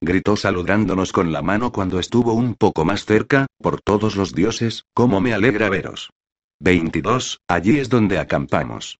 gritó 0.01 0.35
saludándonos 0.35 1.11
con 1.11 1.31
la 1.31 1.41
mano 1.41 1.71
cuando 1.71 1.99
estuvo 1.99 2.33
un 2.33 2.55
poco 2.55 2.85
más 2.85 3.05
cerca, 3.05 3.47
por 3.57 3.81
todos 3.81 4.15
los 4.15 4.33
dioses, 4.33 4.83
cómo 4.93 5.19
me 5.19 5.33
alegra 5.33 5.69
veros. 5.69 6.11
22, 6.59 7.39
allí 7.47 7.79
es 7.79 7.89
donde 7.89 8.19
acampamos. 8.19 8.99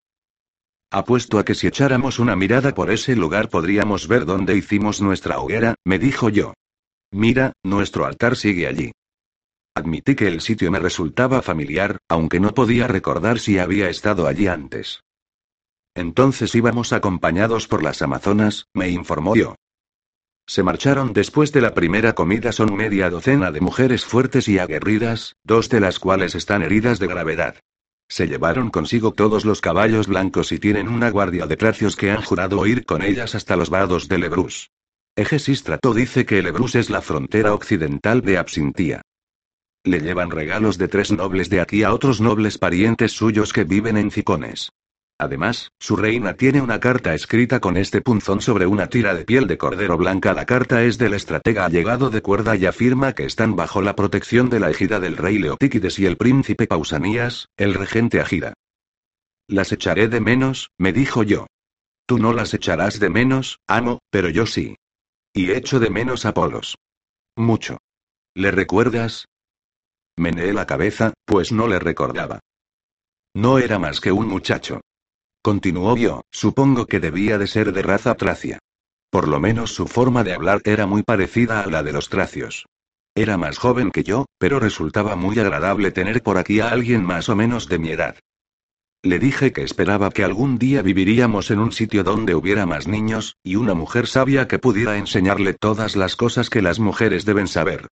Apuesto 0.91 1.39
a 1.39 1.45
que 1.45 1.55
si 1.55 1.67
echáramos 1.67 2.19
una 2.19 2.35
mirada 2.35 2.73
por 2.73 2.91
ese 2.91 3.15
lugar 3.15 3.49
podríamos 3.49 4.07
ver 4.07 4.25
dónde 4.25 4.55
hicimos 4.55 5.01
nuestra 5.01 5.39
hoguera, 5.39 5.75
me 5.85 5.99
dijo 5.99 6.29
yo. 6.29 6.53
Mira, 7.11 7.53
nuestro 7.63 8.05
altar 8.05 8.35
sigue 8.35 8.67
allí. 8.67 8.91
Admití 9.75 10.15
que 10.15 10.27
el 10.27 10.39
sitio 10.39 10.71
me 10.71 10.79
resultaba 10.79 11.41
familiar, 11.41 11.97
aunque 12.07 12.39
no 12.39 12.53
podía 12.53 12.87
recordar 12.87 13.39
si 13.39 13.59
había 13.59 13.89
estado 13.89 14.25
allí 14.25 14.47
antes. 14.47 15.01
Entonces 15.93 16.55
íbamos 16.55 16.93
acompañados 16.93 17.67
por 17.67 17.83
las 17.83 18.01
Amazonas, 18.01 18.67
me 18.73 18.89
informó 18.89 19.35
yo. 19.35 19.55
Se 20.47 20.63
marcharon 20.63 21.11
después 21.11 21.51
de 21.51 21.61
la 21.61 21.73
primera 21.73 22.13
comida. 22.13 22.51
Son 22.51 22.75
media 22.75 23.09
docena 23.09 23.51
de 23.51 23.61
mujeres 23.61 24.05
fuertes 24.05 24.47
y 24.47 24.59
aguerridas, 24.59 25.35
dos 25.43 25.69
de 25.69 25.79
las 25.79 25.99
cuales 25.99 26.35
están 26.35 26.61
heridas 26.61 26.99
de 26.99 27.07
gravedad. 27.07 27.55
Se 28.07 28.27
llevaron 28.27 28.69
consigo 28.69 29.11
todos 29.11 29.43
los 29.43 29.59
caballos 29.59 30.07
blancos 30.07 30.51
y 30.51 30.59
tienen 30.59 30.87
una 30.87 31.09
guardia 31.09 31.47
de 31.47 31.57
tracios 31.57 31.95
que 31.95 32.11
han 32.11 32.21
jurado 32.21 32.65
ir 32.67 32.85
con 32.85 33.01
ellas 33.01 33.33
hasta 33.33 33.55
los 33.55 33.71
vados 33.71 34.07
de 34.07 34.19
Lebrus. 34.19 34.69
Egesistrato 35.15 35.93
dice 35.93 36.25
que 36.25 36.43
Lebrus 36.43 36.75
es 36.75 36.89
la 36.89 37.01
frontera 37.01 37.53
occidental 37.53 38.21
de 38.21 38.37
Absintía. 38.37 39.01
Le 39.85 39.99
llevan 39.99 40.31
regalos 40.31 40.79
de 40.79 40.87
tres 40.87 41.11
nobles 41.11 41.47
de 41.51 41.61
aquí 41.61 41.83
a 41.83 41.93
otros 41.93 42.19
nobles 42.19 42.57
parientes 42.57 43.11
suyos 43.11 43.53
que 43.53 43.65
viven 43.65 43.97
en 43.97 44.09
Cicones. 44.09 44.71
Además, 45.19 45.71
su 45.79 45.95
reina 45.95 46.33
tiene 46.33 46.59
una 46.59 46.79
carta 46.79 47.13
escrita 47.13 47.59
con 47.59 47.77
este 47.77 48.01
punzón 48.01 48.41
sobre 48.41 48.65
una 48.65 48.87
tira 48.87 49.13
de 49.13 49.25
piel 49.25 49.45
de 49.45 49.59
cordero 49.59 49.95
blanca. 49.95 50.33
La 50.33 50.47
carta 50.47 50.83
es 50.83 50.97
del 50.97 51.13
estratega 51.13 51.65
allegado 51.65 52.09
de 52.09 52.23
cuerda 52.23 52.55
y 52.55 52.65
afirma 52.65 53.13
que 53.13 53.25
están 53.25 53.55
bajo 53.55 53.83
la 53.83 53.95
protección 53.95 54.49
de 54.49 54.59
la 54.59 54.71
ejida 54.71 54.99
del 54.99 55.17
rey 55.17 55.37
Leotíquides 55.37 55.99
y 55.99 56.07
el 56.07 56.17
príncipe 56.17 56.65
Pausanías, 56.65 57.47
el 57.55 57.75
regente 57.75 58.19
Agira. 58.19 58.53
Las 59.47 59.71
echaré 59.71 60.07
de 60.07 60.19
menos, 60.19 60.71
me 60.79 60.93
dijo 60.93 61.21
yo. 61.21 61.45
Tú 62.07 62.17
no 62.17 62.33
las 62.33 62.55
echarás 62.55 62.99
de 62.99 63.11
menos, 63.11 63.59
amo, 63.67 63.99
pero 64.09 64.29
yo 64.29 64.47
sí. 64.47 64.77
Y 65.31 65.51
echo 65.51 65.79
de 65.79 65.91
menos 65.91 66.25
a 66.25 66.33
Polos. 66.33 66.75
Mucho. 67.35 67.77
¿Le 68.33 68.49
recuerdas? 68.49 69.27
Meneé 70.17 70.53
la 70.53 70.65
cabeza, 70.65 71.13
pues 71.25 71.51
no 71.51 71.67
le 71.67 71.79
recordaba. 71.79 72.39
No 73.33 73.59
era 73.59 73.79
más 73.79 73.99
que 73.99 74.11
un 74.11 74.27
muchacho. 74.27 74.81
Continuó 75.41 75.97
yo, 75.97 76.21
supongo 76.31 76.85
que 76.85 76.99
debía 76.99 77.37
de 77.37 77.47
ser 77.47 77.73
de 77.73 77.81
raza 77.81 78.15
tracia. 78.15 78.59
Por 79.09 79.27
lo 79.27 79.39
menos 79.39 79.73
su 79.73 79.87
forma 79.87 80.23
de 80.23 80.33
hablar 80.33 80.61
era 80.63 80.87
muy 80.87 81.03
parecida 81.03 81.61
a 81.61 81.67
la 81.67 81.83
de 81.83 81.93
los 81.93 82.09
tracios. 82.09 82.65
Era 83.13 83.37
más 83.37 83.57
joven 83.57 83.91
que 83.91 84.03
yo, 84.03 84.25
pero 84.37 84.59
resultaba 84.59 85.15
muy 85.15 85.39
agradable 85.39 85.91
tener 85.91 86.21
por 86.21 86.37
aquí 86.37 86.59
a 86.59 86.69
alguien 86.69 87.03
más 87.03 87.29
o 87.29 87.35
menos 87.35 87.69
de 87.69 87.79
mi 87.79 87.89
edad. 87.89 88.17
Le 89.03 89.19
dije 89.19 89.53
que 89.53 89.61
esperaba 89.61 90.09
que 90.09 90.23
algún 90.23 90.57
día 90.57 90.81
viviríamos 90.81 91.51
en 91.51 91.59
un 91.59 91.71
sitio 91.71 92.03
donde 92.03 92.35
hubiera 92.35 92.65
más 92.65 92.87
niños, 92.87 93.35
y 93.43 93.55
una 93.55 93.73
mujer 93.73 94.07
sabia 94.07 94.47
que 94.47 94.59
pudiera 94.59 94.97
enseñarle 94.97 95.53
todas 95.53 95.95
las 95.95 96.15
cosas 96.15 96.49
que 96.49 96.61
las 96.61 96.79
mujeres 96.79 97.23
deben 97.23 97.47
saber. 97.47 97.87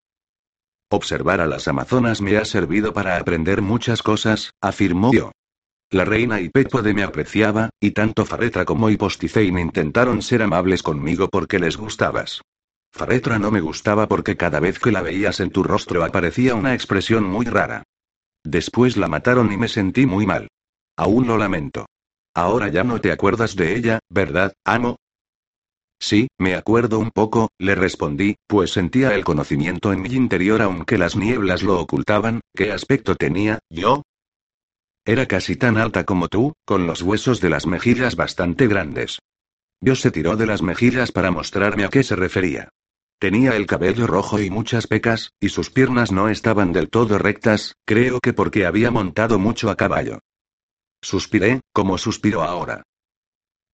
Observar 0.89 1.41
a 1.41 1.47
las 1.47 1.67
amazonas 1.67 2.21
me 2.21 2.37
ha 2.37 2.45
servido 2.45 2.93
para 2.93 3.17
aprender 3.17 3.61
muchas 3.61 4.03
cosas, 4.03 4.51
afirmó 4.61 5.11
yo. 5.13 5.31
La 5.89 6.05
reina 6.05 6.41
Hipépode 6.41 6.93
me 6.93 7.03
apreciaba, 7.03 7.69
y 7.79 7.91
tanto 7.91 8.25
Faretra 8.25 8.65
como 8.65 8.89
Hiposticein 8.89 9.59
intentaron 9.59 10.21
ser 10.21 10.41
amables 10.41 10.81
conmigo 10.81 11.29
porque 11.29 11.59
les 11.59 11.77
gustabas. 11.77 12.41
Faretra 12.91 13.39
no 13.39 13.51
me 13.51 13.61
gustaba 13.61 14.07
porque 14.07 14.37
cada 14.37 14.59
vez 14.59 14.79
que 14.79 14.91
la 14.91 15.01
veías 15.01 15.39
en 15.39 15.51
tu 15.51 15.63
rostro 15.63 16.03
aparecía 16.03 16.55
una 16.55 16.73
expresión 16.73 17.23
muy 17.23 17.45
rara. 17.45 17.83
Después 18.43 18.97
la 18.97 19.07
mataron 19.07 19.51
y 19.51 19.57
me 19.57 19.67
sentí 19.67 20.05
muy 20.05 20.25
mal. 20.25 20.47
Aún 20.97 21.27
lo 21.27 21.37
lamento. 21.37 21.85
Ahora 22.35 22.69
ya 22.69 22.83
no 22.83 22.99
te 22.99 23.11
acuerdas 23.11 23.55
de 23.55 23.75
ella, 23.75 23.99
¿verdad, 24.09 24.53
amo? 24.65 24.97
Sí, 26.03 26.27
me 26.37 26.55
acuerdo 26.55 26.99
un 26.99 27.11
poco, 27.11 27.47
le 27.57 27.75
respondí, 27.75 28.35
pues 28.45 28.73
sentía 28.73 29.15
el 29.15 29.23
conocimiento 29.23 29.93
en 29.93 30.01
mi 30.01 30.09
interior 30.09 30.61
aunque 30.61 30.97
las 30.97 31.15
nieblas 31.15 31.63
lo 31.63 31.79
ocultaban, 31.79 32.41
¿qué 32.53 32.73
aspecto 32.73 33.15
tenía, 33.15 33.59
yo? 33.69 34.01
Era 35.05 35.27
casi 35.27 35.55
tan 35.55 35.77
alta 35.77 36.03
como 36.03 36.27
tú, 36.27 36.51
con 36.65 36.87
los 36.87 37.03
huesos 37.03 37.39
de 37.39 37.49
las 37.49 37.65
mejillas 37.67 38.17
bastante 38.17 38.67
grandes. 38.67 39.19
Yo 39.79 39.95
se 39.95 40.11
tiró 40.11 40.35
de 40.35 40.45
las 40.45 40.61
mejillas 40.61 41.13
para 41.13 41.31
mostrarme 41.31 41.85
a 41.85 41.89
qué 41.89 42.03
se 42.03 42.17
refería. 42.17 42.67
Tenía 43.17 43.55
el 43.55 43.65
cabello 43.65 44.05
rojo 44.05 44.41
y 44.41 44.49
muchas 44.49 44.87
pecas, 44.87 45.31
y 45.39 45.47
sus 45.47 45.69
piernas 45.69 46.11
no 46.11 46.27
estaban 46.27 46.73
del 46.73 46.89
todo 46.89 47.17
rectas, 47.17 47.75
creo 47.85 48.19
que 48.19 48.33
porque 48.33 48.65
había 48.65 48.91
montado 48.91 49.39
mucho 49.39 49.69
a 49.69 49.77
caballo. 49.77 50.19
Suspiré, 51.01 51.61
como 51.71 51.97
suspiro 51.97 52.43
ahora. 52.43 52.83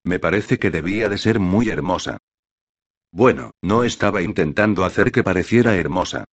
Me 0.03 0.19
parece 0.19 0.59
que 0.59 0.71
debía 0.71 1.09
de 1.09 1.17
ser 1.17 1.39
muy 1.39 1.69
hermosa. 1.69 2.17
Bueno, 3.11 3.51
no 3.61 3.83
estaba 3.83 4.21
intentando 4.21 4.85
hacer 4.85 5.11
que 5.11 5.23
pareciera 5.23 5.75
hermosa. 5.75 6.25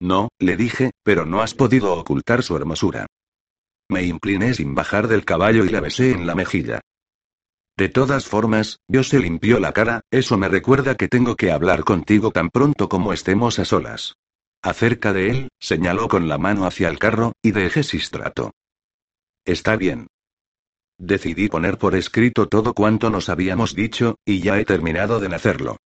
No, 0.00 0.28
le 0.38 0.56
dije, 0.56 0.92
pero 1.02 1.26
no 1.26 1.42
has 1.42 1.54
podido 1.54 1.92
ocultar 1.94 2.42
su 2.42 2.56
hermosura. 2.56 3.06
Me 3.88 4.04
incliné 4.04 4.54
sin 4.54 4.74
bajar 4.74 5.08
del 5.08 5.24
caballo 5.24 5.64
y 5.64 5.68
la 5.68 5.80
besé 5.80 6.12
en 6.12 6.26
la 6.26 6.34
mejilla. 6.34 6.80
De 7.76 7.88
todas 7.88 8.26
formas, 8.26 8.78
yo 8.88 9.02
se 9.02 9.18
limpió 9.18 9.58
la 9.58 9.72
cara, 9.72 10.02
eso 10.10 10.36
me 10.38 10.48
recuerda 10.48 10.96
que 10.96 11.08
tengo 11.08 11.34
que 11.34 11.50
hablar 11.50 11.82
contigo 11.82 12.30
tan 12.30 12.50
pronto 12.50 12.88
como 12.88 13.12
estemos 13.12 13.58
a 13.58 13.64
solas. 13.64 14.14
Acerca 14.62 15.12
de 15.12 15.30
él, 15.30 15.48
señaló 15.58 16.08
con 16.08 16.28
la 16.28 16.38
mano 16.38 16.66
hacia 16.66 16.88
el 16.88 16.98
carro, 16.98 17.32
y 17.42 17.52
de 17.52 17.66
Egesistrato. 17.66 18.52
Está 19.44 19.76
bien. 19.76 20.08
Decidí 21.00 21.48
poner 21.48 21.78
por 21.78 21.94
escrito 21.94 22.46
todo 22.46 22.74
cuanto 22.74 23.08
nos 23.08 23.30
habíamos 23.30 23.74
dicho, 23.74 24.18
y 24.26 24.40
ya 24.40 24.60
he 24.60 24.66
terminado 24.66 25.18
de 25.18 25.34
hacerlo. 25.34 25.78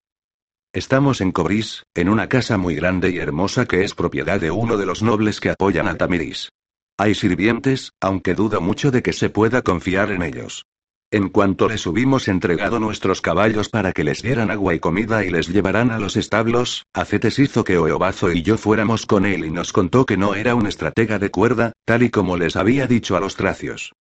Estamos 0.74 1.22
en 1.22 1.32
Cobris, 1.32 1.84
en 1.94 2.10
una 2.10 2.28
casa 2.28 2.58
muy 2.58 2.74
grande 2.74 3.12
y 3.12 3.20
hermosa 3.20 3.68
que 3.68 3.84
es 3.84 3.94
propiedad 3.94 4.42
de 4.42 4.50
uno 4.50 4.76
de 4.76 4.88
los 4.88 5.04
nobles 5.04 5.40
que 5.40 5.52
apoyan 5.52 5.88
a 5.88 5.98
Tamiris. 5.98 6.50
Hay 6.98 7.14
sirvientes, 7.14 7.92
aunque 8.02 8.34
dudo 8.34 8.60
mucho 8.60 8.90
de 8.90 9.04
que 9.04 9.14
se 9.14 9.30
pueda 9.30 9.62
confiar 9.62 10.12
en 10.12 10.24
ellos. 10.24 10.66
En 11.12 11.30
cuanto 11.30 11.70
les 11.70 11.86
hubimos 11.86 12.28
entregado 12.28 12.80
nuestros 12.80 13.22
caballos 13.22 13.70
para 13.70 13.94
que 13.94 14.04
les 14.04 14.24
dieran 14.24 14.50
agua 14.50 14.74
y 14.74 14.80
comida 14.80 15.24
y 15.24 15.30
les 15.30 15.48
llevaran 15.48 15.92
a 15.92 16.00
los 16.00 16.18
establos, 16.18 16.88
Acetes 16.92 17.38
hizo 17.38 17.64
que 17.64 17.78
Oeobazo 17.78 18.32
y 18.32 18.42
yo 18.42 18.58
fuéramos 18.58 19.06
con 19.06 19.28
él 19.28 19.46
y 19.46 19.52
nos 19.52 19.74
contó 19.74 20.08
que 20.08 20.18
no 20.18 20.34
era 20.34 20.56
un 20.56 20.66
estratega 20.66 21.20
de 21.20 21.30
cuerda, 21.30 21.74
tal 21.86 22.02
y 22.02 22.10
como 22.10 22.36
les 22.36 22.56
había 22.56 22.88
dicho 22.88 23.16
a 23.16 23.20
los 23.20 23.36
tracios. 23.36 23.94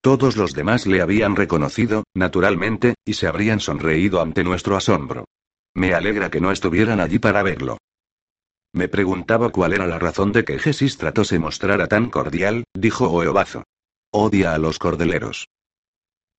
Todos 0.00 0.36
los 0.36 0.54
demás 0.54 0.86
le 0.86 1.02
habían 1.02 1.34
reconocido, 1.34 2.04
naturalmente, 2.14 2.94
y 3.04 3.14
se 3.14 3.26
habrían 3.26 3.60
sonreído 3.60 4.20
ante 4.20 4.44
nuestro 4.44 4.76
asombro. 4.76 5.24
Me 5.74 5.94
alegra 5.94 6.30
que 6.30 6.40
no 6.40 6.52
estuvieran 6.52 7.00
allí 7.00 7.18
para 7.18 7.42
verlo. 7.42 7.78
Me 8.72 8.88
preguntaba 8.88 9.50
cuál 9.50 9.72
era 9.72 9.86
la 9.86 9.98
razón 9.98 10.32
de 10.32 10.44
que 10.44 10.58
Gesístrato 10.58 11.24
se 11.24 11.38
mostrara 11.38 11.88
tan 11.88 12.10
cordial, 12.10 12.64
dijo 12.74 13.10
Oeobazo. 13.10 13.64
Odia 14.12 14.54
a 14.54 14.58
los 14.58 14.78
cordeleros. 14.78 15.48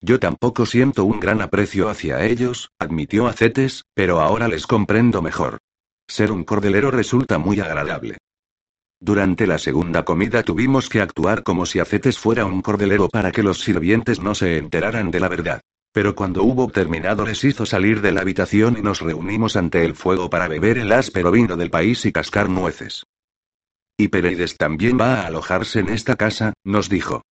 Yo 0.01 0.19
tampoco 0.19 0.65
siento 0.65 1.03
un 1.03 1.19
gran 1.19 1.41
aprecio 1.41 1.89
hacia 1.89 2.23
ellos, 2.25 2.69
admitió 2.79 3.27
Acetes, 3.27 3.83
pero 3.93 4.21
ahora 4.21 4.47
les 4.47 4.65
comprendo 4.65 5.21
mejor. 5.21 5.57
Ser 6.07 6.31
un 6.31 6.45
cordelero 6.45 6.91
resulta 6.91 7.37
muy 7.37 7.59
agradable. 7.59 8.17
Durante 9.01 9.47
la 9.47 9.57
segunda 9.57 10.03
comida 10.03 10.43
tuvimos 10.43 10.89
que 10.89 10.99
actuar 10.99 11.43
como 11.43 11.65
si 11.65 11.79
Acetes 11.79 12.19
fuera 12.19 12.45
un 12.45 12.61
cordelero 12.61 13.07
para 13.07 13.31
que 13.31 13.43
los 13.43 13.61
sirvientes 13.61 14.19
no 14.19 14.35
se 14.35 14.57
enteraran 14.57 15.09
de 15.09 15.19
la 15.21 15.29
verdad. 15.29 15.61
Pero 15.91 16.15
cuando 16.15 16.43
hubo 16.43 16.67
terminado 16.67 17.25
les 17.25 17.43
hizo 17.43 17.65
salir 17.65 18.01
de 18.01 18.11
la 18.11 18.21
habitación 18.21 18.77
y 18.77 18.81
nos 18.81 19.01
reunimos 19.01 19.55
ante 19.55 19.85
el 19.85 19.95
fuego 19.95 20.29
para 20.29 20.47
beber 20.47 20.77
el 20.77 20.91
áspero 20.91 21.31
vino 21.31 21.55
del 21.55 21.69
país 21.69 22.05
y 22.05 22.11
cascar 22.11 22.49
nueces. 22.49 23.05
Y 23.97 24.09
Pereides 24.09 24.57
también 24.57 24.97
va 24.99 25.21
a 25.21 25.27
alojarse 25.27 25.79
en 25.79 25.89
esta 25.89 26.15
casa, 26.15 26.53
nos 26.63 26.89
dijo. 26.89 27.23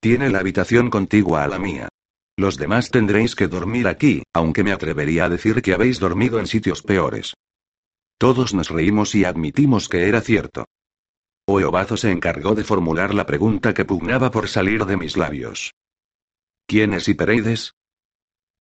Tiene 0.00 0.30
la 0.30 0.38
habitación 0.38 0.88
contigua 0.88 1.42
a 1.42 1.48
la 1.48 1.58
mía. 1.58 1.88
Los 2.36 2.56
demás 2.56 2.90
tendréis 2.90 3.34
que 3.34 3.48
dormir 3.48 3.88
aquí, 3.88 4.22
aunque 4.32 4.62
me 4.62 4.72
atrevería 4.72 5.24
a 5.24 5.28
decir 5.28 5.60
que 5.62 5.74
habéis 5.74 5.98
dormido 5.98 6.38
en 6.38 6.46
sitios 6.46 6.82
peores. 6.82 7.34
Todos 8.16 8.54
nos 8.54 8.70
reímos 8.70 9.14
y 9.14 9.24
admitimos 9.24 9.88
que 9.88 10.08
era 10.08 10.20
cierto. 10.20 10.64
Oeobazo 11.50 11.96
se 11.96 12.10
encargó 12.10 12.54
de 12.54 12.62
formular 12.62 13.14
la 13.14 13.24
pregunta 13.24 13.72
que 13.72 13.86
pugnaba 13.86 14.30
por 14.30 14.48
salir 14.48 14.84
de 14.84 14.98
mis 14.98 15.16
labios. 15.16 15.72
¿Quién 16.66 16.92
es 16.92 17.08
Hipereides? 17.08 17.72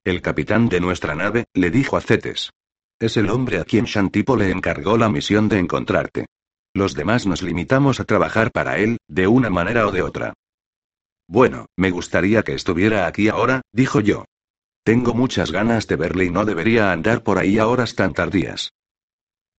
El 0.05 0.21
capitán 0.21 0.69
de 0.69 0.79
nuestra 0.79 1.13
nave, 1.13 1.47
le 1.53 1.69
dijo 1.69 1.97
a 1.97 2.01
Cetes. 2.01 2.51
Es 2.97 3.17
el 3.17 3.29
hombre 3.29 3.59
a 3.59 3.65
quien 3.65 3.83
Shantipo 3.83 4.37
le 4.37 4.51
encargó 4.51 4.97
la 4.97 5.09
misión 5.09 5.49
de 5.49 5.59
encontrarte. 5.59 6.27
Los 6.73 6.93
demás 6.93 7.27
nos 7.27 7.41
limitamos 7.41 7.99
a 7.99 8.05
trabajar 8.05 8.53
para 8.53 8.77
él, 8.77 8.99
de 9.09 9.27
una 9.27 9.49
manera 9.49 9.85
o 9.85 9.91
de 9.91 10.01
otra. 10.01 10.33
Bueno, 11.27 11.65
me 11.75 11.91
gustaría 11.91 12.43
que 12.43 12.53
estuviera 12.53 13.05
aquí 13.05 13.27
ahora, 13.27 13.63
dijo 13.73 13.99
yo. 13.99 14.23
Tengo 14.85 15.13
muchas 15.13 15.51
ganas 15.51 15.87
de 15.87 15.97
verle 15.97 16.23
y 16.23 16.29
no 16.29 16.45
debería 16.45 16.93
andar 16.93 17.21
por 17.21 17.37
ahí 17.37 17.57
a 17.57 17.67
horas 17.67 17.95
tan 17.95 18.13
tardías. 18.13 18.71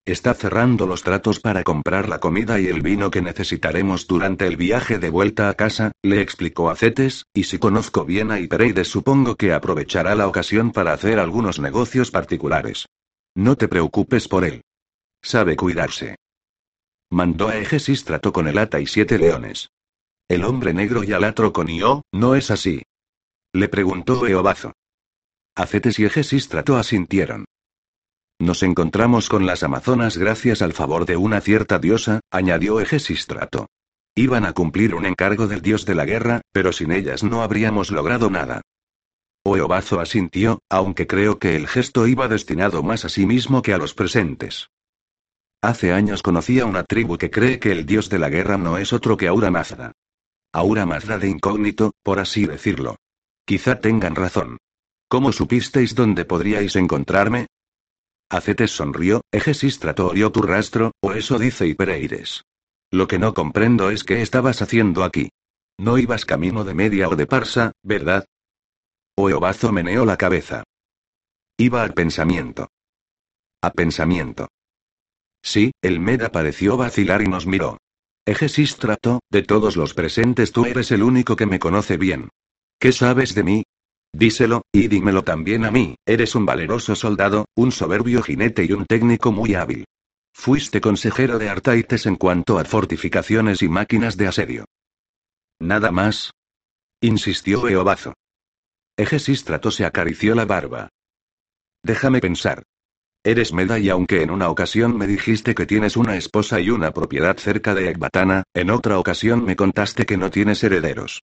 Está 0.09 0.33
cerrando 0.33 0.87
los 0.87 1.03
tratos 1.03 1.39
para 1.39 1.63
comprar 1.63 2.09
la 2.09 2.19
comida 2.19 2.59
y 2.59 2.65
el 2.65 2.81
vino 2.81 3.11
que 3.11 3.21
necesitaremos 3.21 4.07
durante 4.07 4.47
el 4.47 4.57
viaje 4.57 4.97
de 4.97 5.11
vuelta 5.11 5.49
a 5.49 5.53
casa, 5.53 5.91
le 6.01 6.19
explicó 6.19 6.71
a 6.71 6.75
Cetes, 6.75 7.27
y 7.31 7.43
si 7.43 7.59
conozco 7.59 8.05
bien 8.05 8.31
a 8.31 8.39
Hipereides 8.39 8.87
supongo 8.87 9.35
que 9.35 9.53
aprovechará 9.53 10.15
la 10.15 10.27
ocasión 10.27 10.71
para 10.71 10.93
hacer 10.93 11.19
algunos 11.19 11.59
negocios 11.59 12.09
particulares. 12.09 12.87
No 13.35 13.55
te 13.55 13.67
preocupes 13.67 14.27
por 14.27 14.45
él. 14.45 14.63
Sabe 15.21 15.55
cuidarse. 15.55 16.15
Mandó 17.11 17.49
a 17.49 17.57
Egesístrato 17.57 18.33
con 18.33 18.47
el 18.47 18.57
ata 18.57 18.79
y 18.79 18.87
siete 18.87 19.19
leones. 19.19 19.69
El 20.27 20.43
hombre 20.43 20.73
negro 20.73 21.03
y 21.03 21.13
alatro 21.13 21.53
con 21.53 21.69
Io, 21.69 22.01
¿no 22.11 22.33
es 22.33 22.49
así? 22.49 22.81
Le 23.53 23.69
preguntó 23.69 24.25
Eobazo. 24.25 24.73
Acetes 25.53 25.99
y 25.99 26.05
Egesístrato 26.05 26.77
asintieron. 26.77 27.45
Nos 28.39 28.63
encontramos 28.63 29.27
con 29.27 29.45
las 29.45 29.63
Amazonas 29.63 30.17
gracias 30.17 30.61
al 30.61 30.71
favor 30.71 31.05
de 31.05 31.17
una 31.17 31.41
cierta 31.41 31.77
diosa, 31.77 32.21
añadió 32.31 32.79
Egesístrato. 32.79 33.67
Iban 34.15 34.45
a 34.45 34.53
cumplir 34.53 34.95
un 34.95 35.05
encargo 35.05 35.47
del 35.47 35.61
dios 35.61 35.85
de 35.85 35.95
la 35.95 36.05
guerra, 36.05 36.41
pero 36.53 36.71
sin 36.71 36.93
ellas 36.93 37.21
no 37.21 37.41
habríamos 37.41 37.91
logrado 37.91 38.29
nada. 38.29 38.61
Oeobazo 39.43 39.99
asintió, 39.99 40.59
aunque 40.69 41.05
creo 41.05 41.37
que 41.37 41.57
el 41.57 41.67
gesto 41.67 42.07
iba 42.07 42.29
destinado 42.29 42.81
más 42.81 43.03
a 43.03 43.09
sí 43.09 43.25
mismo 43.25 43.61
que 43.61 43.73
a 43.73 43.77
los 43.77 43.93
presentes. 43.93 44.69
Hace 45.61 45.91
años 45.91 46.21
conocí 46.21 46.61
a 46.61 46.65
una 46.65 46.83
tribu 46.83 47.17
que 47.17 47.29
cree 47.29 47.59
que 47.59 47.73
el 47.73 47.85
dios 47.85 48.09
de 48.09 48.19
la 48.19 48.29
guerra 48.29 48.57
no 48.57 48.77
es 48.77 48.93
otro 48.93 49.17
que 49.17 49.27
Aura 49.27 49.51
Mazda. 49.51 49.91
Aura 50.53 50.85
Mazda 50.85 51.17
de 51.17 51.27
incógnito, 51.27 51.91
por 52.03 52.19
así 52.19 52.45
decirlo. 52.45 52.95
Quizá 53.45 53.81
tengan 53.81 54.15
razón. 54.15 54.57
¿Cómo 55.09 55.33
supisteis 55.33 55.93
dónde 55.93 56.23
podríais 56.23 56.77
encontrarme? 56.77 57.47
Acetes 58.29 58.71
sonrió, 58.71 59.21
Egesis 59.31 59.79
trató 59.79 60.13
tu 60.31 60.41
rastro, 60.43 60.91
o 61.01 61.13
eso 61.13 61.39
dice 61.39 61.67
Hipereires. 61.67 62.43
Lo 62.91 63.07
que 63.07 63.19
no 63.19 63.33
comprendo 63.33 63.89
es 63.89 64.03
qué 64.03 64.21
estabas 64.21 64.61
haciendo 64.61 65.03
aquí. 65.03 65.29
No 65.79 65.97
ibas 65.97 66.25
camino 66.25 66.63
de 66.63 66.73
media 66.73 67.09
o 67.09 67.15
de 67.15 67.25
parsa, 67.25 67.71
¿verdad? 67.83 68.25
Oeobazo 69.17 69.71
meneó 69.71 70.05
la 70.05 70.17
cabeza. 70.17 70.63
Iba 71.57 71.83
al 71.83 71.93
pensamiento. 71.93 72.67
A 73.61 73.71
pensamiento. 73.71 74.47
Sí, 75.41 75.71
el 75.81 75.99
Meda 75.99 76.31
pareció 76.31 76.77
vacilar 76.77 77.21
y 77.21 77.27
nos 77.27 77.47
miró. 77.47 77.77
Egesístrato, 78.25 79.21
de 79.31 79.41
todos 79.41 79.75
los 79.75 79.93
presentes 79.93 80.51
tú 80.51 80.65
eres 80.65 80.91
el 80.91 81.01
único 81.03 81.35
que 81.35 81.45
me 81.45 81.59
conoce 81.59 81.97
bien. 81.97 82.29
¿Qué 82.79 82.91
sabes 82.91 83.33
de 83.35 83.43
mí? 83.43 83.63
Díselo, 84.13 84.63
y 84.71 84.87
dímelo 84.87 85.23
también 85.23 85.65
a 85.65 85.71
mí, 85.71 85.95
eres 86.05 86.35
un 86.35 86.45
valeroso 86.45 86.95
soldado, 86.95 87.45
un 87.55 87.71
soberbio 87.71 88.23
jinete 88.23 88.65
y 88.65 88.73
un 88.73 88.85
técnico 88.85 89.31
muy 89.31 89.53
hábil. 89.53 89.85
Fuiste 90.33 90.81
consejero 90.81 91.37
de 91.37 91.49
Artaites 91.49 92.05
en 92.05 92.15
cuanto 92.15 92.59
a 92.59 92.65
fortificaciones 92.65 93.61
y 93.61 93.69
máquinas 93.69 94.17
de 94.17 94.27
asedio. 94.27 94.65
¿Nada 95.59 95.91
más? 95.91 96.31
insistió 97.01 97.67
Eobazo. 97.67 98.13
Egesístrato 98.97 99.71
se 99.71 99.85
acarició 99.85 100.35
la 100.35 100.45
barba. 100.45 100.89
Déjame 101.83 102.19
pensar. 102.19 102.63
Eres 103.23 103.53
Meda 103.53 103.79
y 103.79 103.89
aunque 103.89 104.21
en 104.21 104.31
una 104.31 104.49
ocasión 104.49 104.97
me 104.97 105.07
dijiste 105.07 105.53
que 105.53 105.65
tienes 105.65 105.97
una 105.97 106.15
esposa 106.15 106.59
y 106.59 106.69
una 106.69 106.91
propiedad 106.91 107.37
cerca 107.37 107.75
de 107.75 107.89
Ekbatana, 107.89 108.43
en 108.53 108.69
otra 108.69 108.97
ocasión 108.97 109.43
me 109.43 109.55
contaste 109.55 110.05
que 110.05 110.17
no 110.17 110.29
tienes 110.29 110.63
herederos. 110.63 111.21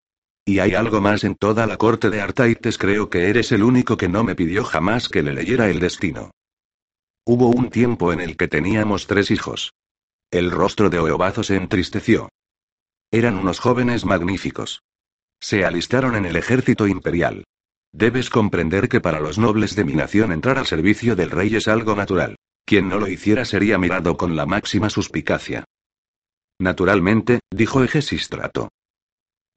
Y 0.48 0.60
hay 0.60 0.74
algo 0.74 1.00
más 1.00 1.24
en 1.24 1.34
toda 1.34 1.66
la 1.66 1.76
corte 1.76 2.08
de 2.08 2.20
Artaites, 2.20 2.78
creo 2.78 3.10
que 3.10 3.28
eres 3.28 3.50
el 3.50 3.64
único 3.64 3.96
que 3.96 4.08
no 4.08 4.22
me 4.22 4.36
pidió 4.36 4.62
jamás 4.62 5.08
que 5.08 5.20
le 5.20 5.34
leyera 5.34 5.68
el 5.68 5.80
destino. 5.80 6.30
Hubo 7.24 7.48
un 7.48 7.68
tiempo 7.68 8.12
en 8.12 8.20
el 8.20 8.36
que 8.36 8.46
teníamos 8.46 9.08
tres 9.08 9.32
hijos. 9.32 9.74
El 10.30 10.52
rostro 10.52 10.88
de 10.88 11.00
Oeobazo 11.00 11.42
se 11.42 11.56
entristeció. 11.56 12.28
Eran 13.10 13.36
unos 13.36 13.58
jóvenes 13.58 14.04
magníficos. 14.04 14.84
Se 15.40 15.64
alistaron 15.64 16.14
en 16.14 16.26
el 16.26 16.36
ejército 16.36 16.86
imperial. 16.86 17.42
Debes 17.92 18.30
comprender 18.30 18.88
que 18.88 19.00
para 19.00 19.18
los 19.18 19.38
nobles 19.38 19.74
de 19.74 19.84
mi 19.84 19.94
nación 19.94 20.30
entrar 20.30 20.58
al 20.58 20.66
servicio 20.66 21.16
del 21.16 21.32
rey 21.32 21.56
es 21.56 21.66
algo 21.66 21.96
natural. 21.96 22.36
Quien 22.64 22.88
no 22.88 23.00
lo 23.00 23.08
hiciera 23.08 23.44
sería 23.44 23.78
mirado 23.78 24.16
con 24.16 24.36
la 24.36 24.46
máxima 24.46 24.90
suspicacia. 24.90 25.64
Naturalmente, 26.60 27.40
dijo 27.50 27.82
Egesístrato. 27.82 28.68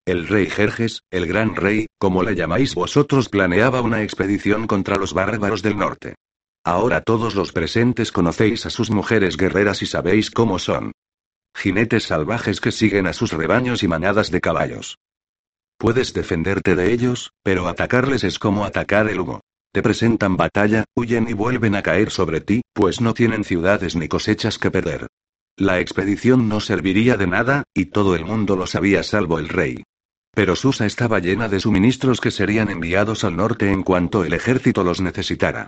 El 0.10 0.28
rey 0.28 0.49
Jerjes, 0.49 1.03
el 1.12 1.28
gran 1.28 1.55
rey, 1.55 1.86
como 1.99 2.24
le 2.24 2.34
llamáis 2.34 2.74
vosotros, 2.74 3.30
planeaba 3.30 3.84
una 3.84 4.01
expedición 4.01 4.66
contra 4.66 4.95
los 4.95 5.14
bárbaros 5.14 5.62
del 5.62 5.78
norte. 5.78 6.16
Ahora 6.64 7.01
todos 7.01 7.36
los 7.36 7.51
presentes 7.51 8.12
conocéis 8.12 8.66
a 8.66 8.72
sus 8.72 8.89
mujeres 8.89 9.38
guerreras 9.38 9.84
y 9.84 9.86
sabéis 9.86 10.32
cómo 10.32 10.57
son. 10.57 10.93
Jinetes 11.55 12.05
salvajes 12.05 12.60
que 12.60 12.72
siguen 12.72 13.05
a 13.05 13.14
sus 13.14 13.34
rebaños 13.34 13.84
y 13.84 13.88
manadas 13.88 14.32
de 14.32 14.41
caballos. 14.41 14.97
Puedes 15.78 16.12
defenderte 16.16 16.74
de 16.74 16.91
ellos, 16.91 17.30
pero 17.43 17.68
atacarles 17.68 18.24
es 18.24 18.39
como 18.39 18.66
atacar 18.66 19.07
el 19.12 19.20
humo. 19.20 19.41
Te 19.72 19.84
presentan 19.84 20.38
batalla, 20.38 20.86
huyen 20.95 21.30
y 21.30 21.34
vuelven 21.34 21.76
a 21.76 21.84
caer 21.84 22.10
sobre 22.10 22.41
ti, 22.41 22.64
pues 22.74 22.99
no 22.99 23.14
tienen 23.14 23.43
ciudades 23.43 23.95
ni 23.95 24.07
cosechas 24.07 24.57
que 24.57 24.72
perder. 24.72 25.05
La 25.55 25.80
expedición 25.80 26.49
no 26.49 26.62
serviría 26.62 27.16
de 27.16 27.28
nada, 27.28 27.64
y 27.76 27.86
todo 27.91 28.16
el 28.16 28.26
mundo 28.26 28.55
lo 28.55 28.66
sabía 28.66 29.03
salvo 29.03 29.38
el 29.38 29.49
rey. 29.49 29.84
Pero 30.34 30.56
Susa 30.56 30.86
estaba 30.86 31.20
llena 31.20 31.50
de 31.50 31.60
suministros 31.60 32.22
que 32.22 32.32
serían 32.32 32.70
enviados 32.70 33.24
al 33.24 33.36
norte 33.36 33.72
en 33.72 33.84
cuanto 33.84 34.24
el 34.24 34.34
ejército 34.34 34.84
los 34.84 35.02
necesitara. 35.02 35.68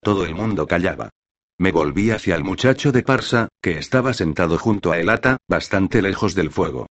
Todo 0.00 0.24
el 0.24 0.34
mundo 0.34 0.66
callaba. 0.66 1.10
Me 1.58 1.72
volví 1.72 2.10
hacia 2.10 2.36
el 2.36 2.44
muchacho 2.44 2.92
de 2.92 3.02
Parsa, 3.02 3.48
que 3.60 3.78
estaba 3.78 4.14
sentado 4.14 4.58
junto 4.58 4.92
a 4.92 4.98
Elata, 4.98 5.38
bastante 5.48 6.02
lejos 6.02 6.34
del 6.34 6.50
fuego. 6.50 6.86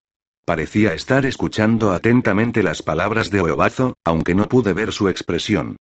Parecía 0.45 0.95
estar 0.95 1.27
escuchando 1.27 1.93
atentamente 1.93 2.63
las 2.63 2.83
palabras 2.83 3.31
de 3.31 3.41
Oebazo, 3.41 3.95
aunque 4.05 4.35
no 4.35 4.49
pude 4.49 4.73
ver 4.73 4.93
su 4.93 5.09
expresión. 5.09 5.77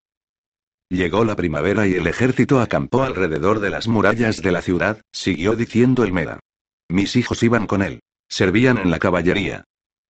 Llegó 0.89 1.25
la 1.25 1.35
primavera 1.35 1.87
y 1.87 1.93
el 1.93 2.05
ejército 2.05 2.59
acampó 2.59 3.03
alrededor 3.03 3.59
de 3.59 3.71
las 3.71 3.87
murallas 3.87 4.41
de 4.41 4.51
la 4.51 4.61
ciudad, 4.61 5.01
siguió 5.11 5.55
diciendo 5.55 6.03
el 6.03 6.13
Meda. 6.13 6.39
Mis 6.89 7.15
hijos 7.15 7.41
iban 7.41 7.65
con 7.65 7.81
él. 7.81 8.01
Servían 8.27 8.77
en 8.77 8.91
la 8.91 8.99
caballería. 8.99 9.65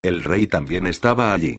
El 0.05 0.23
rey 0.23 0.47
también 0.47 0.87
estaba 0.87 1.33
allí. 1.33 1.57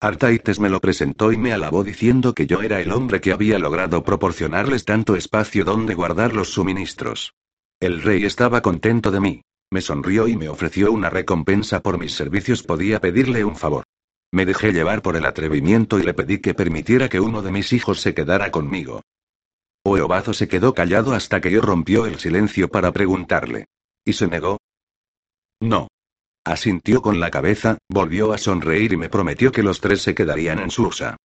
Artaites 0.00 0.60
me 0.60 0.68
lo 0.68 0.78
presentó 0.78 1.32
y 1.32 1.36
me 1.36 1.52
alabó 1.52 1.82
diciendo 1.82 2.32
que 2.32 2.46
yo 2.46 2.62
era 2.62 2.80
el 2.80 2.92
hombre 2.92 3.20
que 3.20 3.32
había 3.32 3.58
logrado 3.58 4.04
proporcionarles 4.04 4.84
tanto 4.84 5.16
espacio 5.16 5.64
donde 5.64 5.94
guardar 5.94 6.32
los 6.32 6.50
suministros. 6.50 7.34
El 7.80 8.00
rey 8.00 8.24
estaba 8.24 8.62
contento 8.62 9.10
de 9.10 9.18
mí. 9.18 9.42
Me 9.72 9.80
sonrió 9.80 10.28
y 10.28 10.36
me 10.36 10.48
ofreció 10.48 10.92
una 10.92 11.10
recompensa 11.10 11.80
por 11.80 11.98
mis 11.98 12.12
servicios. 12.12 12.62
Podía 12.62 13.00
pedirle 13.00 13.44
un 13.44 13.56
favor. 13.56 13.82
Me 14.30 14.46
dejé 14.46 14.72
llevar 14.72 15.02
por 15.02 15.16
el 15.16 15.26
atrevimiento 15.26 15.98
y 15.98 16.04
le 16.04 16.14
pedí 16.14 16.38
que 16.38 16.54
permitiera 16.54 17.08
que 17.08 17.18
uno 17.18 17.42
de 17.42 17.50
mis 17.50 17.72
hijos 17.72 18.00
se 18.00 18.14
quedara 18.14 18.52
conmigo. 18.52 19.02
Oeobazo 19.84 20.32
se 20.34 20.46
quedó 20.46 20.72
callado 20.72 21.14
hasta 21.14 21.40
que 21.40 21.50
yo 21.50 21.62
rompió 21.62 22.06
el 22.06 22.20
silencio 22.20 22.68
para 22.68 22.92
preguntarle. 22.92 23.64
¿Y 24.04 24.12
se 24.12 24.28
negó? 24.28 24.58
No. 25.60 25.88
Asintió 26.44 27.02
con 27.02 27.20
la 27.20 27.30
cabeza, 27.30 27.78
volvió 27.88 28.32
a 28.32 28.38
sonreír 28.38 28.92
y 28.92 28.96
me 28.96 29.08
prometió 29.08 29.52
que 29.52 29.62
los 29.62 29.80
tres 29.80 30.02
se 30.02 30.14
quedarían 30.14 30.58
en 30.58 30.70
Susa. 30.70 31.16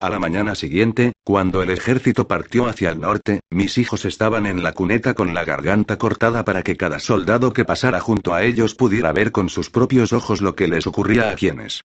A 0.00 0.10
la 0.10 0.18
mañana 0.18 0.56
siguiente, 0.56 1.12
cuando 1.24 1.62
el 1.62 1.70
ejército 1.70 2.26
partió 2.26 2.66
hacia 2.66 2.90
el 2.90 2.98
norte, 2.98 3.40
mis 3.50 3.78
hijos 3.78 4.04
estaban 4.04 4.46
en 4.46 4.64
la 4.64 4.72
cuneta 4.72 5.14
con 5.14 5.32
la 5.32 5.44
garganta 5.44 5.96
cortada 5.96 6.44
para 6.44 6.64
que 6.64 6.76
cada 6.76 6.98
soldado 6.98 7.52
que 7.52 7.64
pasara 7.64 8.00
junto 8.00 8.34
a 8.34 8.42
ellos 8.42 8.74
pudiera 8.74 9.12
ver 9.12 9.30
con 9.30 9.48
sus 9.48 9.70
propios 9.70 10.12
ojos 10.12 10.40
lo 10.40 10.56
que 10.56 10.66
les 10.66 10.88
ocurría 10.88 11.30
a 11.30 11.36
quienes. 11.36 11.82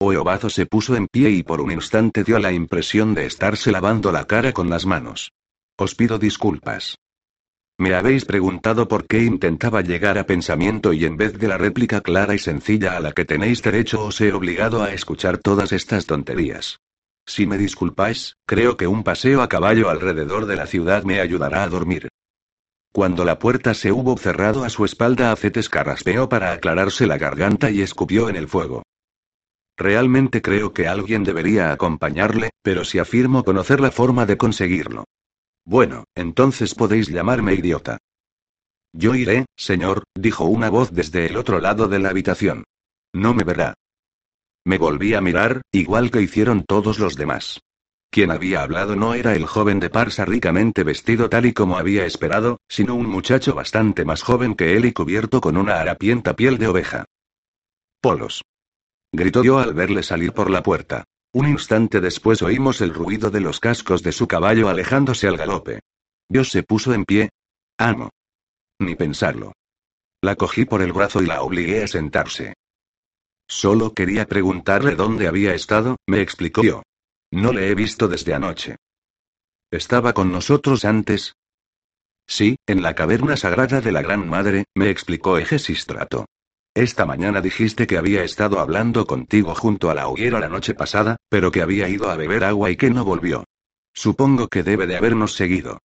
Oeobazo 0.00 0.48
se 0.48 0.64
puso 0.64 0.96
en 0.96 1.06
pie 1.06 1.28
y 1.28 1.42
por 1.42 1.60
un 1.60 1.70
instante 1.70 2.24
dio 2.24 2.38
la 2.38 2.52
impresión 2.52 3.12
de 3.12 3.26
estarse 3.26 3.70
lavando 3.70 4.10
la 4.10 4.24
cara 4.24 4.54
con 4.54 4.70
las 4.70 4.86
manos. 4.86 5.30
Os 5.76 5.94
pido 5.94 6.18
disculpas. 6.18 6.96
Me 7.80 7.94
habéis 7.94 8.26
preguntado 8.26 8.88
por 8.88 9.06
qué 9.06 9.20
intentaba 9.20 9.80
llegar 9.80 10.18
a 10.18 10.26
pensamiento 10.26 10.92
y 10.92 11.06
en 11.06 11.16
vez 11.16 11.38
de 11.38 11.48
la 11.48 11.56
réplica 11.56 12.02
clara 12.02 12.34
y 12.34 12.38
sencilla 12.38 12.94
a 12.94 13.00
la 13.00 13.12
que 13.12 13.24
tenéis 13.24 13.62
derecho 13.62 14.04
os 14.04 14.20
he 14.20 14.34
obligado 14.34 14.82
a 14.82 14.92
escuchar 14.92 15.38
todas 15.38 15.72
estas 15.72 16.04
tonterías. 16.04 16.80
Si 17.24 17.46
me 17.46 17.56
disculpáis, 17.56 18.36
creo 18.44 18.76
que 18.76 18.86
un 18.86 19.02
paseo 19.02 19.40
a 19.40 19.48
caballo 19.48 19.88
alrededor 19.88 20.44
de 20.44 20.56
la 20.56 20.66
ciudad 20.66 21.04
me 21.04 21.20
ayudará 21.20 21.62
a 21.62 21.68
dormir. 21.68 22.08
Cuando 22.92 23.24
la 23.24 23.38
puerta 23.38 23.72
se 23.72 23.92
hubo 23.92 24.14
cerrado 24.18 24.62
a 24.64 24.68
su 24.68 24.84
espalda, 24.84 25.32
Acetes 25.32 25.70
carraspeó 25.70 26.28
para 26.28 26.52
aclararse 26.52 27.06
la 27.06 27.16
garganta 27.16 27.70
y 27.70 27.80
escupió 27.80 28.28
en 28.28 28.36
el 28.36 28.46
fuego. 28.46 28.82
Realmente 29.78 30.42
creo 30.42 30.74
que 30.74 30.86
alguien 30.86 31.24
debería 31.24 31.72
acompañarle, 31.72 32.50
pero 32.62 32.84
si 32.84 32.98
afirmo 32.98 33.42
conocer 33.42 33.80
la 33.80 33.90
forma 33.90 34.26
de 34.26 34.36
conseguirlo. 34.36 35.06
Bueno, 35.70 36.02
entonces 36.16 36.74
podéis 36.74 37.06
llamarme 37.06 37.54
idiota. 37.54 37.98
Yo 38.92 39.14
iré, 39.14 39.46
señor, 39.56 40.02
dijo 40.16 40.46
una 40.46 40.68
voz 40.68 40.90
desde 40.90 41.26
el 41.26 41.36
otro 41.36 41.60
lado 41.60 41.86
de 41.86 42.00
la 42.00 42.08
habitación. 42.08 42.64
No 43.14 43.34
me 43.34 43.44
verá. 43.44 43.74
Me 44.64 44.78
volví 44.78 45.14
a 45.14 45.20
mirar, 45.20 45.62
igual 45.70 46.10
que 46.10 46.22
hicieron 46.22 46.64
todos 46.64 46.98
los 46.98 47.14
demás. 47.14 47.60
Quien 48.10 48.32
había 48.32 48.62
hablado 48.62 48.96
no 48.96 49.14
era 49.14 49.36
el 49.36 49.46
joven 49.46 49.78
de 49.78 49.90
Parsa 49.90 50.24
ricamente 50.24 50.82
vestido 50.82 51.30
tal 51.30 51.46
y 51.46 51.52
como 51.52 51.78
había 51.78 52.04
esperado, 52.04 52.58
sino 52.68 52.96
un 52.96 53.06
muchacho 53.06 53.54
bastante 53.54 54.04
más 54.04 54.22
joven 54.22 54.56
que 54.56 54.76
él 54.76 54.86
y 54.86 54.92
cubierto 54.92 55.40
con 55.40 55.56
una 55.56 55.80
harapienta 55.80 56.34
piel 56.34 56.58
de 56.58 56.66
oveja. 56.66 57.04
Polos. 58.00 58.42
Gritó 59.12 59.44
yo 59.44 59.60
al 59.60 59.72
verle 59.72 60.02
salir 60.02 60.32
por 60.32 60.50
la 60.50 60.64
puerta. 60.64 61.04
Un 61.32 61.48
instante 61.48 62.00
después 62.00 62.42
oímos 62.42 62.80
el 62.80 62.92
ruido 62.92 63.30
de 63.30 63.40
los 63.40 63.60
cascos 63.60 64.02
de 64.02 64.12
su 64.12 64.26
caballo 64.26 64.68
alejándose 64.68 65.28
al 65.28 65.36
galope. 65.36 65.80
Dios 66.28 66.50
se 66.50 66.62
puso 66.62 66.92
en 66.92 67.04
pie. 67.04 67.30
Amo. 67.78 68.10
Ni 68.80 68.96
pensarlo. 68.96 69.52
La 70.22 70.34
cogí 70.34 70.64
por 70.64 70.82
el 70.82 70.92
brazo 70.92 71.22
y 71.22 71.26
la 71.26 71.42
obligué 71.42 71.84
a 71.84 71.86
sentarse. 71.86 72.54
Solo 73.48 73.94
quería 73.94 74.26
preguntarle 74.26 74.96
dónde 74.96 75.28
había 75.28 75.54
estado, 75.54 75.96
me 76.06 76.20
explicó 76.20 76.62
yo. 76.62 76.82
No 77.30 77.52
le 77.52 77.68
he 77.68 77.74
visto 77.74 78.08
desde 78.08 78.34
anoche. 78.34 78.76
¿Estaba 79.70 80.12
con 80.12 80.32
nosotros 80.32 80.84
antes? 80.84 81.34
Sí, 82.26 82.56
en 82.66 82.82
la 82.82 82.94
caverna 82.94 83.36
sagrada 83.36 83.80
de 83.80 83.92
la 83.92 84.02
Gran 84.02 84.28
Madre, 84.28 84.64
me 84.74 84.90
explicó 84.90 85.38
Egesistrato. 85.38 86.26
Esta 86.74 87.04
mañana 87.04 87.40
dijiste 87.40 87.86
que 87.86 87.98
había 87.98 88.22
estado 88.22 88.60
hablando 88.60 89.06
contigo 89.06 89.54
junto 89.54 89.90
a 89.90 89.94
la 89.94 90.06
hoguera 90.06 90.38
la 90.38 90.48
noche 90.48 90.74
pasada, 90.74 91.16
pero 91.28 91.50
que 91.50 91.62
había 91.62 91.88
ido 91.88 92.10
a 92.10 92.16
beber 92.16 92.44
agua 92.44 92.70
y 92.70 92.76
que 92.76 92.90
no 92.90 93.04
volvió. 93.04 93.44
Supongo 93.92 94.46
que 94.46 94.62
debe 94.62 94.86
de 94.86 94.96
habernos 94.96 95.34
seguido. 95.34 95.80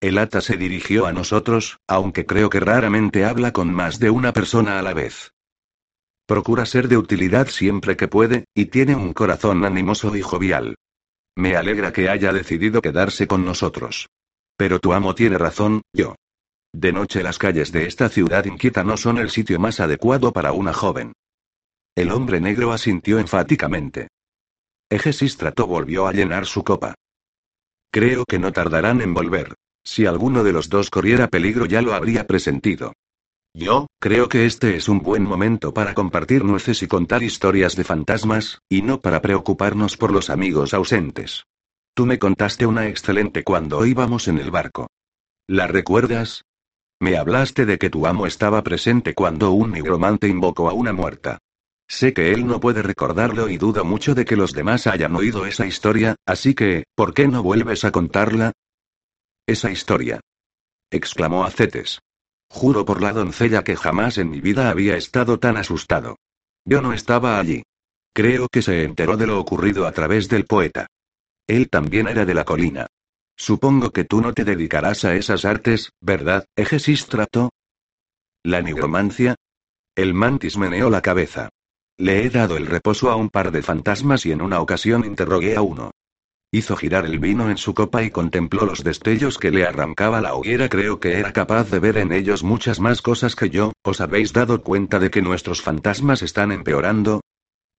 El 0.00 0.18
ata 0.18 0.40
se 0.40 0.56
dirigió 0.56 1.06
a 1.06 1.12
nosotros, 1.12 1.78
aunque 1.86 2.26
creo 2.26 2.50
que 2.50 2.58
raramente 2.58 3.24
habla 3.24 3.52
con 3.52 3.72
más 3.72 4.00
de 4.00 4.10
una 4.10 4.32
persona 4.32 4.78
a 4.78 4.82
la 4.82 4.94
vez. 4.94 5.32
Procura 6.26 6.66
ser 6.66 6.88
de 6.88 6.96
utilidad 6.96 7.48
siempre 7.48 7.96
que 7.96 8.08
puede, 8.08 8.44
y 8.54 8.66
tiene 8.66 8.96
un 8.96 9.12
corazón 9.12 9.64
animoso 9.64 10.14
y 10.16 10.22
jovial. 10.22 10.76
Me 11.36 11.54
alegra 11.54 11.92
que 11.92 12.08
haya 12.08 12.32
decidido 12.32 12.82
quedarse 12.82 13.26
con 13.26 13.44
nosotros. 13.44 14.08
Pero 14.56 14.80
tu 14.80 14.92
amo 14.92 15.14
tiene 15.14 15.38
razón, 15.38 15.82
yo. 15.92 16.16
De 16.72 16.92
noche 16.92 17.22
las 17.22 17.38
calles 17.38 17.72
de 17.72 17.86
esta 17.86 18.08
ciudad 18.08 18.44
inquieta 18.44 18.84
no 18.84 18.96
son 18.96 19.18
el 19.18 19.30
sitio 19.30 19.58
más 19.58 19.80
adecuado 19.80 20.32
para 20.32 20.52
una 20.52 20.72
joven. 20.72 21.12
El 21.96 22.12
hombre 22.12 22.40
negro 22.40 22.72
asintió 22.72 23.18
enfáticamente. 23.18 24.08
Egesístrato 24.88 25.66
volvió 25.66 26.06
a 26.06 26.12
llenar 26.12 26.46
su 26.46 26.64
copa. 26.64 26.94
Creo 27.92 28.24
que 28.24 28.38
no 28.38 28.52
tardarán 28.52 29.00
en 29.00 29.14
volver. 29.14 29.54
Si 29.84 30.06
alguno 30.06 30.44
de 30.44 30.52
los 30.52 30.68
dos 30.68 30.90
corriera 30.90 31.28
peligro 31.28 31.66
ya 31.66 31.82
lo 31.82 31.94
habría 31.94 32.26
presentido. 32.26 32.92
Yo, 33.52 33.88
creo 33.98 34.28
que 34.28 34.46
este 34.46 34.76
es 34.76 34.88
un 34.88 35.00
buen 35.00 35.24
momento 35.24 35.74
para 35.74 35.94
compartir 35.94 36.44
nueces 36.44 36.82
y 36.82 36.86
contar 36.86 37.24
historias 37.24 37.74
de 37.74 37.82
fantasmas, 37.82 38.60
y 38.68 38.82
no 38.82 39.00
para 39.00 39.20
preocuparnos 39.20 39.96
por 39.96 40.12
los 40.12 40.30
amigos 40.30 40.72
ausentes. 40.72 41.46
Tú 41.94 42.06
me 42.06 42.20
contaste 42.20 42.66
una 42.66 42.86
excelente 42.86 43.42
cuando 43.42 43.84
íbamos 43.84 44.28
en 44.28 44.38
el 44.38 44.52
barco. 44.52 44.86
¿La 45.48 45.66
recuerdas? 45.66 46.44
Me 47.00 47.16
hablaste 47.16 47.64
de 47.64 47.78
que 47.78 47.88
tu 47.88 48.06
amo 48.06 48.26
estaba 48.26 48.62
presente 48.62 49.14
cuando 49.14 49.52
un 49.52 49.72
nigromante 49.72 50.28
invocó 50.28 50.68
a 50.68 50.74
una 50.74 50.92
muerta. 50.92 51.38
Sé 51.88 52.12
que 52.12 52.32
él 52.32 52.46
no 52.46 52.60
puede 52.60 52.82
recordarlo 52.82 53.48
y 53.48 53.56
dudo 53.56 53.84
mucho 53.86 54.14
de 54.14 54.26
que 54.26 54.36
los 54.36 54.52
demás 54.52 54.86
hayan 54.86 55.16
oído 55.16 55.46
esa 55.46 55.66
historia, 55.66 56.16
así 56.26 56.54
que, 56.54 56.84
¿por 56.94 57.14
qué 57.14 57.26
no 57.26 57.42
vuelves 57.42 57.86
a 57.86 57.90
contarla? 57.90 58.52
Esa 59.46 59.70
historia. 59.70 60.20
exclamó 60.90 61.44
Acetes. 61.44 62.00
Juro 62.50 62.84
por 62.84 63.00
la 63.00 63.12
doncella 63.12 63.64
que 63.64 63.76
jamás 63.76 64.18
en 64.18 64.28
mi 64.28 64.42
vida 64.42 64.68
había 64.68 64.96
estado 64.96 65.38
tan 65.38 65.56
asustado. 65.56 66.16
Yo 66.66 66.82
no 66.82 66.92
estaba 66.92 67.40
allí. 67.40 67.62
Creo 68.12 68.46
que 68.52 68.60
se 68.60 68.84
enteró 68.84 69.16
de 69.16 69.26
lo 69.26 69.40
ocurrido 69.40 69.86
a 69.86 69.92
través 69.92 70.28
del 70.28 70.44
poeta. 70.44 70.86
Él 71.46 71.70
también 71.70 72.08
era 72.08 72.26
de 72.26 72.34
la 72.34 72.44
colina. 72.44 72.88
Supongo 73.40 73.90
que 73.90 74.04
tú 74.04 74.20
no 74.20 74.34
te 74.34 74.44
dedicarás 74.44 75.06
a 75.06 75.14
esas 75.14 75.46
artes, 75.46 75.92
¿verdad, 76.02 76.44
Egesístrato? 76.56 77.48
¿La 78.44 78.60
nigromancia? 78.60 79.34
El 79.96 80.12
mantis 80.12 80.58
meneó 80.58 80.90
la 80.90 81.00
cabeza. 81.00 81.48
Le 81.96 82.22
he 82.22 82.28
dado 82.28 82.58
el 82.58 82.66
reposo 82.66 83.10
a 83.10 83.16
un 83.16 83.30
par 83.30 83.50
de 83.50 83.62
fantasmas 83.62 84.26
y 84.26 84.32
en 84.32 84.42
una 84.42 84.60
ocasión 84.60 85.06
interrogué 85.06 85.56
a 85.56 85.62
uno. 85.62 85.90
Hizo 86.52 86.76
girar 86.76 87.06
el 87.06 87.18
vino 87.18 87.48
en 87.48 87.56
su 87.56 87.72
copa 87.72 88.02
y 88.02 88.10
contempló 88.10 88.66
los 88.66 88.84
destellos 88.84 89.38
que 89.38 89.50
le 89.50 89.64
arrancaba 89.64 90.20
la 90.20 90.34
hoguera. 90.34 90.68
Creo 90.68 91.00
que 91.00 91.18
era 91.18 91.32
capaz 91.32 91.70
de 91.70 91.78
ver 91.78 91.96
en 91.96 92.12
ellos 92.12 92.42
muchas 92.42 92.78
más 92.78 93.00
cosas 93.00 93.36
que 93.36 93.48
yo. 93.48 93.72
¿Os 93.82 94.02
habéis 94.02 94.34
dado 94.34 94.62
cuenta 94.62 94.98
de 94.98 95.10
que 95.10 95.22
nuestros 95.22 95.62
fantasmas 95.62 96.20
están 96.20 96.52
empeorando? 96.52 97.22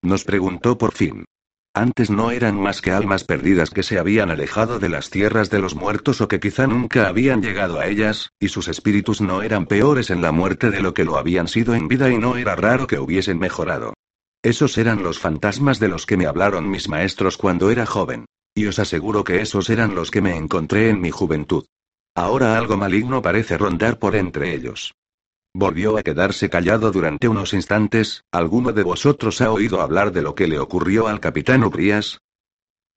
Nos 0.02 0.24
preguntó 0.24 0.80
por 0.80 0.94
fin. 0.94 1.26
Antes 1.74 2.10
no 2.10 2.32
eran 2.32 2.60
más 2.60 2.82
que 2.82 2.92
almas 2.92 3.24
perdidas 3.24 3.70
que 3.70 3.82
se 3.82 3.98
habían 3.98 4.30
alejado 4.30 4.78
de 4.78 4.90
las 4.90 5.10
tierras 5.10 5.50
de 5.50 5.60
los 5.60 5.74
muertos 5.74 6.20
o 6.20 6.28
que 6.28 6.42
quizá 6.42 6.68
nunca 6.68 7.08
habían 7.08 7.42
llegado 7.42 7.80
a 7.80 7.88
ellas, 7.88 8.32
y 8.42 8.50
sus 8.50 8.68
espíritus 8.68 9.22
no 9.22 9.42
eran 9.42 9.66
peores 9.68 10.10
en 10.10 10.22
la 10.22 10.34
muerte 10.34 10.70
de 10.70 10.82
lo 10.82 10.94
que 10.94 11.06
lo 11.06 11.18
habían 11.18 11.48
sido 11.48 11.74
en 11.74 11.88
vida 11.88 12.12
y 12.12 12.18
no 12.18 12.36
era 12.36 12.58
raro 12.58 12.88
que 12.88 13.00
hubiesen 13.00 13.40
mejorado. 13.40 13.94
Esos 14.44 14.78
eran 14.78 15.02
los 15.02 15.20
fantasmas 15.20 15.80
de 15.80 15.88
los 15.88 16.06
que 16.06 16.18
me 16.18 16.26
hablaron 16.26 16.70
mis 16.70 16.90
maestros 16.90 17.38
cuando 17.38 17.70
era 17.70 17.86
joven. 17.86 18.26
Y 18.54 18.66
os 18.66 18.78
aseguro 18.80 19.24
que 19.24 19.40
esos 19.42 19.70
eran 19.70 19.96
los 19.96 20.12
que 20.12 20.22
me 20.22 20.36
encontré 20.36 20.90
en 20.90 21.00
mi 21.00 21.10
juventud. 21.10 21.64
Ahora 22.16 22.58
algo 22.58 22.76
maligno 22.76 23.22
parece 23.22 23.58
rondar 23.58 23.98
por 23.98 24.18
entre 24.18 24.54
ellos. 24.54 24.94
Volvió 25.54 25.98
a 25.98 26.04
quedarse 26.04 26.50
callado 26.50 26.92
durante 26.92 27.28
unos 27.28 27.54
instantes. 27.54 28.24
¿Alguno 28.32 28.72
de 28.72 28.84
vosotros 28.84 29.42
ha 29.42 29.52
oído 29.52 29.82
hablar 29.82 30.14
de 30.14 30.22
lo 30.22 30.34
que 30.34 30.48
le 30.48 30.60
ocurrió 30.60 31.08
al 31.08 31.20
capitán 31.20 31.64
Ubrías? 31.64 32.20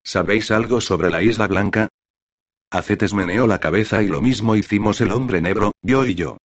¿Sabéis 0.05 0.51
algo 0.51 0.81
sobre 0.81 1.11
la 1.11 1.23
Isla 1.23 1.49
Blanca? 1.49 1.89
Acetes 2.71 3.13
meneó 3.13 3.47
la 3.47 3.59
cabeza 3.59 4.03
y 4.03 4.09
lo 4.09 4.21
mismo 4.21 4.55
hicimos 4.55 5.01
el 5.01 5.11
hombre 5.13 5.41
negro, 5.41 5.73
yo 5.83 6.07
y 6.07 6.15
yo. 6.15 6.37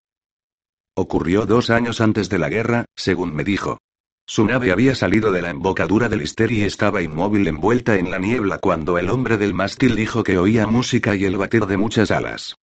Ocurrió 0.95 1.45
dos 1.45 1.69
años 1.69 2.01
antes 2.01 2.29
de 2.29 2.39
la 2.39 2.49
guerra, 2.49 2.85
según 2.95 3.33
me 3.33 3.43
dijo. 3.43 3.77
Su 4.25 4.45
nave 4.45 4.71
había 4.71 4.95
salido 4.95 5.31
de 5.31 5.41
la 5.41 5.49
embocadura 5.49 6.09
del 6.09 6.21
Ister 6.21 6.51
y 6.51 6.63
estaba 6.63 7.01
inmóvil 7.01 7.47
envuelta 7.47 7.97
en 7.97 8.11
la 8.11 8.19
niebla 8.19 8.59
cuando 8.59 8.97
el 8.97 9.09
hombre 9.09 9.37
del 9.37 9.53
mástil 9.53 9.95
dijo 9.95 10.23
que 10.23 10.37
oía 10.37 10.67
música 10.67 11.15
y 11.15 11.25
el 11.25 11.37
batir 11.37 11.65
de 11.65 11.77
muchas 11.77 12.11
alas. 12.11 12.55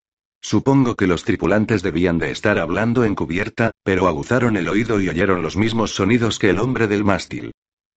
Supongo 0.47 0.95
que 0.95 1.09
los 1.09 1.25
tripulantes 1.25 1.83
debían 1.83 2.19
de 2.19 2.31
estar 2.31 2.61
hablando 2.61 3.03
en 3.03 3.17
cubierta, 3.17 3.73
pero 3.83 4.07
aguzaron 4.07 4.57
el 4.57 4.69
oído 4.69 5.01
y 5.01 5.09
oyeron 5.09 5.43
los 5.43 5.57
mismos 5.57 5.97
sonidos 5.97 6.39
que 6.39 6.51
el 6.51 6.61
hombre 6.61 6.87
del 6.87 7.03
mástil. 7.03 7.51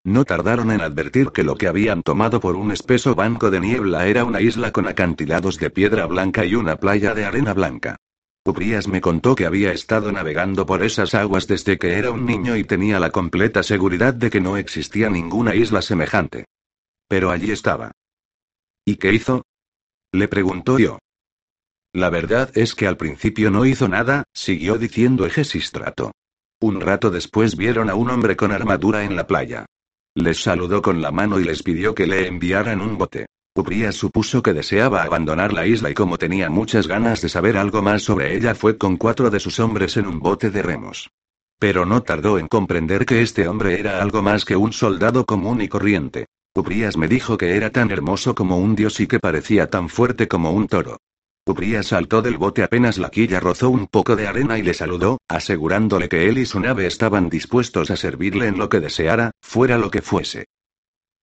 No 0.04 0.26
tardaron 0.26 0.72
en 0.72 0.82
advertir 0.82 1.30
que 1.30 1.44
lo 1.44 1.58
que 1.58 1.68
habían 1.68 2.02
tomado 2.02 2.40
por 2.40 2.56
un 2.56 2.72
espeso 2.72 3.14
banco 3.14 3.52
de 3.52 3.60
niebla 3.60 4.08
era 4.08 4.26
una 4.26 4.42
isla 4.42 4.72
con 4.72 4.88
acantilados 4.88 5.60
de 5.60 5.70
piedra 5.70 6.08
blanca 6.08 6.44
y 6.44 6.56
una 6.56 6.78
playa 6.78 7.14
de 7.14 7.24
arena 7.24 7.54
blanca. 7.54 7.98
Ubrías 8.44 8.88
me 8.88 9.00
contó 9.00 9.36
que 9.36 9.46
había 9.46 9.72
estado 9.72 10.12
navegando 10.12 10.66
por 10.66 10.82
esas 10.82 11.14
aguas 11.14 11.46
desde 11.46 11.78
que 11.78 12.00
era 12.00 12.10
un 12.10 12.26
niño 12.26 12.58
y 12.58 12.64
tenía 12.64 13.00
la 13.00 13.12
completa 13.12 13.62
seguridad 13.62 14.16
de 14.16 14.32
que 14.32 14.42
no 14.42 14.58
existía 14.58 15.08
ninguna 15.12 15.54
isla 15.54 15.84
semejante. 15.84 16.46
Pero 17.08 17.30
allí 17.30 17.52
estaba. 17.52 17.92
¿Y 18.86 18.96
qué 18.96 19.14
hizo? 19.14 19.44
Le 20.12 20.28
preguntó 20.28 20.80
yo. 20.80 20.98
La 21.94 22.12
verdad 22.12 22.52
es 22.54 22.76
que 22.76 22.88
al 22.88 22.98
principio 22.98 23.50
no 23.50 23.66
hizo 23.66 23.88
nada, 23.88 24.24
siguió 24.32 24.78
diciendo 24.78 25.26
Egesistrato. 25.26 26.12
Un 26.62 26.82
rato 26.82 27.10
después 27.10 27.56
vieron 27.56 27.90
a 27.90 27.96
un 27.96 28.12
hombre 28.12 28.36
con 28.36 28.52
armadura 28.52 29.04
en 29.06 29.16
la 29.16 29.26
playa. 29.26 29.66
Les 30.14 30.42
saludó 30.44 30.84
con 30.84 31.02
la 31.02 31.12
mano 31.12 31.40
y 31.40 31.46
les 31.46 31.64
pidió 31.64 31.96
que 31.96 32.06
le 32.06 32.28
enviaran 32.28 32.82
un 32.82 32.98
bote. 32.98 33.26
Ubrías 33.56 33.96
supuso 33.96 34.44
que 34.44 34.54
deseaba 34.54 35.02
abandonar 35.02 35.52
la 35.52 35.66
isla 35.66 35.90
y 35.90 35.96
como 35.96 36.20
tenía 36.20 36.50
muchas 36.50 36.88
ganas 36.88 37.22
de 37.22 37.30
saber 37.30 37.58
algo 37.58 37.82
más 37.82 38.04
sobre 38.04 38.36
ella 38.36 38.54
fue 38.54 38.78
con 38.78 38.98
cuatro 38.98 39.32
de 39.32 39.40
sus 39.40 39.60
hombres 39.60 39.98
en 39.98 40.06
un 40.06 40.20
bote 40.20 40.52
de 40.52 40.62
remos. 40.62 41.10
Pero 41.58 41.86
no 41.86 42.04
tardó 42.04 42.38
en 42.38 42.48
comprender 42.48 43.06
que 43.06 43.22
este 43.22 43.48
hombre 43.48 43.80
era 43.80 44.02
algo 44.02 44.22
más 44.22 44.46
que 44.46 44.56
un 44.56 44.74
soldado 44.74 45.26
común 45.26 45.62
y 45.62 45.68
corriente. 45.68 46.28
Ubrías 46.54 46.98
me 46.98 47.08
dijo 47.08 47.38
que 47.38 47.56
era 47.56 47.72
tan 47.72 47.90
hermoso 47.90 48.36
como 48.36 48.60
un 48.60 48.76
dios 48.76 49.00
y 49.00 49.08
que 49.08 49.20
parecía 49.20 49.70
tan 49.70 49.90
fuerte 49.90 50.28
como 50.28 50.52
un 50.52 50.68
toro. 50.68 50.98
Ubrías 51.50 51.88
saltó 51.88 52.22
del 52.22 52.38
bote 52.38 52.62
apenas 52.62 53.00
la 53.00 53.10
quilla 53.10 53.40
rozó 53.40 53.72
un 53.72 53.88
poco 53.88 54.16
de 54.16 54.28
arena 54.28 54.60
y 54.60 54.62
le 54.62 54.76
saludó, 54.76 55.18
asegurándole 55.28 56.08
que 56.08 56.30
él 56.30 56.38
y 56.38 56.46
su 56.46 56.60
nave 56.60 56.86
estaban 56.86 57.28
dispuestos 57.28 57.90
a 57.90 57.96
servirle 57.96 58.46
en 58.46 58.60
lo 58.60 58.70
que 58.70 58.80
deseara, 58.80 59.32
fuera 59.42 59.80
lo 59.80 59.90
que 59.90 60.04
fuese. 60.04 60.46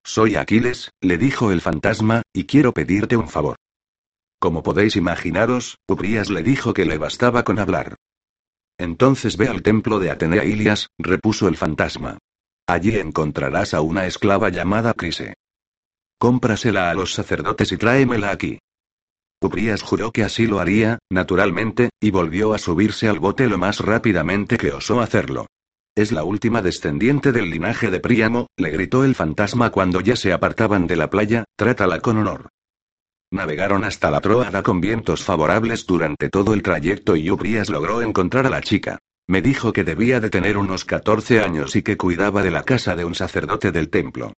Soy 0.04 0.34
Aquiles, 0.34 0.90
le 1.00 1.16
dijo 1.16 1.52
el 1.52 1.60
fantasma, 1.60 2.22
y 2.32 2.42
quiero 2.42 2.72
pedirte 2.72 3.16
un 3.16 3.28
favor. 3.28 3.54
Como 4.40 4.64
podéis 4.64 4.96
imaginaros, 4.96 5.78
Ubrías 5.86 6.28
le 6.28 6.42
dijo 6.42 6.74
que 6.74 6.86
le 6.86 6.98
bastaba 6.98 7.44
con 7.44 7.60
hablar. 7.60 7.94
Entonces 8.78 9.36
ve 9.36 9.46
al 9.46 9.62
templo 9.62 10.00
de 10.00 10.10
Atenea 10.10 10.44
Ilias, 10.44 10.88
repuso 10.98 11.46
el 11.46 11.56
fantasma. 11.56 12.18
Allí 12.66 12.96
encontrarás 12.96 13.74
a 13.74 13.80
una 13.80 14.06
esclava 14.06 14.48
llamada 14.48 14.92
Crise. 14.92 15.34
Cómprasela 16.18 16.90
a 16.90 16.94
los 16.94 17.14
sacerdotes 17.14 17.70
y 17.70 17.76
tráemela 17.76 18.32
aquí. 18.32 18.58
Ubrías 19.40 19.82
juró 19.82 20.12
que 20.12 20.24
así 20.24 20.46
lo 20.46 20.60
haría, 20.60 20.98
naturalmente, 21.10 21.90
y 22.00 22.10
volvió 22.10 22.54
a 22.54 22.58
subirse 22.58 23.08
al 23.08 23.18
bote 23.18 23.48
lo 23.48 23.58
más 23.58 23.80
rápidamente 23.80 24.56
que 24.56 24.72
osó 24.72 25.00
hacerlo. 25.00 25.46
Es 25.94 26.12
la 26.12 26.24
última 26.24 26.62
descendiente 26.62 27.32
del 27.32 27.50
linaje 27.50 27.90
de 27.90 28.00
Príamo, 28.00 28.48
le 28.56 28.70
gritó 28.70 29.04
el 29.04 29.14
fantasma 29.14 29.70
cuando 29.70 30.00
ya 30.00 30.16
se 30.16 30.32
apartaban 30.32 30.86
de 30.86 30.96
la 30.96 31.10
playa, 31.10 31.44
trátala 31.56 32.00
con 32.00 32.18
honor. 32.18 32.48
Navegaron 33.30 33.84
hasta 33.84 34.10
la 34.10 34.20
Troada 34.20 34.62
con 34.62 34.80
vientos 34.80 35.24
favorables 35.24 35.86
durante 35.86 36.28
todo 36.28 36.54
el 36.54 36.62
trayecto 36.62 37.16
y 37.16 37.30
Ubrías 37.30 37.68
logró 37.70 38.02
encontrar 38.02 38.46
a 38.46 38.50
la 38.50 38.60
chica. 38.60 38.98
Me 39.26 39.42
dijo 39.42 39.72
que 39.72 39.84
debía 39.84 40.20
de 40.20 40.30
tener 40.30 40.56
unos 40.56 40.84
14 40.84 41.40
años 41.40 41.74
y 41.76 41.82
que 41.82 41.96
cuidaba 41.96 42.42
de 42.42 42.52
la 42.52 42.62
casa 42.62 42.94
de 42.94 43.04
un 43.04 43.14
sacerdote 43.14 43.72
del 43.72 43.90
templo. 43.90 44.32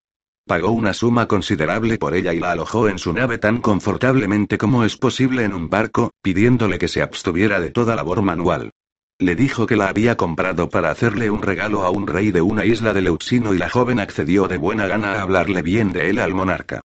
Pagó 0.48 0.70
una 0.70 0.94
suma 0.94 1.28
considerable 1.28 1.98
por 1.98 2.14
ella 2.14 2.32
y 2.32 2.40
la 2.40 2.52
alojó 2.52 2.88
en 2.88 2.98
su 2.98 3.12
nave 3.12 3.36
tan 3.36 3.60
confortablemente 3.60 4.56
como 4.56 4.82
es 4.82 4.96
posible 4.96 5.44
en 5.44 5.52
un 5.52 5.68
barco, 5.68 6.12
pidiéndole 6.22 6.78
que 6.78 6.88
se 6.88 7.02
abstuviera 7.02 7.60
de 7.60 7.68
toda 7.68 7.94
labor 7.94 8.22
manual. 8.22 8.70
Le 9.18 9.36
dijo 9.36 9.66
que 9.66 9.76
la 9.76 9.88
había 9.88 10.16
comprado 10.16 10.70
para 10.70 10.90
hacerle 10.90 11.28
un 11.28 11.42
regalo 11.42 11.84
a 11.84 11.90
un 11.90 12.06
rey 12.06 12.30
de 12.30 12.40
una 12.40 12.64
isla 12.64 12.94
de 12.94 13.02
Leucino 13.02 13.52
y 13.52 13.58
la 13.58 13.68
joven 13.68 14.00
accedió 14.00 14.48
de 14.48 14.56
buena 14.56 14.86
gana 14.86 15.16
a 15.16 15.20
hablarle 15.22 15.60
bien 15.60 15.92
de 15.92 16.08
él 16.08 16.18
al 16.18 16.32
monarca. 16.32 16.80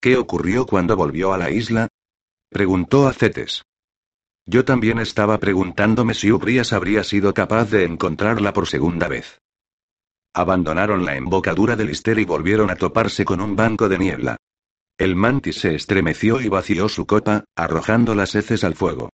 ¿Qué 0.00 0.16
ocurrió 0.16 0.64
cuando 0.64 0.96
volvió 0.96 1.34
a 1.34 1.38
la 1.38 1.50
isla? 1.50 1.88
preguntó 2.48 3.06
a 3.06 3.12
Cetes. 3.12 3.64
Yo 4.46 4.64
también 4.64 4.98
estaba 4.98 5.36
preguntándome 5.36 6.14
si 6.14 6.32
Ubrías 6.32 6.72
habría 6.72 7.04
sido 7.04 7.34
capaz 7.34 7.70
de 7.70 7.84
encontrarla 7.84 8.54
por 8.54 8.66
segunda 8.66 9.08
vez. 9.08 9.42
Abandonaron 10.34 11.04
la 11.04 11.16
embocadura 11.16 11.76
del 11.76 11.90
Ister 11.90 12.18
y 12.18 12.24
volvieron 12.24 12.70
a 12.70 12.76
toparse 12.76 13.24
con 13.24 13.40
un 13.40 13.54
banco 13.54 13.88
de 13.88 13.98
niebla. 13.98 14.36
El 14.98 15.16
mantis 15.16 15.56
se 15.56 15.74
estremeció 15.74 16.40
y 16.40 16.48
vació 16.48 16.88
su 16.88 17.06
copa, 17.06 17.44
arrojando 17.56 18.14
las 18.14 18.34
heces 18.34 18.64
al 18.64 18.74
fuego. 18.74 19.10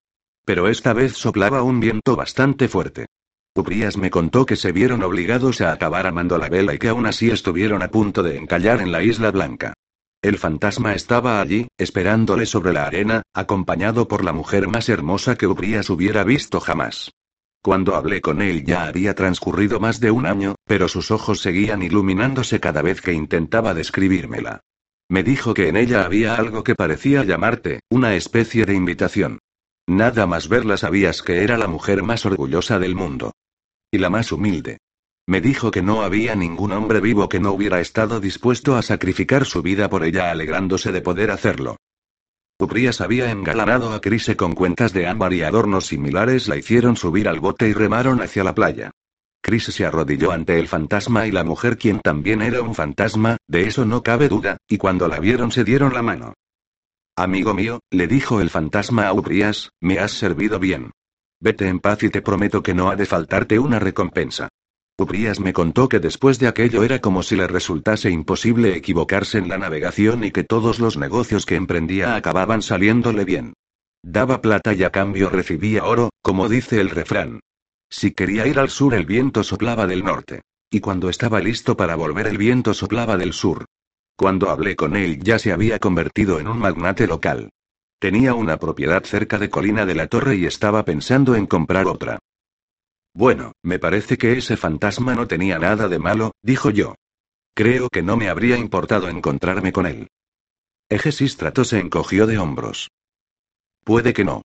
Pero 0.46 0.68
esta 0.68 0.94
vez 0.94 1.14
soplaba 1.14 1.64
un 1.64 1.80
viento 1.80 2.16
bastante 2.16 2.68
fuerte. 2.68 3.08
Ubrías 3.56 3.98
me 3.98 4.12
contó 4.12 4.46
que 4.46 4.56
se 4.56 4.72
vieron 4.72 5.02
obligados 5.02 5.62
a 5.62 5.72
acabar 5.72 6.06
amando 6.06 6.38
la 6.38 6.50
vela 6.50 6.76
y 6.76 6.78
que 6.78 6.90
aún 6.90 7.08
así 7.08 7.32
estuvieron 7.32 7.82
a 7.82 7.90
punto 7.90 8.22
de 8.22 8.38
encallar 8.38 8.82
en 8.82 8.92
la 8.92 9.02
Isla 9.02 9.32
Blanca. 9.32 9.74
El 10.22 10.38
fantasma 10.38 10.94
estaba 10.94 11.42
allí, 11.42 11.68
esperándole 11.78 12.46
sobre 12.46 12.74
la 12.74 12.86
arena, 12.86 13.24
acompañado 13.34 14.08
por 14.08 14.24
la 14.24 14.34
mujer 14.34 14.68
más 14.68 14.90
hermosa 14.90 15.36
que 15.36 15.48
Ubrías 15.48 15.90
hubiera 15.90 16.24
visto 16.24 16.60
jamás. 16.60 17.12
Cuando 17.68 17.98
hablé 17.98 18.22
con 18.22 18.42
él 18.42 18.64
ya 18.64 18.88
había 18.88 19.14
transcurrido 19.14 19.82
más 19.82 20.00
de 20.00 20.10
un 20.10 20.26
año, 20.26 20.56
pero 20.64 20.88
sus 20.88 21.12
ojos 21.12 21.42
seguían 21.42 21.84
iluminándose 21.84 22.62
cada 22.62 22.82
vez 22.82 23.02
que 23.02 23.12
intentaba 23.12 23.74
describírmela. 23.74 24.62
Me 25.10 25.22
dijo 25.22 25.54
que 25.54 25.68
en 25.68 25.76
ella 25.76 26.06
había 26.06 26.36
algo 26.36 26.64
que 26.64 26.76
parecía 26.76 27.26
llamarte, 27.26 27.82
una 27.90 28.16
especie 28.16 28.66
de 28.66 28.74
invitación. 28.74 29.40
Nada 29.86 30.26
más 30.26 30.48
verla 30.48 30.78
sabías 30.78 31.22
que 31.22 31.44
era 31.44 31.58
la 31.58 31.68
mujer 31.68 32.04
más 32.04 32.26
orgullosa 32.26 32.80
del 32.80 32.96
mundo. 32.96 33.34
Y 33.92 33.98
la 33.98 34.10
más 34.10 34.32
humilde. 34.32 34.78
Me 35.28 35.42
dijo 35.42 35.70
que 35.70 35.82
no 35.82 36.04
había 36.04 36.36
ningún 36.36 36.72
hombre 36.72 37.02
vivo 37.02 37.28
que 37.28 37.42
no 37.42 37.52
hubiera 37.52 37.82
estado 37.82 38.22
dispuesto 38.22 38.78
a 38.78 38.82
sacrificar 38.82 39.44
su 39.44 39.62
vida 39.62 39.90
por 39.90 40.06
ella 40.06 40.32
alegrándose 40.32 40.94
de 40.94 41.02
poder 41.02 41.32
hacerlo. 41.32 41.76
Ubrías 42.60 43.02
había 43.02 43.30
engalanado 43.30 43.94
a 43.94 44.02
Crise 44.02 44.36
con 44.36 44.56
cuentas 44.56 44.92
de 44.92 45.06
ámbar 45.06 45.32
y 45.34 45.44
adornos 45.44 45.86
similares 45.86 46.48
la 46.48 46.56
hicieron 46.56 46.98
subir 46.98 47.28
al 47.28 47.40
bote 47.40 47.70
y 47.70 47.74
remaron 47.74 48.20
hacia 48.20 48.44
la 48.44 48.56
playa. 48.56 48.92
Crise 49.42 49.72
se 49.72 49.86
arrodilló 49.86 50.32
ante 50.32 50.60
el 50.60 50.68
fantasma 50.68 51.28
y 51.28 51.32
la 51.32 51.44
mujer 51.44 51.78
quien 51.78 52.00
también 52.00 52.42
era 52.42 52.64
un 52.64 52.74
fantasma, 52.74 53.38
de 53.48 53.68
eso 53.68 53.86
no 53.86 54.02
cabe 54.02 54.28
duda, 54.28 54.58
y 54.68 54.78
cuando 54.78 55.08
la 55.08 55.20
vieron 55.20 55.52
se 55.52 55.64
dieron 55.64 55.94
la 55.94 56.02
mano. 56.02 56.34
Amigo 57.16 57.54
mío, 57.54 57.80
le 57.92 58.08
dijo 58.08 58.42
el 58.42 58.50
fantasma 58.50 59.08
a 59.08 59.14
Ubrías, 59.14 59.70
me 59.80 60.00
has 60.00 60.12
servido 60.12 60.58
bien. 60.58 60.92
Vete 61.40 61.68
en 61.68 61.80
paz 61.80 62.02
y 62.02 62.10
te 62.10 62.24
prometo 62.24 62.64
que 62.64 62.74
no 62.74 62.90
ha 62.90 62.96
de 62.96 63.06
faltarte 63.06 63.60
una 63.60 63.78
recompensa. 63.78 64.50
Ubrías 65.00 65.40
me 65.40 65.54
contó 65.54 65.90
que 65.90 66.00
después 66.00 66.40
de 66.40 66.48
aquello 66.48 66.84
era 66.84 67.00
como 67.00 67.22
si 67.22 67.36
le 67.36 67.46
resultase 67.46 68.10
imposible 68.10 68.76
equivocarse 68.76 69.38
en 69.38 69.48
la 69.48 69.60
navegación 69.60 70.24
y 70.24 70.32
que 70.32 70.44
todos 70.44 70.80
los 70.80 70.98
negocios 70.98 71.46
que 71.46 71.56
emprendía 71.56 72.16
acababan 72.16 72.64
saliéndole 72.64 73.24
bien. 73.24 73.54
Daba 74.02 74.42
plata 74.42 74.74
y 74.74 74.84
a 74.84 74.90
cambio 74.90 75.30
recibía 75.30 75.84
oro, 75.84 76.10
como 76.24 76.50
dice 76.50 76.82
el 76.82 76.90
refrán. 76.90 77.42
Si 77.90 78.12
quería 78.12 78.48
ir 78.48 78.58
al 78.58 78.70
sur 78.70 78.96
el 78.96 79.06
viento 79.06 79.44
soplaba 79.44 79.86
del 79.86 80.04
norte. 80.04 80.42
Y 80.72 80.80
cuando 80.80 81.10
estaba 81.10 81.40
listo 81.40 81.78
para 81.78 81.96
volver 81.96 82.26
el 82.26 82.38
viento 82.40 82.74
soplaba 82.74 83.18
del 83.18 83.34
sur. 83.34 83.66
Cuando 84.16 84.50
hablé 84.50 84.76
con 84.76 84.96
él 84.96 85.20
ya 85.22 85.38
se 85.38 85.54
había 85.54 85.78
convertido 85.78 86.40
en 86.40 86.48
un 86.48 86.58
magnate 86.58 87.06
local. 87.06 87.52
Tenía 88.00 88.34
una 88.34 88.58
propiedad 88.58 89.04
cerca 89.04 89.38
de 89.38 89.52
Colina 89.52 89.86
de 89.86 89.94
la 89.94 90.08
Torre 90.08 90.38
y 90.38 90.46
estaba 90.46 90.84
pensando 90.86 91.36
en 91.36 91.46
comprar 91.46 91.86
otra. 91.86 92.18
Bueno, 93.18 93.54
me 93.64 93.80
parece 93.80 94.16
que 94.16 94.34
ese 94.34 94.58
fantasma 94.58 95.16
no 95.16 95.28
tenía 95.28 95.58
nada 95.58 95.88
de 95.88 95.98
malo, 95.98 96.34
dijo 96.44 96.70
yo. 96.70 96.94
Creo 97.56 97.90
que 97.90 98.04
no 98.04 98.16
me 98.16 98.30
habría 98.30 98.58
importado 98.58 99.10
encontrarme 99.10 99.72
con 99.72 99.88
él. 99.88 100.10
Egesístrato 100.88 101.64
se 101.64 101.80
encogió 101.80 102.28
de 102.28 102.38
hombros. 102.38 102.92
Puede 103.84 104.14
que 104.14 104.24
no. 104.24 104.44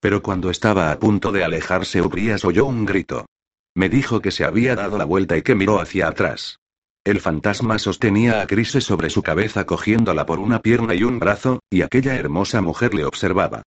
Pero 0.00 0.22
cuando 0.22 0.48
estaba 0.48 0.92
a 0.92 0.98
punto 0.98 1.30
de 1.30 1.44
alejarse, 1.44 2.00
Ubrías 2.00 2.46
oyó 2.46 2.64
un 2.64 2.86
grito. 2.86 3.26
Me 3.74 3.90
dijo 3.90 4.22
que 4.22 4.30
se 4.30 4.46
había 4.46 4.74
dado 4.74 4.96
la 4.96 5.04
vuelta 5.04 5.36
y 5.36 5.42
que 5.42 5.54
miró 5.54 5.78
hacia 5.78 6.08
atrás. 6.08 6.58
El 7.04 7.20
fantasma 7.20 7.78
sostenía 7.78 8.40
a 8.40 8.46
Crise 8.46 8.80
sobre 8.80 9.10
su 9.10 9.22
cabeza 9.22 9.66
cogiéndola 9.66 10.24
por 10.24 10.38
una 10.38 10.62
pierna 10.62 10.94
y 10.94 11.02
un 11.02 11.18
brazo, 11.18 11.60
y 11.68 11.82
aquella 11.82 12.14
hermosa 12.14 12.62
mujer 12.62 12.94
le 12.94 13.04
observaba. 13.04 13.64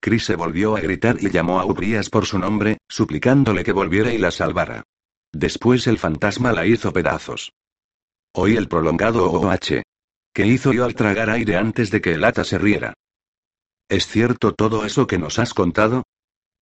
Chris 0.00 0.24
se 0.24 0.34
volvió 0.34 0.76
a 0.76 0.80
gritar 0.80 1.18
y 1.20 1.30
llamó 1.30 1.60
a 1.60 1.66
Ubrías 1.66 2.08
por 2.08 2.24
su 2.26 2.38
nombre, 2.38 2.78
suplicándole 2.88 3.62
que 3.62 3.72
volviera 3.72 4.12
y 4.12 4.18
la 4.18 4.30
salvara. 4.30 4.84
Después 5.32 5.86
el 5.86 5.98
fantasma 5.98 6.52
la 6.52 6.66
hizo 6.66 6.92
pedazos. 6.92 7.52
Oí 8.32 8.56
el 8.56 8.68
prolongado 8.68 9.30
OH. 9.30 9.82
¿Qué 10.32 10.46
hizo 10.46 10.72
yo 10.72 10.84
al 10.84 10.94
tragar 10.94 11.28
aire 11.28 11.56
antes 11.56 11.90
de 11.90 12.00
que 12.00 12.14
el 12.14 12.24
ata 12.24 12.44
se 12.44 12.58
riera? 12.58 12.94
¿Es 13.88 14.06
cierto 14.06 14.54
todo 14.54 14.84
eso 14.84 15.06
que 15.06 15.18
nos 15.18 15.38
has 15.38 15.52
contado? 15.52 16.04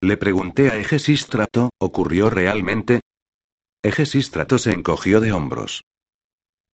Le 0.01 0.17
pregunté 0.17 0.71
a 0.71 0.77
Egesístrato, 0.77 1.71
¿ocurrió 1.79 2.31
realmente? 2.31 3.01
Egesístrato 3.83 4.59
se 4.59 4.73
encogió 4.73 5.21
de 5.21 5.33
hombros. 5.33 5.85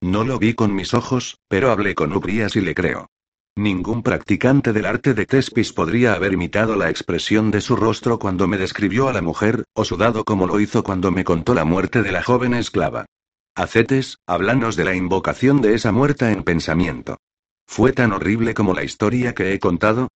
No 0.00 0.24
lo 0.24 0.38
vi 0.38 0.54
con 0.54 0.74
mis 0.74 0.94
ojos, 0.94 1.38
pero 1.48 1.70
hablé 1.70 1.94
con 1.94 2.12
Ubrías 2.12 2.56
y 2.56 2.60
le 2.60 2.74
creo. 2.74 3.08
Ningún 3.56 4.02
practicante 4.02 4.72
del 4.72 4.84
arte 4.84 5.14
de 5.14 5.26
Tespis 5.26 5.72
podría 5.72 6.14
haber 6.14 6.32
imitado 6.32 6.74
la 6.74 6.90
expresión 6.90 7.52
de 7.52 7.60
su 7.60 7.76
rostro 7.76 8.18
cuando 8.18 8.48
me 8.48 8.58
describió 8.58 9.08
a 9.08 9.12
la 9.12 9.22
mujer, 9.22 9.64
o 9.74 9.84
sudado 9.84 10.24
como 10.24 10.48
lo 10.48 10.58
hizo 10.58 10.82
cuando 10.82 11.12
me 11.12 11.22
contó 11.22 11.54
la 11.54 11.64
muerte 11.64 12.02
de 12.02 12.10
la 12.10 12.24
joven 12.24 12.54
esclava. 12.54 13.06
Acetes, 13.54 14.18
háblanos 14.26 14.74
de 14.74 14.84
la 14.84 14.96
invocación 14.96 15.60
de 15.60 15.74
esa 15.74 15.92
muerta 15.92 16.32
en 16.32 16.42
pensamiento. 16.42 17.18
¿Fue 17.64 17.92
tan 17.92 18.12
horrible 18.12 18.54
como 18.54 18.74
la 18.74 18.82
historia 18.82 19.34
que 19.34 19.52
he 19.52 19.60
contado? 19.60 20.08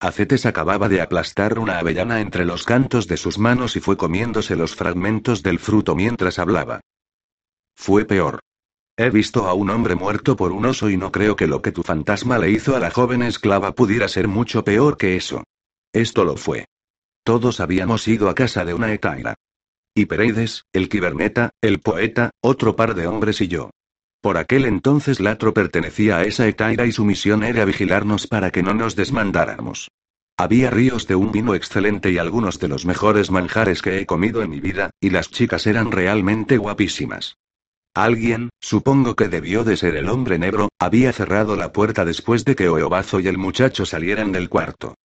Acetes 0.00 0.46
acababa 0.46 0.88
de 0.88 1.02
aplastar 1.02 1.58
una 1.58 1.78
avellana 1.78 2.20
entre 2.20 2.46
los 2.46 2.64
cantos 2.64 3.06
de 3.06 3.18
sus 3.18 3.38
manos 3.38 3.76
y 3.76 3.80
fue 3.80 3.98
comiéndose 3.98 4.56
los 4.56 4.74
fragmentos 4.74 5.42
del 5.42 5.58
fruto 5.58 5.94
mientras 5.94 6.38
hablaba. 6.38 6.80
Fue 7.74 8.06
peor. 8.06 8.40
He 8.96 9.10
visto 9.10 9.48
a 9.48 9.54
un 9.54 9.70
hombre 9.70 9.96
muerto 9.96 10.36
por 10.36 10.52
un 10.52 10.66
oso 10.66 10.88
y 10.88 10.96
no 10.96 11.10
creo 11.10 11.34
que 11.34 11.48
lo 11.48 11.62
que 11.62 11.72
tu 11.72 11.82
fantasma 11.82 12.38
le 12.38 12.52
hizo 12.52 12.76
a 12.76 12.78
la 12.78 12.92
joven 12.92 13.22
esclava 13.22 13.74
pudiera 13.74 14.06
ser 14.06 14.28
mucho 14.28 14.62
peor 14.62 14.96
que 14.96 15.16
eso. 15.16 15.42
Esto 15.92 16.24
lo 16.24 16.36
fue. 16.36 16.66
Todos 17.24 17.58
habíamos 17.58 18.06
ido 18.06 18.28
a 18.28 18.36
casa 18.36 18.64
de 18.64 18.72
una 18.72 18.92
etaira. 18.92 19.34
Y 19.96 20.06
Pereides, 20.06 20.64
el 20.72 20.88
kiberneta, 20.88 21.50
el 21.60 21.80
poeta, 21.80 22.30
otro 22.40 22.76
par 22.76 22.94
de 22.94 23.08
hombres 23.08 23.40
y 23.40 23.48
yo. 23.48 23.70
Por 24.20 24.38
aquel 24.38 24.64
entonces 24.64 25.18
Latro 25.18 25.52
pertenecía 25.52 26.18
a 26.18 26.24
esa 26.24 26.46
etaira 26.46 26.86
y 26.86 26.92
su 26.92 27.04
misión 27.04 27.42
era 27.42 27.64
vigilarnos 27.64 28.28
para 28.28 28.52
que 28.52 28.62
no 28.62 28.74
nos 28.74 28.94
desmandáramos. 28.94 29.90
Había 30.36 30.70
ríos 30.70 31.08
de 31.08 31.16
un 31.16 31.32
vino 31.32 31.56
excelente 31.56 32.12
y 32.12 32.18
algunos 32.18 32.60
de 32.60 32.68
los 32.68 32.86
mejores 32.86 33.30
manjares 33.32 33.82
que 33.82 33.98
he 33.98 34.06
comido 34.06 34.42
en 34.42 34.50
mi 34.50 34.60
vida, 34.60 34.90
y 35.00 35.10
las 35.10 35.30
chicas 35.30 35.66
eran 35.66 35.90
realmente 35.90 36.58
guapísimas. 36.58 37.36
Alguien, 37.94 38.50
supongo 38.60 39.14
que 39.14 39.28
debió 39.28 39.62
de 39.62 39.76
ser 39.76 39.94
el 39.94 40.08
hombre 40.08 40.36
negro, 40.36 40.68
había 40.80 41.12
cerrado 41.12 41.54
la 41.54 41.72
puerta 41.72 42.04
después 42.04 42.44
de 42.44 42.56
que 42.56 42.68
Oeobazo 42.68 43.20
y 43.20 43.28
el 43.28 43.38
muchacho 43.38 43.86
salieran 43.86 44.32
del 44.32 44.48
cuarto. 44.48 44.96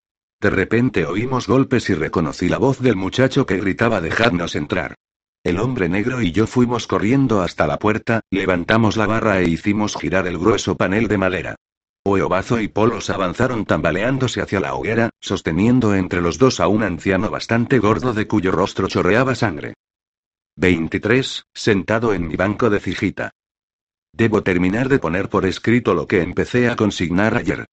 De 0.41 0.49
repente 0.49 1.05
oímos 1.05 1.47
golpes 1.47 1.87
y 1.91 1.93
reconocí 1.93 2.49
la 2.49 2.57
voz 2.57 2.79
del 2.79 2.95
muchacho 2.95 3.45
que 3.45 3.57
gritaba 3.57 4.01
dejadnos 4.01 4.55
entrar. 4.55 4.95
El 5.43 5.59
hombre 5.59 5.87
negro 5.87 6.21
y 6.21 6.31
yo 6.31 6.47
fuimos 6.47 6.87
corriendo 6.87 7.41
hasta 7.41 7.67
la 7.67 7.77
puerta, 7.77 8.21
levantamos 8.31 8.97
la 8.97 9.05
barra 9.05 9.39
e 9.39 9.47
hicimos 9.47 9.95
girar 9.95 10.25
el 10.25 10.39
grueso 10.39 10.75
panel 10.75 11.07
de 11.07 11.17
madera. 11.19 11.55
Oeobazo 12.05 12.59
y 12.59 12.69
Polos 12.69 13.11
avanzaron 13.11 13.65
tambaleándose 13.65 14.41
hacia 14.41 14.61
la 14.61 14.73
hoguera, 14.73 15.11
sosteniendo 15.19 15.93
entre 15.93 16.21
los 16.21 16.39
dos 16.39 16.59
a 16.59 16.67
un 16.67 16.81
anciano 16.81 17.29
bastante 17.29 17.77
gordo 17.77 18.13
de 18.13 18.25
cuyo 18.25 18.51
rostro 18.51 18.87
chorreaba 18.87 19.35
sangre. 19.35 19.75
23, 20.59 21.45
sentado 21.53 22.13
en 22.13 22.27
mi 22.27 22.35
banco 22.35 22.69
de 22.69 22.81
cijita. 22.81 23.31
Debo 24.11 24.43
terminar 24.43 24.89
de 24.89 24.99
poner 24.99 25.29
por 25.29 25.45
escrito 25.45 25.93
lo 25.93 26.05
que 26.05 26.21
empecé 26.21 26.67
a 26.67 26.75
consignar 26.75 27.37
ayer. 27.37 27.65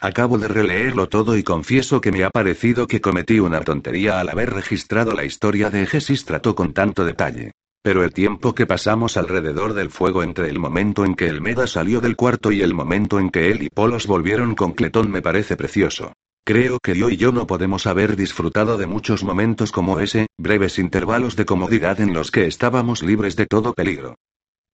Acabo 0.00 0.38
de 0.38 0.48
releerlo 0.48 1.08
todo 1.08 1.36
y 1.36 1.44
confieso 1.44 2.00
que 2.00 2.10
me 2.10 2.24
ha 2.24 2.30
parecido 2.30 2.88
que 2.88 3.00
cometí 3.00 3.38
una 3.38 3.60
tontería 3.60 4.18
al 4.18 4.28
haber 4.28 4.52
registrado 4.52 5.12
la 5.12 5.24
historia 5.24 5.70
de 5.70 5.84
Egesístrato 5.84 6.56
con 6.56 6.72
tanto 6.72 7.04
detalle. 7.04 7.52
Pero 7.80 8.02
el 8.02 8.12
tiempo 8.12 8.56
que 8.56 8.66
pasamos 8.66 9.16
alrededor 9.16 9.72
del 9.72 9.90
fuego 9.90 10.24
entre 10.24 10.48
el 10.48 10.58
momento 10.58 11.04
en 11.04 11.14
que 11.14 11.28
el 11.28 11.40
Meda 11.40 11.68
salió 11.68 12.00
del 12.00 12.16
cuarto 12.16 12.50
y 12.50 12.62
el 12.62 12.74
momento 12.74 13.20
en 13.20 13.30
que 13.30 13.52
él 13.52 13.62
y 13.62 13.68
Polos 13.68 14.08
volvieron 14.08 14.56
con 14.56 14.72
Cletón 14.72 15.12
me 15.12 15.22
parece 15.22 15.56
precioso. 15.56 16.12
Creo 16.44 16.80
que 16.82 16.96
yo 16.96 17.08
y 17.08 17.16
yo 17.16 17.30
no 17.30 17.46
podemos 17.46 17.86
haber 17.86 18.16
disfrutado 18.16 18.76
de 18.76 18.86
muchos 18.86 19.22
momentos 19.22 19.70
como 19.70 20.00
ese, 20.00 20.26
breves 20.36 20.80
intervalos 20.80 21.36
de 21.36 21.46
comodidad 21.46 22.00
en 22.00 22.12
los 22.12 22.32
que 22.32 22.46
estábamos 22.46 23.04
libres 23.04 23.36
de 23.36 23.46
todo 23.46 23.74
peligro. 23.74 24.16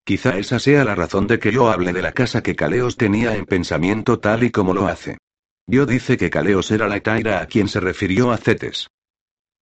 Quizá 0.03 0.39
esa 0.39 0.57
sea 0.57 0.83
la 0.83 0.95
razón 0.95 1.27
de 1.27 1.37
que 1.37 1.51
yo 1.51 1.69
hable 1.69 1.93
de 1.93 2.01
la 2.01 2.11
casa 2.11 2.41
que 2.41 2.55
Caleos 2.55 2.97
tenía 2.97 3.35
en 3.35 3.45
pensamiento 3.45 4.17
tal 4.17 4.43
y 4.43 4.49
como 4.49 4.73
lo 4.73 4.87
hace. 4.87 5.19
Yo 5.67 5.85
dice 5.85 6.17
que 6.17 6.31
Caleos 6.31 6.71
era 6.71 6.87
la 6.87 6.99
Taira 7.01 7.39
a 7.39 7.45
quien 7.45 7.67
se 7.67 7.79
refirió 7.79 8.31
a 8.31 8.37
Cetes. 8.37 8.87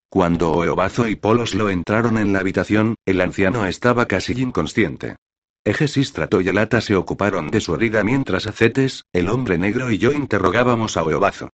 Cuando 0.09 0.53
Oeobazo 0.53 1.09
y 1.09 1.17
Polos 1.17 1.53
lo 1.53 1.69
entraron 1.69 2.17
en 2.17 2.31
la 2.31 2.39
habitación, 2.39 2.95
el 3.05 3.19
anciano 3.19 3.65
estaba 3.65 4.05
casi 4.05 4.31
inconsciente. 4.41 5.17
Egesístrato 5.65 6.39
y 6.39 6.47
Elata 6.47 6.79
se 6.79 6.95
ocuparon 6.95 7.49
de 7.49 7.59
su 7.59 7.75
herida 7.75 8.05
mientras 8.05 8.47
Acetes, 8.47 9.03
el 9.11 9.27
hombre 9.27 9.57
negro 9.57 9.91
y 9.91 9.97
yo 9.97 10.13
interrogábamos 10.13 10.95
a 10.95 11.03
Oeobazo. 11.03 11.49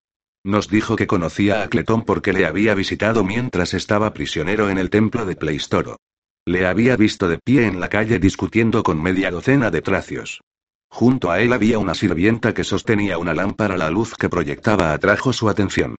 Nos 0.44 0.68
dijo 0.68 0.96
que 0.96 1.06
conocía 1.06 1.62
a 1.62 1.68
Cletón 1.68 2.02
porque 2.02 2.32
le 2.32 2.46
había 2.46 2.74
visitado 2.74 3.22
mientras 3.22 3.74
estaba 3.74 4.12
prisionero 4.12 4.70
en 4.70 4.78
el 4.78 4.90
templo 4.90 5.24
de 5.24 5.36
Pleistoro. 5.36 5.98
Le 6.44 6.66
había 6.66 6.96
visto 6.96 7.28
de 7.28 7.38
pie 7.38 7.66
en 7.66 7.78
la 7.78 7.88
calle 7.88 8.18
discutiendo 8.18 8.82
con 8.82 9.00
media 9.00 9.30
docena 9.30 9.70
de 9.70 9.82
tracios. 9.82 10.40
Junto 10.88 11.30
a 11.30 11.40
él 11.40 11.52
había 11.52 11.78
una 11.78 11.94
sirvienta 11.94 12.52
que 12.52 12.64
sostenía 12.64 13.18
una 13.18 13.34
lámpara. 13.34 13.76
La 13.76 13.90
luz 13.90 14.14
que 14.14 14.28
proyectaba 14.28 14.92
atrajo 14.92 15.32
su 15.32 15.48
atención. 15.48 15.94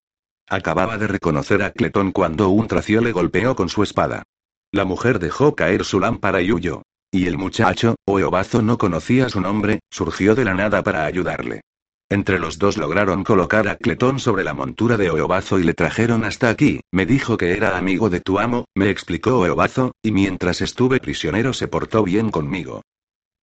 Acababa 0.50 0.98
de 0.98 1.08
reconocer 1.08 1.64
a 1.64 1.72
Cletón 1.72 2.12
cuando 2.12 2.50
un 2.50 2.68
tracio 2.68 3.00
le 3.00 3.14
golpeó 3.14 3.56
con 3.56 3.70
su 3.70 3.82
espada. 3.82 4.24
La 4.72 4.84
mujer 4.84 5.20
dejó 5.20 5.56
caer 5.56 5.86
su 5.86 6.02
lámpara 6.02 6.42
y 6.42 6.52
huyó. 6.52 6.82
Y 7.12 7.28
el 7.28 7.38
muchacho, 7.38 7.96
Oeobazo 8.06 8.62
no 8.62 8.78
conocía 8.78 9.30
su 9.30 9.40
nombre, 9.40 9.80
surgió 9.90 10.36
de 10.36 10.44
la 10.44 10.54
nada 10.54 10.84
para 10.84 11.06
ayudarle. 11.06 11.62
Entre 12.10 12.40
los 12.40 12.60
dos 12.60 12.78
lograron 12.78 13.24
colocar 13.24 13.68
a 13.68 13.78
Cletón 13.78 14.20
sobre 14.20 14.44
la 14.44 14.54
montura 14.54 14.98
de 14.98 15.10
Oeobazo 15.10 15.60
y 15.60 15.64
le 15.64 15.74
trajeron 15.74 16.24
hasta 16.24 16.50
aquí. 16.50 16.82
Me 16.92 17.06
dijo 17.06 17.38
que 17.38 17.54
era 17.54 17.78
amigo 17.78 18.10
de 18.10 18.22
tu 18.22 18.40
amo, 18.40 18.66
me 18.76 18.90
explicó 18.90 19.40
Oeobazo, 19.40 19.94
y 20.04 20.12
mientras 20.12 20.62
estuve 20.62 21.00
prisionero 21.00 21.54
se 21.54 21.68
portó 21.68 22.04
bien 22.04 22.30
conmigo. 22.30 22.82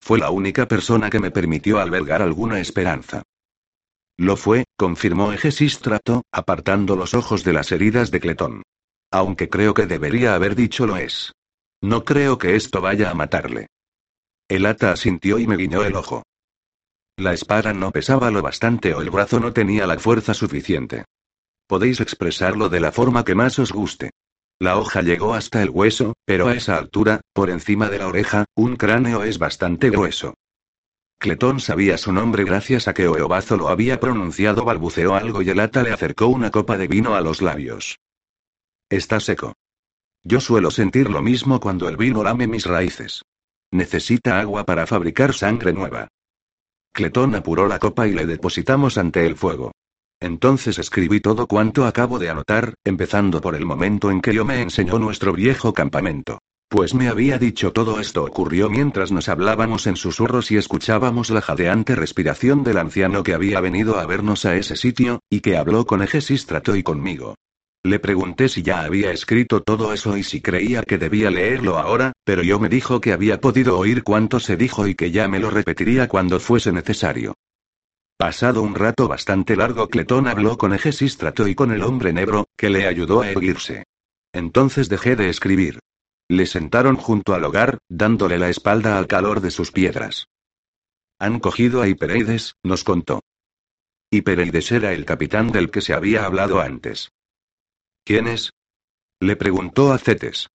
Fue 0.01 0.19
la 0.19 0.31
única 0.31 0.67
persona 0.67 1.11
que 1.11 1.21
me 1.21 1.31
permitió 1.31 1.79
albergar 1.79 2.23
alguna 2.23 2.61
esperanza. 2.61 3.23
Lo 4.17 4.37
fue, 4.37 4.65
confirmó 4.77 5.33
Egesístrato, 5.33 6.23
apartando 6.31 6.95
los 6.95 7.15
ojos 7.15 7.43
de 7.43 7.55
las 7.55 7.73
heridas 7.73 8.11
de 8.11 8.21
Cletón. 8.21 8.63
Aunque 9.11 9.49
creo 9.49 9.75
que 9.75 9.87
debería 9.87 10.35
haber 10.35 10.55
dicho 10.55 10.87
lo 10.87 10.97
es. 10.97 11.33
No 11.81 12.05
creo 12.05 12.39
que 12.39 12.55
esto 12.55 12.81
vaya 12.81 13.11
a 13.11 13.15
matarle. 13.15 13.67
El 14.49 14.67
ata 14.67 14.93
asintió 14.93 15.39
y 15.39 15.47
me 15.47 15.57
guiñó 15.57 15.83
el 15.85 15.97
ojo. 15.97 16.23
La 17.21 17.35
espada 17.35 17.75
no 17.75 17.91
pesaba 17.91 18.31
lo 18.31 18.41
bastante 18.41 18.95
o 18.95 19.03
el 19.03 19.11
brazo 19.11 19.41
no 19.41 19.53
tenía 19.53 19.87
la 19.87 19.99
fuerza 19.99 20.33
suficiente. 20.33 21.05
Podéis 21.67 22.01
expresarlo 22.01 22.71
de 22.71 22.81
la 22.81 22.93
forma 22.93 23.27
que 23.27 23.35
más 23.35 23.59
os 23.59 23.73
guste. 23.73 24.09
La 24.59 24.79
hoja 24.79 25.03
llegó 25.03 25.35
hasta 25.35 25.63
el 25.63 25.69
hueso, 25.69 26.15
pero 26.25 26.49
a 26.49 26.55
esa 26.55 26.79
altura, 26.79 27.21
por 27.35 27.51
encima 27.51 27.91
de 27.91 27.99
la 27.99 28.09
oreja, 28.09 28.47
un 28.55 28.77
cráneo 28.77 29.23
es 29.23 29.39
bastante 29.39 29.91
grueso. 29.91 30.33
Cletón 31.19 31.61
sabía 31.61 31.99
su 31.99 32.11
nombre 32.11 32.45
gracias 32.45 32.89
a 32.89 32.95
que 32.95 33.07
Oeobazo 33.07 33.59
lo 33.59 33.69
había 33.69 34.01
pronunciado, 34.01 34.65
balbuceó 34.65 35.15
algo 35.15 35.43
y 35.43 35.51
el 35.51 35.61
ata 35.61 35.83
le 35.83 35.93
acercó 35.93 36.29
una 36.29 36.51
copa 36.51 36.79
de 36.79 36.89
vino 36.89 37.17
a 37.17 37.21
los 37.21 37.43
labios. 37.43 37.99
Está 38.89 39.21
seco. 39.21 39.53
Yo 40.25 40.41
suelo 40.41 40.71
sentir 40.71 41.11
lo 41.11 41.21
mismo 41.21 41.61
cuando 41.61 41.87
el 41.91 41.99
vino 41.99 42.23
lame 42.23 42.47
mis 42.47 42.65
raíces. 42.65 43.25
Necesita 43.71 44.41
agua 44.41 44.65
para 44.65 44.87
fabricar 44.87 45.35
sangre 45.35 45.75
nueva. 45.75 46.09
Cletón 46.93 47.35
apuró 47.35 47.67
la 47.67 47.79
copa 47.79 48.07
y 48.07 48.13
le 48.13 48.27
depositamos 48.27 48.99
ante 48.99 49.27
el 49.27 49.37
fuego. 49.37 49.73
Entonces 50.21 50.79
escribí 50.79 51.21
todo 51.21 51.47
cuanto 51.47 51.87
acabo 51.87 52.19
de 52.19 52.29
anotar, 52.29 52.75
empezando 52.85 53.41
por 53.41 53.55
el 53.55 53.65
momento 53.65 54.11
en 54.11 54.21
que 54.21 54.35
yo 54.35 54.45
me 54.45 54.61
enseñó 54.61 54.99
nuestro 54.99 55.33
viejo 55.33 55.73
campamento. 55.73 56.39
Pues 56.69 56.95
me 56.95 57.09
había 57.09 57.37
dicho 57.39 57.73
todo 57.73 57.99
esto 57.99 58.23
ocurrió 58.23 58.71
mientras 58.71 59.11
nos 59.11 59.29
hablábamos 59.29 59.89
en 59.89 59.97
susurros 59.97 60.53
y 60.53 60.57
escuchábamos 60.57 61.31
la 61.31 61.41
jadeante 61.41 61.97
respiración 61.97 62.63
del 62.63 62.79
anciano 62.79 63.25
que 63.25 63.35
había 63.35 63.61
venido 63.61 63.99
a 63.99 64.07
vernos 64.07 64.45
a 64.45 64.55
ese 64.55 64.77
sitio, 64.77 65.19
y 65.29 65.41
que 65.41 65.57
habló 65.57 65.85
con 65.85 66.01
Egesístrato 66.03 66.77
y 66.77 66.85
conmigo. 66.85 67.35
Le 67.83 67.99
pregunté 67.99 68.51
si 68.51 68.63
ya 68.63 68.83
había 68.83 69.11
escrito 69.11 69.63
todo 69.63 69.95
eso 69.95 70.17
y 70.17 70.23
si 70.23 70.43
creía 70.43 70.83
que 70.83 70.99
debía 70.99 71.31
leerlo 71.31 71.79
ahora, 71.79 72.13
pero 72.25 72.43
yo 72.43 72.59
me 72.59 72.69
dijo 72.69 73.01
que 73.01 73.13
había 73.13 73.41
podido 73.41 73.79
oír 73.79 74.03
cuanto 74.03 74.39
se 74.39 74.59
dijo 74.59 74.87
y 74.87 74.95
que 74.95 75.11
ya 75.11 75.29
me 75.29 75.39
lo 75.39 75.51
repetiría 75.51 76.07
cuando 76.07 76.41
fuese 76.41 76.73
necesario. 76.73 77.35
Pasado 78.19 78.61
un 78.61 78.75
rato 78.75 79.09
bastante 79.09 79.57
largo, 79.57 79.89
Cletón 79.89 80.29
habló 80.29 80.59
con 80.59 80.75
Egesístrato 80.75 81.49
y 81.49 81.55
con 81.55 81.71
el 81.71 81.83
hombre 81.83 82.13
negro, 82.13 82.49
que 82.55 82.69
le 82.69 82.87
ayudó 82.87 83.23
a 83.23 83.31
erguirse. 83.31 83.85
Entonces 84.35 84.91
dejé 84.91 85.17
de 85.17 85.31
escribir. 85.31 85.79
Le 86.29 86.45
sentaron 86.45 86.97
junto 86.97 87.35
al 87.35 87.45
hogar, 87.45 87.79
dándole 87.89 88.39
la 88.39 88.51
espalda 88.51 88.99
al 88.99 89.07
calor 89.07 89.41
de 89.41 89.51
sus 89.51 89.73
piedras. 89.73 90.27
Han 91.19 91.41
cogido 91.41 91.81
a 91.81 91.89
Hipereides, 91.89 92.57
nos 92.63 92.85
contó. 92.85 93.21
Y 94.11 94.21
Pereides 94.21 94.71
era 94.71 94.93
el 94.93 95.07
capitán 95.07 95.51
del 95.51 95.71
que 95.71 95.81
se 95.81 95.95
había 95.95 96.27
hablado 96.27 96.61
antes. 96.61 97.11
¿Quién 98.11 98.27
es? 98.27 98.51
Le 99.21 99.37
preguntó 99.37 99.93
a 99.93 99.99
Cetes. 99.99 100.49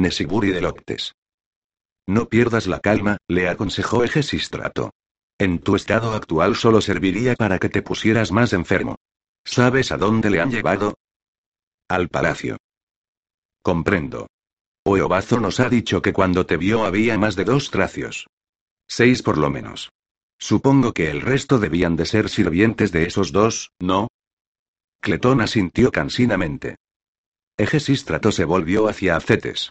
Nesiguri 0.00 0.50
de 0.50 0.62
Loctes. 0.62 1.12
No 2.08 2.30
pierdas 2.30 2.66
la 2.66 2.80
calma, 2.80 3.18
le 3.28 3.50
aconsejó 3.50 4.02
Egesistrato. 4.02 4.88
En 5.38 5.58
tu 5.58 5.76
estado 5.76 6.14
actual 6.14 6.56
solo 6.56 6.80
serviría 6.80 7.34
para 7.34 7.58
que 7.58 7.68
te 7.68 7.82
pusieras 7.82 8.32
más 8.32 8.54
enfermo. 8.54 8.96
¿Sabes 9.44 9.92
a 9.92 9.98
dónde 9.98 10.30
le 10.30 10.40
han 10.40 10.50
llevado? 10.50 10.94
Al 11.86 12.08
palacio. 12.08 12.56
Comprendo. 13.60 14.28
Oeobazo 14.86 15.40
nos 15.40 15.60
ha 15.60 15.68
dicho 15.68 16.00
que 16.00 16.14
cuando 16.14 16.46
te 16.46 16.56
vio 16.56 16.86
había 16.86 17.18
más 17.18 17.36
de 17.36 17.44
dos 17.44 17.70
tracios. 17.70 18.26
Seis 18.88 19.22
por 19.22 19.36
lo 19.36 19.50
menos. 19.50 19.90
Supongo 20.38 20.94
que 20.94 21.10
el 21.10 21.20
resto 21.20 21.58
debían 21.58 21.94
de 21.96 22.06
ser 22.06 22.30
sirvientes 22.30 22.90
de 22.90 23.04
esos 23.04 23.32
dos, 23.32 23.70
¿no? 23.78 24.08
Cletón 25.04 25.42
asintió 25.42 25.92
cansinamente. 25.92 26.76
Egesístrato 27.58 28.32
se 28.32 28.46
volvió 28.46 28.88
hacia 28.88 29.16
Acetes. 29.16 29.68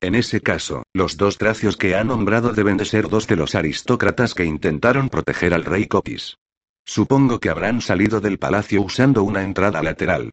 En 0.00 0.14
ese 0.14 0.40
caso, 0.40 0.84
los 0.94 1.18
dos 1.18 1.36
tracios 1.36 1.76
que 1.76 1.94
ha 1.94 2.04
nombrado 2.04 2.54
deben 2.54 2.78
de 2.78 2.86
ser 2.86 3.10
dos 3.10 3.26
de 3.26 3.36
los 3.36 3.54
aristócratas 3.54 4.32
que 4.32 4.46
intentaron 4.46 5.10
proteger 5.10 5.52
al 5.52 5.66
rey 5.66 5.86
Copis. 5.88 6.38
Supongo 6.86 7.38
que 7.38 7.50
habrán 7.50 7.82
salido 7.82 8.22
del 8.22 8.38
palacio 8.38 8.80
usando 8.80 9.24
una 9.24 9.42
entrada 9.42 9.82
lateral. 9.82 10.30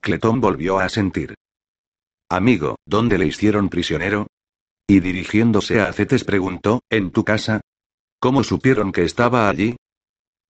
Cletón 0.00 0.40
volvió 0.40 0.78
a 0.78 0.84
asentir. 0.84 1.34
Amigo, 2.28 2.76
¿dónde 2.86 3.18
le 3.18 3.26
hicieron 3.26 3.70
prisionero? 3.70 4.28
Y 4.86 5.00
dirigiéndose 5.00 5.80
a 5.80 5.88
Acetes 5.88 6.22
preguntó, 6.22 6.78
¿en 6.90 7.10
tu 7.10 7.24
casa? 7.24 7.60
¿Cómo 8.20 8.44
supieron 8.44 8.92
que 8.92 9.02
estaba 9.02 9.48
allí? 9.48 9.74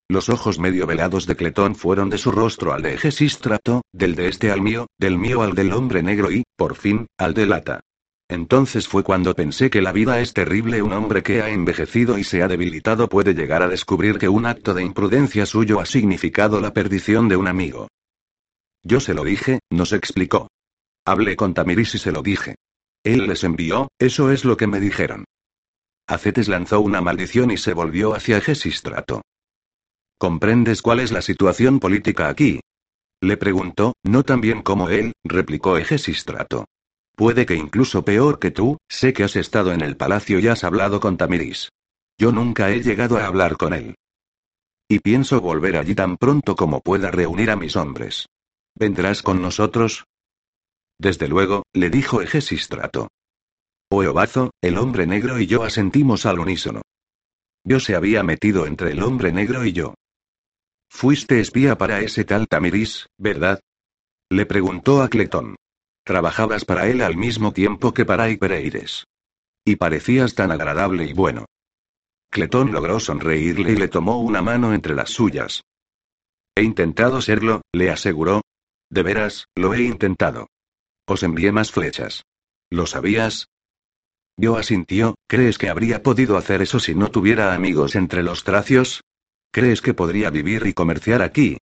Los 0.08 0.28
ojos 0.28 0.60
medio 0.60 0.86
velados 0.86 1.26
de 1.26 1.34
Cletón 1.34 1.74
fueron 1.74 2.10
de 2.10 2.18
su 2.18 2.30
rostro 2.30 2.72
al 2.72 2.82
de 2.82 2.94
Egesístrato, 2.94 3.82
del 3.92 4.14
de 4.14 4.28
este 4.28 4.52
al 4.52 4.62
mío, 4.62 4.86
del 4.98 5.18
mío 5.18 5.42
al 5.42 5.54
del 5.54 5.72
hombre 5.72 6.02
negro 6.02 6.30
y, 6.30 6.44
por 6.56 6.76
fin, 6.76 7.06
al 7.18 7.34
de 7.34 7.46
Lata. 7.46 7.80
Entonces 8.28 8.86
fue 8.86 9.02
cuando 9.02 9.34
pensé 9.34 9.68
que 9.68 9.82
la 9.82 9.92
vida 9.92 10.20
es 10.20 10.32
terrible. 10.32 10.80
Un 10.82 10.92
hombre 10.92 11.22
que 11.22 11.42
ha 11.42 11.50
envejecido 11.50 12.18
y 12.18 12.24
se 12.24 12.42
ha 12.42 12.48
debilitado 12.48 13.08
puede 13.08 13.34
llegar 13.34 13.62
a 13.62 13.68
descubrir 13.68 14.18
que 14.18 14.28
un 14.28 14.46
acto 14.46 14.74
de 14.74 14.82
imprudencia 14.82 15.44
suyo 15.44 15.80
ha 15.80 15.86
significado 15.86 16.60
la 16.60 16.72
perdición 16.72 17.28
de 17.28 17.36
un 17.36 17.48
amigo. 17.48 17.88
Yo 18.84 19.00
se 19.00 19.14
lo 19.14 19.24
dije, 19.24 19.58
nos 19.70 19.92
explicó. 19.92 20.48
Hablé 21.04 21.34
con 21.36 21.54
Tamiris 21.54 21.96
y 21.96 21.98
se 21.98 22.12
lo 22.12 22.22
dije. 22.22 22.54
Él 23.04 23.26
les 23.26 23.42
envió, 23.44 23.88
eso 23.98 24.30
es 24.30 24.44
lo 24.44 24.56
que 24.56 24.66
me 24.66 24.80
dijeron. 24.80 25.24
Acetes 26.08 26.48
lanzó 26.48 26.80
una 26.80 27.00
maldición 27.00 27.50
y 27.50 27.56
se 27.56 27.74
volvió 27.74 28.14
hacia 28.14 28.40
Gesistrato. 28.40 29.22
¿Comprendes 30.18 30.80
cuál 30.80 31.00
es 31.00 31.12
la 31.12 31.20
situación 31.20 31.78
política 31.78 32.28
aquí? 32.28 32.60
Le 33.20 33.36
preguntó, 33.36 33.94
no 34.02 34.22
tan 34.22 34.40
bien 34.40 34.62
como 34.62 34.88
él, 34.88 35.12
replicó 35.24 35.76
Egesistrato. 35.76 36.64
Puede 37.14 37.44
que 37.44 37.54
incluso 37.54 38.04
peor 38.04 38.38
que 38.38 38.50
tú, 38.50 38.78
sé 38.88 39.12
que 39.12 39.24
has 39.24 39.36
estado 39.36 39.72
en 39.72 39.80
el 39.82 39.96
palacio 39.96 40.38
y 40.38 40.48
has 40.48 40.64
hablado 40.64 41.00
con 41.00 41.16
Tamiris. 41.16 41.70
Yo 42.18 42.32
nunca 42.32 42.70
he 42.70 42.82
llegado 42.82 43.18
a 43.18 43.26
hablar 43.26 43.56
con 43.56 43.74
él. 43.74 43.94
Y 44.88 45.00
pienso 45.00 45.40
volver 45.40 45.76
allí 45.76 45.94
tan 45.94 46.16
pronto 46.16 46.56
como 46.56 46.80
pueda 46.80 47.10
reunir 47.10 47.50
a 47.50 47.56
mis 47.56 47.76
hombres. 47.76 48.26
¿Vendrás 48.74 49.22
con 49.22 49.42
nosotros? 49.42 50.04
Desde 50.98 51.28
luego, 51.28 51.64
le 51.74 51.90
dijo 51.90 52.22
Egesistrato. 52.22 53.08
Oeobazo, 53.90 54.50
el 54.62 54.78
hombre 54.78 55.06
negro 55.06 55.38
y 55.38 55.46
yo 55.46 55.62
asentimos 55.62 56.24
al 56.24 56.38
unísono. 56.38 56.82
Yo 57.64 57.80
se 57.80 57.96
había 57.96 58.22
metido 58.22 58.66
entre 58.66 58.92
el 58.92 59.02
hombre 59.02 59.32
negro 59.32 59.64
y 59.64 59.72
yo. 59.72 59.94
Fuiste 60.96 61.40
espía 61.40 61.76
para 61.76 62.00
ese 62.00 62.24
tal 62.24 62.48
Tamiris, 62.48 63.10
¿verdad? 63.18 63.60
Le 64.30 64.46
preguntó 64.46 65.02
a 65.02 65.10
Cletón. 65.10 65.56
Trabajabas 66.06 66.64
para 66.64 66.88
él 66.88 67.02
al 67.02 67.18
mismo 67.18 67.52
tiempo 67.52 67.92
que 67.92 68.06
para 68.06 68.30
Ipereires. 68.30 69.04
Y 69.62 69.76
parecías 69.76 70.34
tan 70.34 70.52
agradable 70.52 71.04
y 71.04 71.12
bueno. 71.12 71.44
Cletón 72.30 72.72
logró 72.72 72.98
sonreírle 72.98 73.72
y 73.72 73.76
le 73.76 73.88
tomó 73.88 74.22
una 74.22 74.40
mano 74.40 74.72
entre 74.72 74.94
las 74.94 75.10
suyas. 75.10 75.64
He 76.54 76.62
intentado 76.62 77.20
serlo, 77.20 77.60
le 77.72 77.90
aseguró. 77.90 78.40
De 78.88 79.02
veras, 79.02 79.48
lo 79.54 79.74
he 79.74 79.82
intentado. 79.82 80.48
Os 81.06 81.22
envié 81.22 81.52
más 81.52 81.72
flechas. 81.72 82.24
¿Lo 82.70 82.86
sabías? 82.86 83.48
Yo 84.38 84.56
asintió, 84.56 85.14
¿crees 85.28 85.58
que 85.58 85.68
habría 85.68 86.02
podido 86.02 86.38
hacer 86.38 86.62
eso 86.62 86.80
si 86.80 86.94
no 86.94 87.10
tuviera 87.10 87.52
amigos 87.52 87.96
entre 87.96 88.22
los 88.22 88.44
tracios? 88.44 89.02
¿Crees 89.50 89.80
que 89.80 89.94
podría 89.94 90.30
vivir 90.30 90.66
y 90.66 90.74
comerciar 90.74 91.22
aquí? 91.22 91.58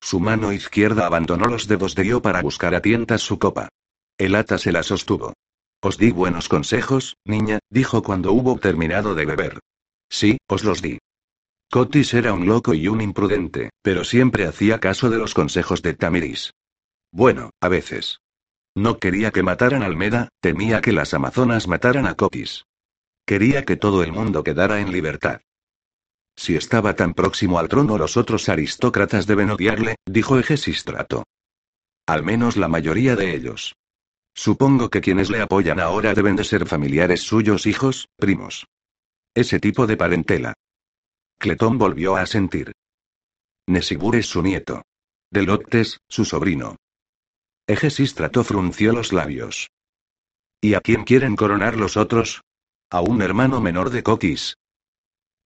Su 0.00 0.20
mano 0.20 0.52
izquierda 0.52 1.06
abandonó 1.06 1.46
los 1.46 1.66
dedos 1.66 1.94
de 1.94 2.06
Yo 2.06 2.22
para 2.22 2.42
buscar 2.42 2.74
a 2.74 2.82
tientas 2.82 3.22
su 3.22 3.38
copa. 3.38 3.68
El 4.16 4.34
ata 4.34 4.58
se 4.58 4.72
la 4.72 4.82
sostuvo. 4.82 5.34
Os 5.80 5.96
di 5.96 6.10
buenos 6.10 6.48
consejos, 6.48 7.16
niña, 7.24 7.60
dijo 7.70 8.02
cuando 8.02 8.32
hubo 8.32 8.58
terminado 8.58 9.14
de 9.14 9.26
beber. 9.26 9.60
Sí, 10.08 10.38
os 10.48 10.64
los 10.64 10.82
di. 10.82 10.98
Cotis 11.70 12.14
era 12.14 12.32
un 12.32 12.46
loco 12.46 12.74
y 12.74 12.88
un 12.88 13.00
imprudente, 13.00 13.70
pero 13.82 14.02
siempre 14.02 14.46
hacía 14.46 14.80
caso 14.80 15.10
de 15.10 15.18
los 15.18 15.34
consejos 15.34 15.82
de 15.82 15.94
Tamiris. 15.94 16.52
Bueno, 17.12 17.50
a 17.60 17.68
veces. 17.68 18.20
No 18.74 18.98
quería 18.98 19.30
que 19.30 19.42
mataran 19.42 19.82
a 19.82 19.86
Almeda, 19.86 20.28
temía 20.40 20.80
que 20.80 20.92
las 20.92 21.14
amazonas 21.14 21.68
mataran 21.68 22.06
a 22.06 22.14
Cotis. 22.14 22.64
Quería 23.26 23.64
que 23.64 23.76
todo 23.76 24.02
el 24.02 24.12
mundo 24.12 24.42
quedara 24.42 24.80
en 24.80 24.92
libertad. 24.92 25.40
Si 26.38 26.54
estaba 26.54 26.94
tan 26.94 27.14
próximo 27.14 27.58
al 27.58 27.68
trono, 27.68 27.98
los 27.98 28.16
otros 28.16 28.48
aristócratas 28.48 29.26
deben 29.26 29.50
odiarle, 29.50 29.96
dijo 30.06 30.38
Egesistrato. 30.38 31.24
Al 32.06 32.22
menos 32.22 32.56
la 32.56 32.68
mayoría 32.68 33.16
de 33.16 33.34
ellos. 33.34 33.74
Supongo 34.36 34.88
que 34.88 35.00
quienes 35.00 35.30
le 35.30 35.40
apoyan 35.40 35.80
ahora 35.80 36.14
deben 36.14 36.36
de 36.36 36.44
ser 36.44 36.64
familiares 36.64 37.22
suyos, 37.22 37.66
hijos, 37.66 38.06
primos. 38.16 38.68
Ese 39.34 39.58
tipo 39.58 39.88
de 39.88 39.96
parentela. 39.96 40.54
Cletón 41.40 41.76
volvió 41.76 42.14
a 42.14 42.24
sentir. 42.24 42.70
Nesibur 43.66 44.14
es 44.14 44.26
su 44.26 44.40
nieto. 44.40 44.82
Deloctes, 45.32 45.98
su 46.08 46.24
sobrino. 46.24 46.76
Egesístrato 47.66 48.44
frunció 48.44 48.92
los 48.92 49.12
labios. 49.12 49.70
¿Y 50.60 50.74
a 50.74 50.80
quién 50.82 51.02
quieren 51.02 51.34
coronar 51.34 51.76
los 51.76 51.96
otros? 51.96 52.42
A 52.90 53.00
un 53.00 53.22
hermano 53.22 53.60
menor 53.60 53.90
de 53.90 54.04
Coquis. 54.04 54.54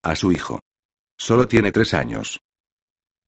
A 0.03 0.17
su 0.17 0.33
hijo. 0.33 0.61
Solo 1.23 1.47
tiene 1.47 1.71
tres 1.71 1.95
años. 1.95 2.41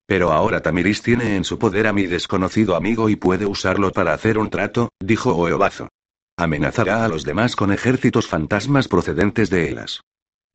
Pero 0.04 0.32
ahora 0.32 0.60
Tamiris 0.60 1.00
tiene 1.00 1.36
en 1.36 1.44
su 1.44 1.60
poder 1.60 1.86
a 1.86 1.92
mi 1.92 2.06
desconocido 2.06 2.74
amigo 2.74 3.08
y 3.08 3.14
puede 3.14 3.46
usarlo 3.46 3.92
para 3.92 4.12
hacer 4.12 4.36
un 4.36 4.50
trato, 4.50 4.88
dijo 4.98 5.36
Oeobazo. 5.36 5.90
Amenazará 6.36 7.04
a 7.04 7.08
los 7.08 7.22
demás 7.22 7.54
con 7.54 7.72
ejércitos 7.72 8.26
fantasmas 8.26 8.88
procedentes 8.88 9.48
de 9.48 9.68
Elas. 9.68 10.00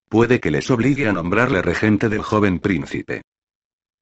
Puede 0.10 0.42
que 0.42 0.52
les 0.52 0.70
obligue 0.70 1.08
a 1.08 1.14
nombrarle 1.14 1.62
regente 1.62 2.10
del 2.10 2.24
joven 2.24 2.60
príncipe. 2.60 3.22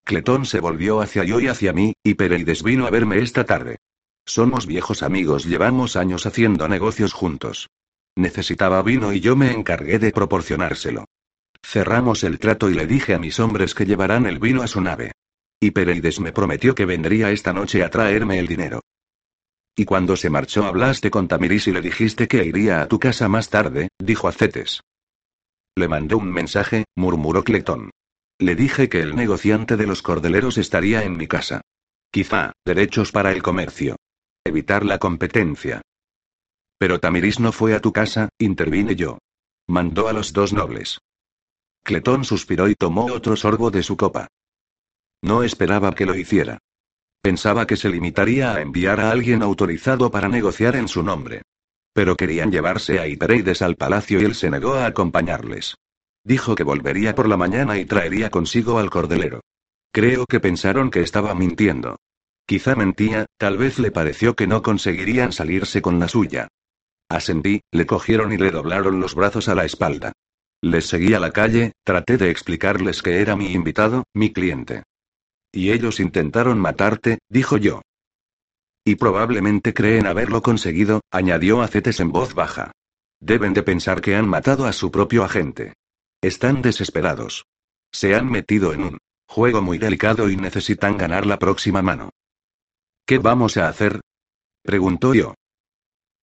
Cletón 0.04 0.48
se 0.48 0.60
volvió 0.60 1.00
hacia 1.00 1.24
yo 1.24 1.40
y 1.40 1.48
hacia 1.48 1.74
mí, 1.74 1.94
y 2.04 2.16
Pereides 2.16 2.64
vino 2.64 2.88
a 2.88 2.90
verme 2.90 3.20
esta 3.20 3.46
tarde. 3.46 3.78
Somos 4.26 4.66
viejos 4.66 5.04
amigos, 5.04 5.46
llevamos 5.46 5.96
años 5.96 6.26
haciendo 6.26 6.68
negocios 6.68 7.14
juntos. 7.14 7.70
Necesitaba 8.16 8.82
vino 8.82 9.14
y 9.14 9.20
yo 9.20 9.36
me 9.36 9.52
encargué 9.52 10.00
de 10.00 10.12
proporcionárselo. 10.12 11.06
Cerramos 11.70 12.24
el 12.24 12.40
trato 12.40 12.70
y 12.70 12.76
le 12.76 12.88
dije 12.88 13.14
a 13.14 13.20
mis 13.20 13.42
hombres 13.42 13.76
que 13.76 13.86
llevarán 13.86 14.26
el 14.26 14.40
vino 14.40 14.62
a 14.64 14.68
su 14.68 14.80
nave. 14.80 15.12
Y 15.60 15.72
Pereides 15.72 16.22
me 16.22 16.32
prometió 16.32 16.74
que 16.74 16.86
vendría 16.86 17.30
esta 17.32 17.52
noche 17.52 17.84
a 17.84 17.90
traerme 17.90 18.40
el 18.40 18.48
dinero. 18.48 18.80
Y 19.76 19.84
cuando 19.84 20.16
se 20.16 20.30
marchó 20.30 20.64
hablaste 20.64 21.12
con 21.12 21.28
Tamiris 21.28 21.68
y 21.68 21.74
le 21.74 21.82
dijiste 21.82 22.30
que 22.30 22.46
iría 22.46 22.82
a 22.82 22.88
tu 22.88 23.00
casa 23.00 23.28
más 23.28 23.50
tarde, 23.50 23.90
dijo 24.00 24.30
Acetes. 24.30 24.80
Le 25.76 25.90
mandé 25.90 26.16
un 26.16 26.32
mensaje, 26.32 26.86
murmuró 26.96 27.44
Cletón. 27.44 27.92
Le 28.40 28.56
dije 28.56 28.88
que 28.88 29.02
el 29.02 29.18
negociante 29.18 29.76
de 29.76 29.88
los 29.88 30.02
cordeleros 30.02 30.58
estaría 30.58 31.04
en 31.04 31.18
mi 31.18 31.28
casa. 31.28 31.60
Quizá, 32.12 32.54
derechos 32.66 33.12
para 33.12 33.34
el 33.34 33.44
comercio. 33.44 33.98
Evitar 34.46 34.86
la 34.86 35.00
competencia. 35.00 35.82
Pero 36.78 37.02
Tamiris 37.02 37.42
no 37.42 37.52
fue 37.52 37.76
a 37.76 37.82
tu 37.82 37.92
casa, 37.92 38.30
intervine 38.40 38.96
yo. 38.96 39.18
Mandó 39.68 40.08
a 40.08 40.14
los 40.14 40.32
dos 40.32 40.54
nobles. 40.54 41.00
Cletón 41.88 42.26
suspiró 42.26 42.68
y 42.68 42.76
tomó 42.76 43.06
otro 43.06 43.38
sorbo 43.38 43.72
de 43.72 43.82
su 43.82 43.96
copa. 43.96 44.28
No 45.22 45.42
esperaba 45.42 45.96
que 45.96 46.06
lo 46.06 46.16
hiciera. 46.16 46.60
Pensaba 47.22 47.66
que 47.66 47.78
se 47.78 47.88
limitaría 47.88 48.54
a 48.54 48.62
enviar 48.62 49.00
a 49.00 49.10
alguien 49.10 49.42
autorizado 49.42 50.12
para 50.12 50.28
negociar 50.28 50.76
en 50.76 50.90
su 50.90 51.02
nombre. 51.02 51.44
Pero 51.94 52.18
querían 52.18 52.52
llevarse 52.52 53.00
a 53.00 53.08
Hipereides 53.08 53.62
al 53.62 53.78
palacio 53.78 54.20
y 54.20 54.26
él 54.26 54.36
se 54.36 54.50
negó 54.50 54.74
a 54.74 54.86
acompañarles. 54.86 55.76
Dijo 56.26 56.56
que 56.56 56.64
volvería 56.66 57.16
por 57.16 57.30
la 57.30 57.38
mañana 57.38 57.80
y 57.80 57.86
traería 57.86 58.30
consigo 58.30 58.80
al 58.80 58.90
cordelero. 58.90 59.40
Creo 59.94 60.26
que 60.26 60.42
pensaron 60.42 60.92
que 60.92 61.00
estaba 61.00 61.34
mintiendo. 61.36 61.96
Quizá 62.46 62.76
mentía, 62.76 63.28
tal 63.38 63.58
vez 63.58 63.80
le 63.80 63.92
pareció 63.92 64.36
que 64.36 64.46
no 64.46 64.62
conseguirían 64.62 65.32
salirse 65.32 65.82
con 65.82 66.02
la 66.02 66.10
suya. 66.10 66.50
Ascendí, 67.08 67.62
le 67.72 67.86
cogieron 67.86 68.34
y 68.34 68.38
le 68.38 68.52
doblaron 68.52 69.00
los 69.00 69.16
brazos 69.16 69.48
a 69.48 69.56
la 69.56 69.64
espalda. 69.64 70.12
Les 70.62 70.88
seguí 70.88 71.14
a 71.14 71.20
la 71.20 71.32
calle, 71.32 71.74
traté 71.84 72.18
de 72.18 72.32
explicarles 72.32 73.02
que 73.02 73.22
era 73.22 73.36
mi 73.36 73.52
invitado, 73.52 74.04
mi 74.14 74.34
cliente. 74.34 74.84
Y 75.52 75.72
ellos 75.72 76.00
intentaron 76.00 76.60
matarte, 76.60 77.20
dijo 77.30 77.58
yo. 77.58 77.82
Y 78.84 78.96
probablemente 78.96 79.74
creen 79.74 80.08
haberlo 80.08 80.42
conseguido, 80.42 81.02
añadió 81.12 81.62
Acetes 81.62 82.00
en 82.00 82.12
voz 82.12 82.34
baja. 82.34 82.72
Deben 83.20 83.54
de 83.54 83.64
pensar 83.64 84.02
que 84.02 84.16
han 84.16 84.28
matado 84.28 84.66
a 84.66 84.74
su 84.74 84.92
propio 84.92 85.24
agente. 85.24 85.74
Están 86.22 86.62
desesperados. 86.62 87.46
Se 87.92 88.16
han 88.16 88.30
metido 88.30 88.74
en 88.74 88.84
un 88.84 88.98
juego 89.28 89.62
muy 89.62 89.78
delicado 89.78 90.30
y 90.30 90.38
necesitan 90.38 90.98
ganar 90.98 91.26
la 91.26 91.38
próxima 91.38 91.82
mano. 91.82 92.10
¿Qué 93.06 93.20
vamos 93.20 93.58
a 93.58 93.68
hacer? 93.68 94.02
preguntó 94.64 95.14
yo. 95.14 95.34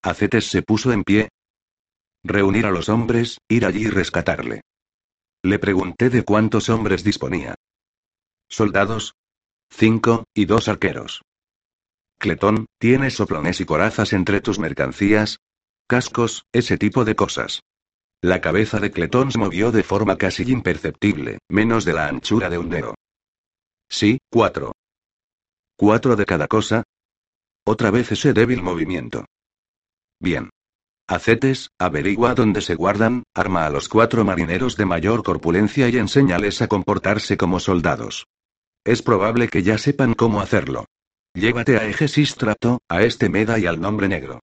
Acetes 0.02 0.46
se 0.46 0.62
puso 0.62 0.92
en 0.92 1.04
pie. 1.04 1.28
Reunir 2.24 2.64
a 2.64 2.70
los 2.70 2.88
hombres, 2.88 3.38
ir 3.48 3.66
allí 3.66 3.82
y 3.84 3.90
rescatarle. 3.90 4.62
Le 5.42 5.58
pregunté 5.58 6.08
de 6.08 6.24
cuántos 6.24 6.70
hombres 6.70 7.04
disponía. 7.04 7.54
Soldados. 8.48 9.14
Cinco, 9.70 10.24
y 10.34 10.46
dos 10.46 10.68
arqueros. 10.68 11.22
Cletón, 12.18 12.66
¿tienes 12.78 13.14
soplones 13.14 13.60
y 13.60 13.66
corazas 13.66 14.14
entre 14.14 14.40
tus 14.40 14.58
mercancías? 14.58 15.38
Cascos, 15.86 16.46
ese 16.52 16.78
tipo 16.78 17.04
de 17.04 17.14
cosas. 17.14 17.60
La 18.22 18.40
cabeza 18.40 18.80
de 18.80 18.90
Cletón 18.90 19.30
se 19.30 19.38
movió 19.38 19.70
de 19.70 19.82
forma 19.82 20.16
casi 20.16 20.50
imperceptible, 20.50 21.40
menos 21.50 21.84
de 21.84 21.92
la 21.92 22.08
anchura 22.08 22.48
de 22.48 22.56
un 22.56 22.70
dedo. 22.70 22.94
Sí, 23.90 24.16
cuatro. 24.32 24.72
¿Cuatro 25.76 26.16
de 26.16 26.24
cada 26.24 26.48
cosa? 26.48 26.84
Otra 27.66 27.90
vez 27.90 28.12
ese 28.12 28.32
débil 28.32 28.62
movimiento. 28.62 29.26
Bien. 30.18 30.48
Acetes, 31.06 31.70
averigua 31.78 32.34
dónde 32.34 32.62
se 32.62 32.74
guardan, 32.74 33.24
arma 33.34 33.66
a 33.66 33.70
los 33.70 33.90
cuatro 33.90 34.24
marineros 34.24 34.76
de 34.76 34.86
mayor 34.86 35.22
corpulencia 35.22 35.88
y 35.90 35.98
enséñales 35.98 36.62
a 36.62 36.68
comportarse 36.68 37.36
como 37.36 37.60
soldados. 37.60 38.26
Es 38.84 39.02
probable 39.02 39.48
que 39.48 39.62
ya 39.62 39.76
sepan 39.76 40.14
cómo 40.14 40.40
hacerlo. 40.40 40.86
Llévate 41.34 41.76
a 41.76 41.84
Egesístrato, 41.84 42.80
a 42.88 43.02
este 43.02 43.28
Meda 43.28 43.58
y 43.58 43.66
al 43.66 43.80
nombre 43.80 44.08
negro. 44.08 44.40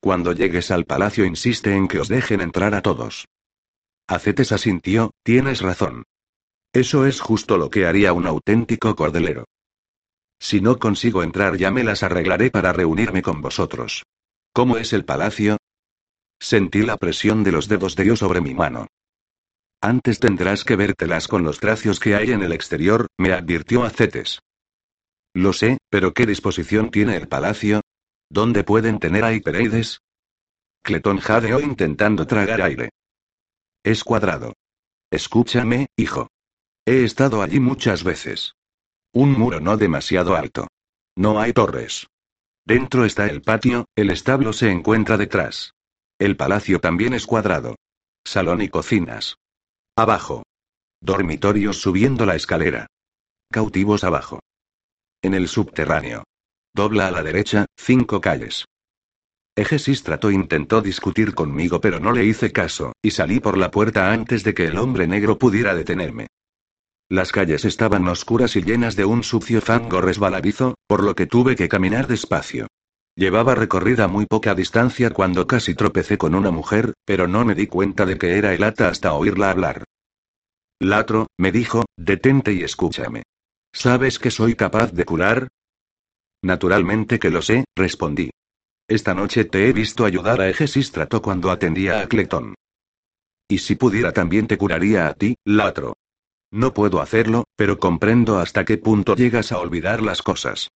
Cuando 0.00 0.32
llegues 0.32 0.70
al 0.70 0.84
palacio 0.84 1.24
insiste 1.24 1.74
en 1.74 1.88
que 1.88 1.98
os 1.98 2.08
dejen 2.08 2.40
entrar 2.40 2.74
a 2.74 2.82
todos. 2.82 3.26
Acetes 4.06 4.52
asintió, 4.52 5.10
tienes 5.24 5.62
razón. 5.62 6.04
Eso 6.72 7.06
es 7.06 7.20
justo 7.20 7.56
lo 7.56 7.70
que 7.70 7.86
haría 7.86 8.12
un 8.12 8.26
auténtico 8.26 8.94
cordelero. 8.94 9.46
Si 10.38 10.60
no 10.60 10.78
consigo 10.78 11.22
entrar 11.22 11.56
ya 11.56 11.70
me 11.70 11.82
las 11.82 12.02
arreglaré 12.02 12.50
para 12.50 12.72
reunirme 12.72 13.22
con 13.22 13.40
vosotros. 13.40 14.04
¿Cómo 14.52 14.76
es 14.76 14.92
el 14.92 15.04
palacio? 15.04 15.56
Sentí 16.40 16.82
la 16.82 16.96
presión 16.96 17.44
de 17.44 17.52
los 17.52 17.68
dedos 17.68 17.96
de 17.96 18.04
Dios 18.04 18.18
sobre 18.18 18.40
mi 18.40 18.54
mano. 18.54 18.86
Antes 19.80 20.18
tendrás 20.18 20.64
que 20.64 20.76
vértelas 20.76 21.28
con 21.28 21.44
los 21.44 21.60
tracios 21.60 22.00
que 22.00 22.14
hay 22.14 22.30
en 22.32 22.42
el 22.42 22.52
exterior, 22.52 23.08
me 23.18 23.32
advirtió 23.32 23.84
Acetes. 23.84 24.40
Lo 25.34 25.52
sé, 25.52 25.78
pero 25.90 26.12
¿qué 26.14 26.26
disposición 26.26 26.90
tiene 26.90 27.16
el 27.16 27.28
palacio? 27.28 27.82
¿Dónde 28.30 28.64
pueden 28.64 28.98
tener 28.98 29.24
a 29.24 29.32
Hipereides? 29.32 30.00
Cletón 30.82 31.18
jadeó 31.18 31.60
intentando 31.60 32.26
tragar 32.26 32.62
aire. 32.62 32.90
Es 33.82 34.04
cuadrado. 34.04 34.54
Escúchame, 35.10 35.88
hijo. 35.96 36.28
He 36.86 37.04
estado 37.04 37.42
allí 37.42 37.60
muchas 37.60 38.04
veces. 38.04 38.54
Un 39.12 39.32
muro 39.32 39.60
no 39.60 39.76
demasiado 39.76 40.34
alto. 40.34 40.68
No 41.16 41.40
hay 41.40 41.52
torres. 41.52 42.06
Dentro 42.64 43.04
está 43.04 43.26
el 43.26 43.42
patio, 43.42 43.86
el 43.94 44.10
establo 44.10 44.52
se 44.52 44.70
encuentra 44.70 45.16
detrás. 45.16 45.73
El 46.18 46.36
palacio 46.36 46.80
también 46.80 47.12
es 47.14 47.26
cuadrado. 47.26 47.76
Salón 48.24 48.62
y 48.62 48.68
cocinas. 48.68 49.36
Abajo. 49.96 50.44
Dormitorios 51.00 51.78
subiendo 51.80 52.24
la 52.24 52.36
escalera. 52.36 52.86
Cautivos 53.50 54.04
abajo. 54.04 54.40
En 55.22 55.34
el 55.34 55.48
subterráneo. 55.48 56.24
Dobla 56.74 57.08
a 57.08 57.10
la 57.10 57.22
derecha, 57.22 57.66
cinco 57.76 58.20
calles. 58.20 58.64
Egesístrato 59.56 60.30
intentó 60.30 60.80
discutir 60.80 61.34
conmigo 61.34 61.80
pero 61.80 62.00
no 62.00 62.10
le 62.10 62.24
hice 62.24 62.50
caso, 62.50 62.92
y 63.02 63.12
salí 63.12 63.38
por 63.38 63.56
la 63.56 63.70
puerta 63.70 64.12
antes 64.12 64.42
de 64.42 64.54
que 64.54 64.66
el 64.66 64.78
hombre 64.78 65.06
negro 65.06 65.38
pudiera 65.38 65.74
detenerme. 65.74 66.26
Las 67.08 67.30
calles 67.30 67.64
estaban 67.64 68.08
oscuras 68.08 68.56
y 68.56 68.62
llenas 68.62 68.96
de 68.96 69.04
un 69.04 69.22
sucio 69.22 69.60
fango 69.60 70.00
resbaladizo, 70.00 70.74
por 70.88 71.04
lo 71.04 71.14
que 71.14 71.26
tuve 71.26 71.54
que 71.54 71.68
caminar 71.68 72.08
despacio. 72.08 72.66
Llevaba 73.16 73.54
recorrida 73.54 74.08
muy 74.08 74.26
poca 74.26 74.54
distancia 74.54 75.10
cuando 75.10 75.46
casi 75.46 75.74
tropecé 75.74 76.18
con 76.18 76.34
una 76.34 76.50
mujer, 76.50 76.94
pero 77.04 77.28
no 77.28 77.44
me 77.44 77.54
di 77.54 77.68
cuenta 77.68 78.06
de 78.06 78.18
que 78.18 78.36
era 78.38 78.54
Elata 78.54 78.88
hasta 78.88 79.12
oírla 79.12 79.50
hablar. 79.50 79.84
Latro, 80.80 81.28
me 81.38 81.52
dijo, 81.52 81.84
detente 81.96 82.52
y 82.52 82.62
escúchame. 82.62 83.22
¿Sabes 83.72 84.18
que 84.18 84.32
soy 84.32 84.56
capaz 84.56 84.92
de 84.92 85.04
curar? 85.04 85.48
Naturalmente 86.42 87.18
que 87.20 87.30
lo 87.30 87.40
sé, 87.40 87.64
respondí. 87.76 88.30
Esta 88.88 89.14
noche 89.14 89.44
te 89.44 89.68
he 89.68 89.72
visto 89.72 90.04
ayudar 90.04 90.40
a 90.40 90.48
Egesístrato 90.48 91.22
cuando 91.22 91.50
atendía 91.50 92.00
a 92.00 92.08
Cletón. 92.08 92.54
Y 93.48 93.58
si 93.58 93.76
pudiera 93.76 94.12
también 94.12 94.46
te 94.46 94.58
curaría 94.58 95.06
a 95.06 95.14
ti, 95.14 95.36
Latro. 95.44 95.94
No 96.50 96.74
puedo 96.74 97.00
hacerlo, 97.00 97.44
pero 97.56 97.78
comprendo 97.78 98.38
hasta 98.38 98.64
qué 98.64 98.76
punto 98.76 99.14
llegas 99.14 99.52
a 99.52 99.58
olvidar 99.58 100.02
las 100.02 100.22
cosas. 100.22 100.68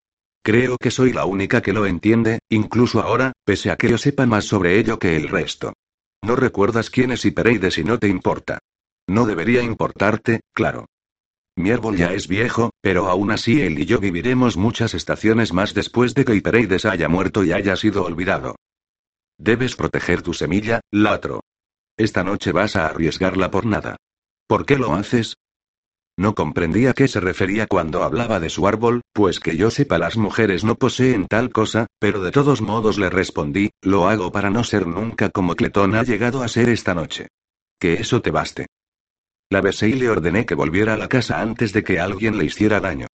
Creo 0.42 0.76
que 0.78 0.90
soy 0.90 1.12
la 1.12 1.24
única 1.24 1.60
que 1.60 1.72
lo 1.72 1.86
entiende, 1.86 2.38
incluso 2.48 3.00
ahora, 3.00 3.32
pese 3.44 3.70
a 3.70 3.76
que 3.76 3.88
yo 3.88 3.98
sepa 3.98 4.26
más 4.26 4.44
sobre 4.44 4.78
ello 4.78 4.98
que 4.98 5.16
el 5.16 5.28
resto. 5.28 5.74
No 6.22 6.36
recuerdas 6.36 6.90
quién 6.90 7.12
es 7.12 7.24
Hipereides 7.24 7.78
y 7.78 7.84
no 7.84 7.98
te 7.98 8.08
importa. 8.08 8.58
No 9.08 9.26
debería 9.26 9.62
importarte, 9.62 10.40
claro. 10.52 10.86
Mi 11.56 11.70
árbol 11.70 11.96
ya 11.96 12.12
es 12.12 12.28
viejo, 12.28 12.70
pero 12.80 13.08
aún 13.08 13.30
así 13.30 13.60
él 13.62 13.78
y 13.80 13.84
yo 13.84 13.98
viviremos 13.98 14.56
muchas 14.56 14.94
estaciones 14.94 15.52
más 15.52 15.74
después 15.74 16.14
de 16.14 16.24
que 16.24 16.34
Hipereides 16.34 16.84
haya 16.84 17.08
muerto 17.08 17.42
y 17.42 17.52
haya 17.52 17.74
sido 17.76 18.04
olvidado. 18.04 18.56
Debes 19.38 19.76
proteger 19.76 20.22
tu 20.22 20.34
semilla, 20.34 20.80
Latro. 20.90 21.40
Esta 21.96 22.22
noche 22.22 22.52
vas 22.52 22.76
a 22.76 22.86
arriesgarla 22.86 23.50
por 23.50 23.66
nada. 23.66 23.96
¿Por 24.46 24.66
qué 24.66 24.78
lo 24.78 24.94
haces? 24.94 25.34
No 26.18 26.34
comprendía 26.34 26.90
a 26.90 26.94
qué 26.94 27.06
se 27.06 27.20
refería 27.20 27.68
cuando 27.68 28.02
hablaba 28.02 28.40
de 28.40 28.50
su 28.50 28.66
árbol, 28.66 29.02
pues 29.12 29.38
que 29.38 29.56
yo 29.56 29.70
sepa 29.70 29.98
las 29.98 30.16
mujeres 30.16 30.64
no 30.64 30.74
poseen 30.74 31.28
tal 31.28 31.50
cosa, 31.50 31.86
pero 32.00 32.20
de 32.20 32.32
todos 32.32 32.60
modos 32.60 32.98
le 32.98 33.08
respondí, 33.08 33.70
lo 33.82 34.08
hago 34.08 34.32
para 34.32 34.50
no 34.50 34.64
ser 34.64 34.88
nunca 34.88 35.30
como 35.30 35.54
Cletón 35.54 35.94
ha 35.94 36.02
llegado 36.02 36.42
a 36.42 36.48
ser 36.48 36.70
esta 36.70 36.92
noche. 36.92 37.28
Que 37.78 37.94
eso 37.94 38.20
te 38.20 38.32
baste. 38.32 38.66
La 39.48 39.60
besé 39.60 39.90
y 39.90 39.92
le 39.92 40.10
ordené 40.10 40.44
que 40.44 40.56
volviera 40.56 40.94
a 40.94 40.96
la 40.96 41.08
casa 41.08 41.40
antes 41.40 41.72
de 41.72 41.84
que 41.84 42.00
alguien 42.00 42.36
le 42.36 42.46
hiciera 42.46 42.80
daño. 42.80 43.06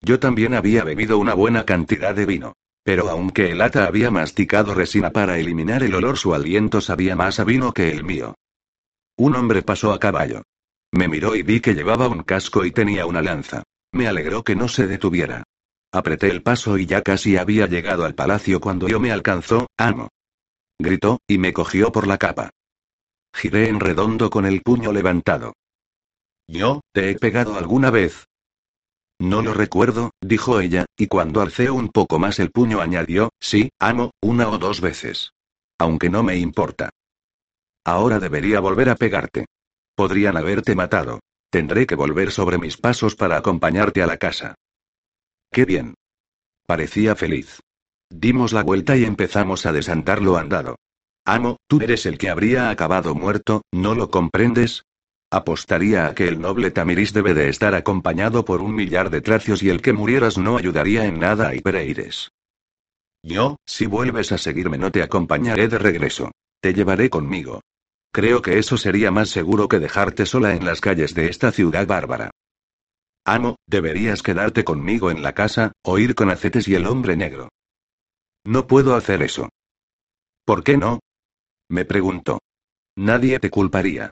Yo 0.00 0.20
también 0.20 0.54
había 0.54 0.84
bebido 0.84 1.18
una 1.18 1.34
buena 1.34 1.64
cantidad 1.64 2.14
de 2.14 2.26
vino. 2.26 2.52
Pero 2.84 3.10
aunque 3.10 3.50
el 3.50 3.60
ata 3.60 3.86
había 3.86 4.12
masticado 4.12 4.72
resina 4.72 5.10
para 5.10 5.36
eliminar 5.36 5.82
el 5.82 5.96
olor, 5.96 6.16
su 6.16 6.32
aliento 6.32 6.80
sabía 6.80 7.16
más 7.16 7.40
a 7.40 7.44
vino 7.44 7.72
que 7.72 7.90
el 7.90 8.04
mío. 8.04 8.36
Un 9.16 9.34
hombre 9.34 9.62
pasó 9.62 9.92
a 9.92 9.98
caballo. 9.98 10.42
Me 10.92 11.08
miró 11.08 11.34
y 11.34 11.42
vi 11.42 11.60
que 11.60 11.74
llevaba 11.74 12.08
un 12.08 12.22
casco 12.22 12.64
y 12.64 12.70
tenía 12.70 13.06
una 13.06 13.22
lanza. 13.22 13.62
Me 13.92 14.06
alegró 14.06 14.44
que 14.44 14.54
no 14.54 14.68
se 14.68 14.86
detuviera. 14.86 15.42
Apreté 15.90 16.30
el 16.30 16.42
paso 16.42 16.78
y 16.78 16.86
ya 16.86 17.02
casi 17.02 17.36
había 17.36 17.66
llegado 17.66 18.04
al 18.04 18.14
palacio 18.14 18.60
cuando 18.60 18.88
yo 18.88 19.00
me 19.00 19.10
alcanzó, 19.10 19.66
amo. 19.78 20.08
Gritó, 20.78 21.20
y 21.26 21.38
me 21.38 21.52
cogió 21.52 21.92
por 21.92 22.06
la 22.06 22.18
capa. 22.18 22.50
Giré 23.34 23.68
en 23.68 23.80
redondo 23.80 24.30
con 24.30 24.44
el 24.46 24.60
puño 24.62 24.92
levantado. 24.92 25.54
¿Yo, 26.46 26.80
te 26.92 27.10
he 27.10 27.18
pegado 27.18 27.56
alguna 27.56 27.90
vez? 27.90 28.26
No 29.18 29.40
lo 29.40 29.54
recuerdo, 29.54 30.10
dijo 30.20 30.60
ella, 30.60 30.86
y 30.96 31.06
cuando 31.06 31.40
alcé 31.40 31.70
un 31.70 31.88
poco 31.88 32.18
más 32.18 32.38
el 32.40 32.50
puño 32.50 32.80
añadió, 32.80 33.30
sí, 33.40 33.70
amo, 33.78 34.10
una 34.20 34.48
o 34.48 34.58
dos 34.58 34.80
veces. 34.80 35.32
Aunque 35.78 36.10
no 36.10 36.22
me 36.22 36.36
importa. 36.36 36.90
Ahora 37.84 38.18
debería 38.18 38.60
volver 38.60 38.90
a 38.90 38.96
pegarte. 38.96 39.46
Podrían 39.94 40.36
haberte 40.36 40.74
matado. 40.74 41.20
Tendré 41.50 41.86
que 41.86 41.94
volver 41.94 42.30
sobre 42.30 42.58
mis 42.58 42.76
pasos 42.76 43.14
para 43.14 43.36
acompañarte 43.36 44.02
a 44.02 44.06
la 44.06 44.16
casa. 44.16 44.54
Qué 45.50 45.64
bien. 45.64 45.94
Parecía 46.66 47.14
feliz. 47.14 47.60
Dimos 48.08 48.52
la 48.52 48.62
vuelta 48.62 48.96
y 48.96 49.04
empezamos 49.04 49.66
a 49.66 49.72
desandar 49.72 50.22
lo 50.22 50.36
andado. 50.36 50.76
Amo, 51.24 51.56
tú 51.66 51.80
eres 51.80 52.06
el 52.06 52.18
que 52.18 52.30
habría 52.30 52.70
acabado 52.70 53.14
muerto, 53.14 53.62
¿no 53.70 53.94
lo 53.94 54.10
comprendes? 54.10 54.84
Apostaría 55.30 56.06
a 56.06 56.14
que 56.14 56.28
el 56.28 56.40
noble 56.40 56.70
Tamiris 56.70 57.12
debe 57.12 57.32
de 57.32 57.48
estar 57.48 57.74
acompañado 57.74 58.44
por 58.44 58.60
un 58.60 58.74
millar 58.74 59.08
de 59.08 59.20
tracios 59.20 59.62
y 59.62 59.70
el 59.70 59.80
que 59.80 59.92
murieras 59.92 60.36
no 60.36 60.58
ayudaría 60.58 61.06
en 61.06 61.20
nada 61.20 61.48
a 61.48 61.54
Hipereires. 61.54 62.30
Yo, 63.22 63.56
si 63.64 63.86
vuelves 63.86 64.32
a 64.32 64.38
seguirme 64.38 64.78
no 64.78 64.90
te 64.90 65.02
acompañaré 65.02 65.68
de 65.68 65.78
regreso. 65.78 66.32
Te 66.60 66.74
llevaré 66.74 67.08
conmigo. 67.08 67.60
Creo 68.12 68.42
que 68.42 68.58
eso 68.58 68.76
sería 68.76 69.10
más 69.10 69.30
seguro 69.30 69.68
que 69.68 69.78
dejarte 69.78 70.26
sola 70.26 70.54
en 70.54 70.66
las 70.66 70.82
calles 70.82 71.14
de 71.14 71.28
esta 71.30 71.50
ciudad 71.50 71.86
bárbara. 71.86 72.30
Amo, 73.24 73.56
deberías 73.66 74.22
quedarte 74.22 74.64
conmigo 74.64 75.10
en 75.10 75.22
la 75.22 75.32
casa, 75.32 75.72
o 75.82 75.98
ir 75.98 76.14
con 76.14 76.30
Acetes 76.30 76.68
y 76.68 76.74
el 76.74 76.86
hombre 76.86 77.16
negro. 77.16 77.48
No 78.44 78.66
puedo 78.66 78.96
hacer 78.96 79.22
eso. 79.22 79.48
¿Por 80.44 80.62
qué 80.62 80.76
no? 80.76 81.00
Me 81.70 81.86
preguntó. 81.86 82.40
Nadie 82.96 83.38
te 83.38 83.48
culparía. 83.48 84.10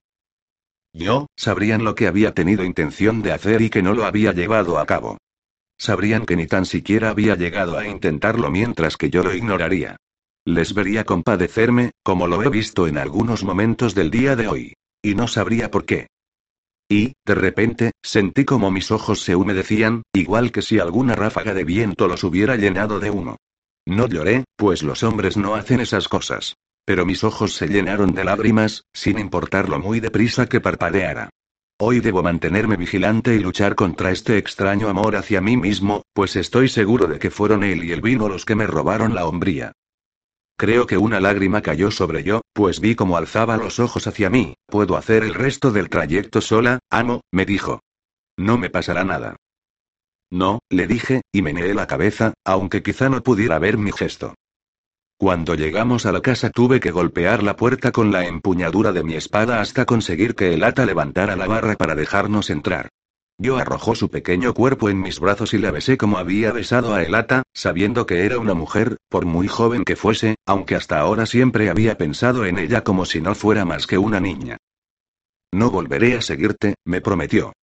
Yo, 0.95 1.27
sabrían 1.37 1.85
lo 1.85 1.95
que 1.95 2.07
había 2.07 2.33
tenido 2.33 2.65
intención 2.65 3.21
de 3.21 3.33
hacer 3.33 3.61
y 3.61 3.69
que 3.69 3.83
no 3.83 3.95
lo 3.95 4.07
había 4.07 4.33
llevado 4.33 4.79
a 4.79 4.87
cabo. 4.87 5.19
Sabrían 5.79 6.25
que 6.25 6.37
ni 6.37 6.47
tan 6.47 6.65
siquiera 6.65 7.11
había 7.11 7.35
llegado 7.35 7.77
a 7.77 7.87
intentarlo 7.87 8.51
mientras 8.51 8.97
que 8.97 9.11
yo 9.11 9.23
lo 9.23 9.35
ignoraría. 9.35 9.97
Les 10.47 10.73
vería 10.73 11.05
compadecerme, 11.05 11.91
como 12.03 12.27
lo 12.27 12.43
he 12.43 12.49
visto 12.49 12.87
en 12.87 12.97
algunos 12.97 13.45
momentos 13.45 13.95
del 13.95 14.11
día 14.11 14.37
de 14.37 14.49
hoy. 14.49 14.75
Y 15.03 15.15
no 15.15 15.29
sabría 15.29 15.71
por 15.71 15.85
qué. 15.85 16.09
Y, 16.91 17.13
de 17.25 17.35
repente, 17.35 17.93
sentí 18.03 18.45
como 18.45 18.71
mis 18.71 18.91
ojos 18.91 19.23
se 19.23 19.37
humedecían, 19.37 20.03
igual 20.13 20.51
que 20.51 20.63
si 20.63 20.79
alguna 20.79 21.15
ráfaga 21.15 21.55
de 21.55 21.65
viento 21.65 22.09
los 22.09 22.25
hubiera 22.25 22.57
llenado 22.57 22.99
de 23.01 23.11
humo. 23.11 23.37
No 23.87 24.09
lloré, 24.09 24.45
pues 24.57 24.83
los 24.83 25.03
hombres 25.03 25.37
no 25.37 25.55
hacen 25.55 25.81
esas 25.81 26.09
cosas. 26.09 26.57
Pero 26.85 27.07
mis 27.07 27.23
ojos 27.23 27.55
se 27.55 27.69
llenaron 27.69 28.13
de 28.15 28.25
lágrimas, 28.25 28.85
sin 28.93 29.19
importar 29.19 29.69
lo 29.69 29.79
muy 29.79 30.01
deprisa 30.01 30.47
que 30.47 30.61
parpadeara. 30.61 31.31
Hoy 31.79 32.01
debo 32.01 32.23
mantenerme 32.23 32.77
vigilante 32.77 33.35
y 33.35 33.39
luchar 33.39 33.75
contra 33.75 34.11
este 34.11 34.37
extraño 34.37 34.89
amor 34.89 35.17
hacia 35.17 35.41
mí 35.41 35.57
mismo, 35.57 36.03
pues 36.13 36.37
estoy 36.37 36.69
seguro 36.69 37.07
de 37.07 37.19
que 37.19 37.31
fueron 37.31 37.63
él 37.63 37.85
y 37.85 37.93
el 37.93 38.01
vino 38.01 38.29
los 38.29 38.45
que 38.45 38.55
me 38.55 38.67
robaron 38.67 39.15
la 39.15 39.27
hombría. 39.27 39.73
Creo 40.61 40.87
que 40.87 40.99
una 40.99 41.21
lágrima 41.21 41.63
cayó 41.63 41.91
sobre 41.91 42.23
yo, 42.23 42.43
pues 42.53 42.81
vi 42.81 42.95
cómo 42.95 43.17
alzaba 43.17 43.57
los 43.57 43.81
ojos 43.81 44.07
hacia 44.07 44.29
mí. 44.29 44.57
Puedo 44.67 44.99
hacer 44.99 45.25
el 45.25 45.33
resto 45.33 45.73
del 45.73 45.89
trayecto 45.89 46.43
sola, 46.43 46.81
amo, 46.91 47.23
me 47.33 47.47
dijo. 47.47 47.81
No 48.37 48.59
me 48.59 48.69
pasará 48.69 49.03
nada. 49.03 49.37
No, 50.31 50.59
le 50.69 50.87
dije, 50.87 51.23
y 51.33 51.41
meneé 51.41 51.73
la 51.73 51.87
cabeza, 51.87 52.35
aunque 52.45 52.83
quizá 52.83 53.09
no 53.09 53.23
pudiera 53.23 53.59
ver 53.59 53.79
mi 53.79 53.91
gesto. 53.91 54.35
Cuando 55.17 55.55
llegamos 55.55 56.05
a 56.05 56.13
la 56.13 56.21
casa 56.21 56.51
tuve 56.51 56.79
que 56.79 56.91
golpear 56.91 57.43
la 57.43 57.57
puerta 57.57 57.91
con 57.91 58.13
la 58.13 58.27
empuñadura 58.27 58.93
de 58.93 59.03
mi 59.03 59.15
espada 59.15 59.63
hasta 59.63 59.87
conseguir 59.87 60.35
que 60.35 60.53
el 60.53 60.63
ata 60.63 60.85
levantara 60.85 61.37
la 61.37 61.47
barra 61.47 61.75
para 61.75 61.95
dejarnos 61.95 62.51
entrar. 62.51 62.91
Yo 63.43 63.57
arrojó 63.57 63.95
su 63.95 64.11
pequeño 64.11 64.53
cuerpo 64.53 64.91
en 64.91 65.01
mis 65.01 65.19
brazos 65.19 65.55
y 65.55 65.59
la 65.59 65.71
besé 65.71 65.97
como 65.97 66.19
había 66.19 66.53
besado 66.53 66.93
a 66.95 67.03
Elata, 67.03 67.43
sabiendo 67.55 68.05
que 68.05 68.27
era 68.27 68.39
una 68.39 68.53
mujer, 68.53 68.99
por 69.09 69.25
muy 69.25 69.49
joven 69.49 69.85
que 69.85 69.97
fuese, 69.97 70.35
aunque 70.45 70.75
hasta 70.75 70.99
ahora 70.99 71.25
siempre 71.25 71.71
había 71.71 71.97
pensado 71.97 72.45
en 72.45 72.59
ella 72.59 72.85
como 72.85 73.07
si 73.07 73.23
no 73.23 73.35
fuera 73.35 73.65
más 73.65 73.87
que 73.87 73.97
una 73.97 74.21
niña. 74.21 74.59
No 75.55 75.71
volveré 75.71 76.19
a 76.19 76.21
seguirte, 76.21 76.75
me 76.85 77.01
prometió. 77.01 77.55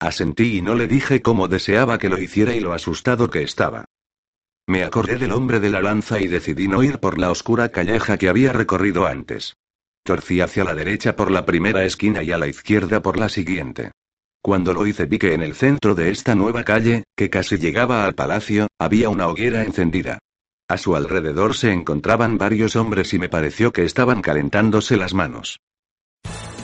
Asentí 0.00 0.56
y 0.56 0.62
no 0.62 0.74
le 0.74 0.86
dije 0.86 1.20
cómo 1.20 1.46
deseaba 1.46 1.98
que 1.98 2.08
lo 2.08 2.18
hiciera 2.18 2.54
y 2.54 2.60
lo 2.60 2.72
asustado 2.72 3.28
que 3.28 3.42
estaba. 3.42 3.84
Me 4.66 4.82
acordé 4.82 5.18
del 5.18 5.32
hombre 5.32 5.60
de 5.60 5.68
la 5.68 5.82
lanza 5.82 6.22
y 6.22 6.26
decidí 6.26 6.68
no 6.68 6.82
ir 6.82 7.00
por 7.00 7.18
la 7.18 7.30
oscura 7.30 7.68
calleja 7.68 8.16
que 8.16 8.30
había 8.30 8.54
recorrido 8.54 9.06
antes. 9.06 9.56
Torcí 10.04 10.40
hacia 10.40 10.64
la 10.64 10.74
derecha 10.74 11.16
por 11.16 11.30
la 11.30 11.44
primera 11.44 11.84
esquina 11.84 12.22
y 12.22 12.32
a 12.32 12.38
la 12.38 12.46
izquierda 12.46 13.02
por 13.02 13.18
la 13.18 13.28
siguiente. 13.28 13.92
Cuando 14.46 14.72
lo 14.72 14.86
hice 14.86 15.06
vi 15.06 15.18
que 15.18 15.34
en 15.34 15.42
el 15.42 15.56
centro 15.56 15.96
de 15.96 16.08
esta 16.10 16.36
nueva 16.36 16.62
calle, 16.62 17.02
que 17.16 17.30
casi 17.30 17.58
llegaba 17.58 18.04
al 18.04 18.14
palacio, 18.14 18.68
había 18.78 19.08
una 19.08 19.26
hoguera 19.26 19.64
encendida. 19.64 20.20
A 20.68 20.78
su 20.78 20.94
alrededor 20.94 21.56
se 21.56 21.72
encontraban 21.72 22.38
varios 22.38 22.76
hombres 22.76 23.12
y 23.12 23.18
me 23.18 23.28
pareció 23.28 23.72
que 23.72 23.82
estaban 23.82 24.22
calentándose 24.22 24.96
las 24.96 25.14
manos. 25.14 25.58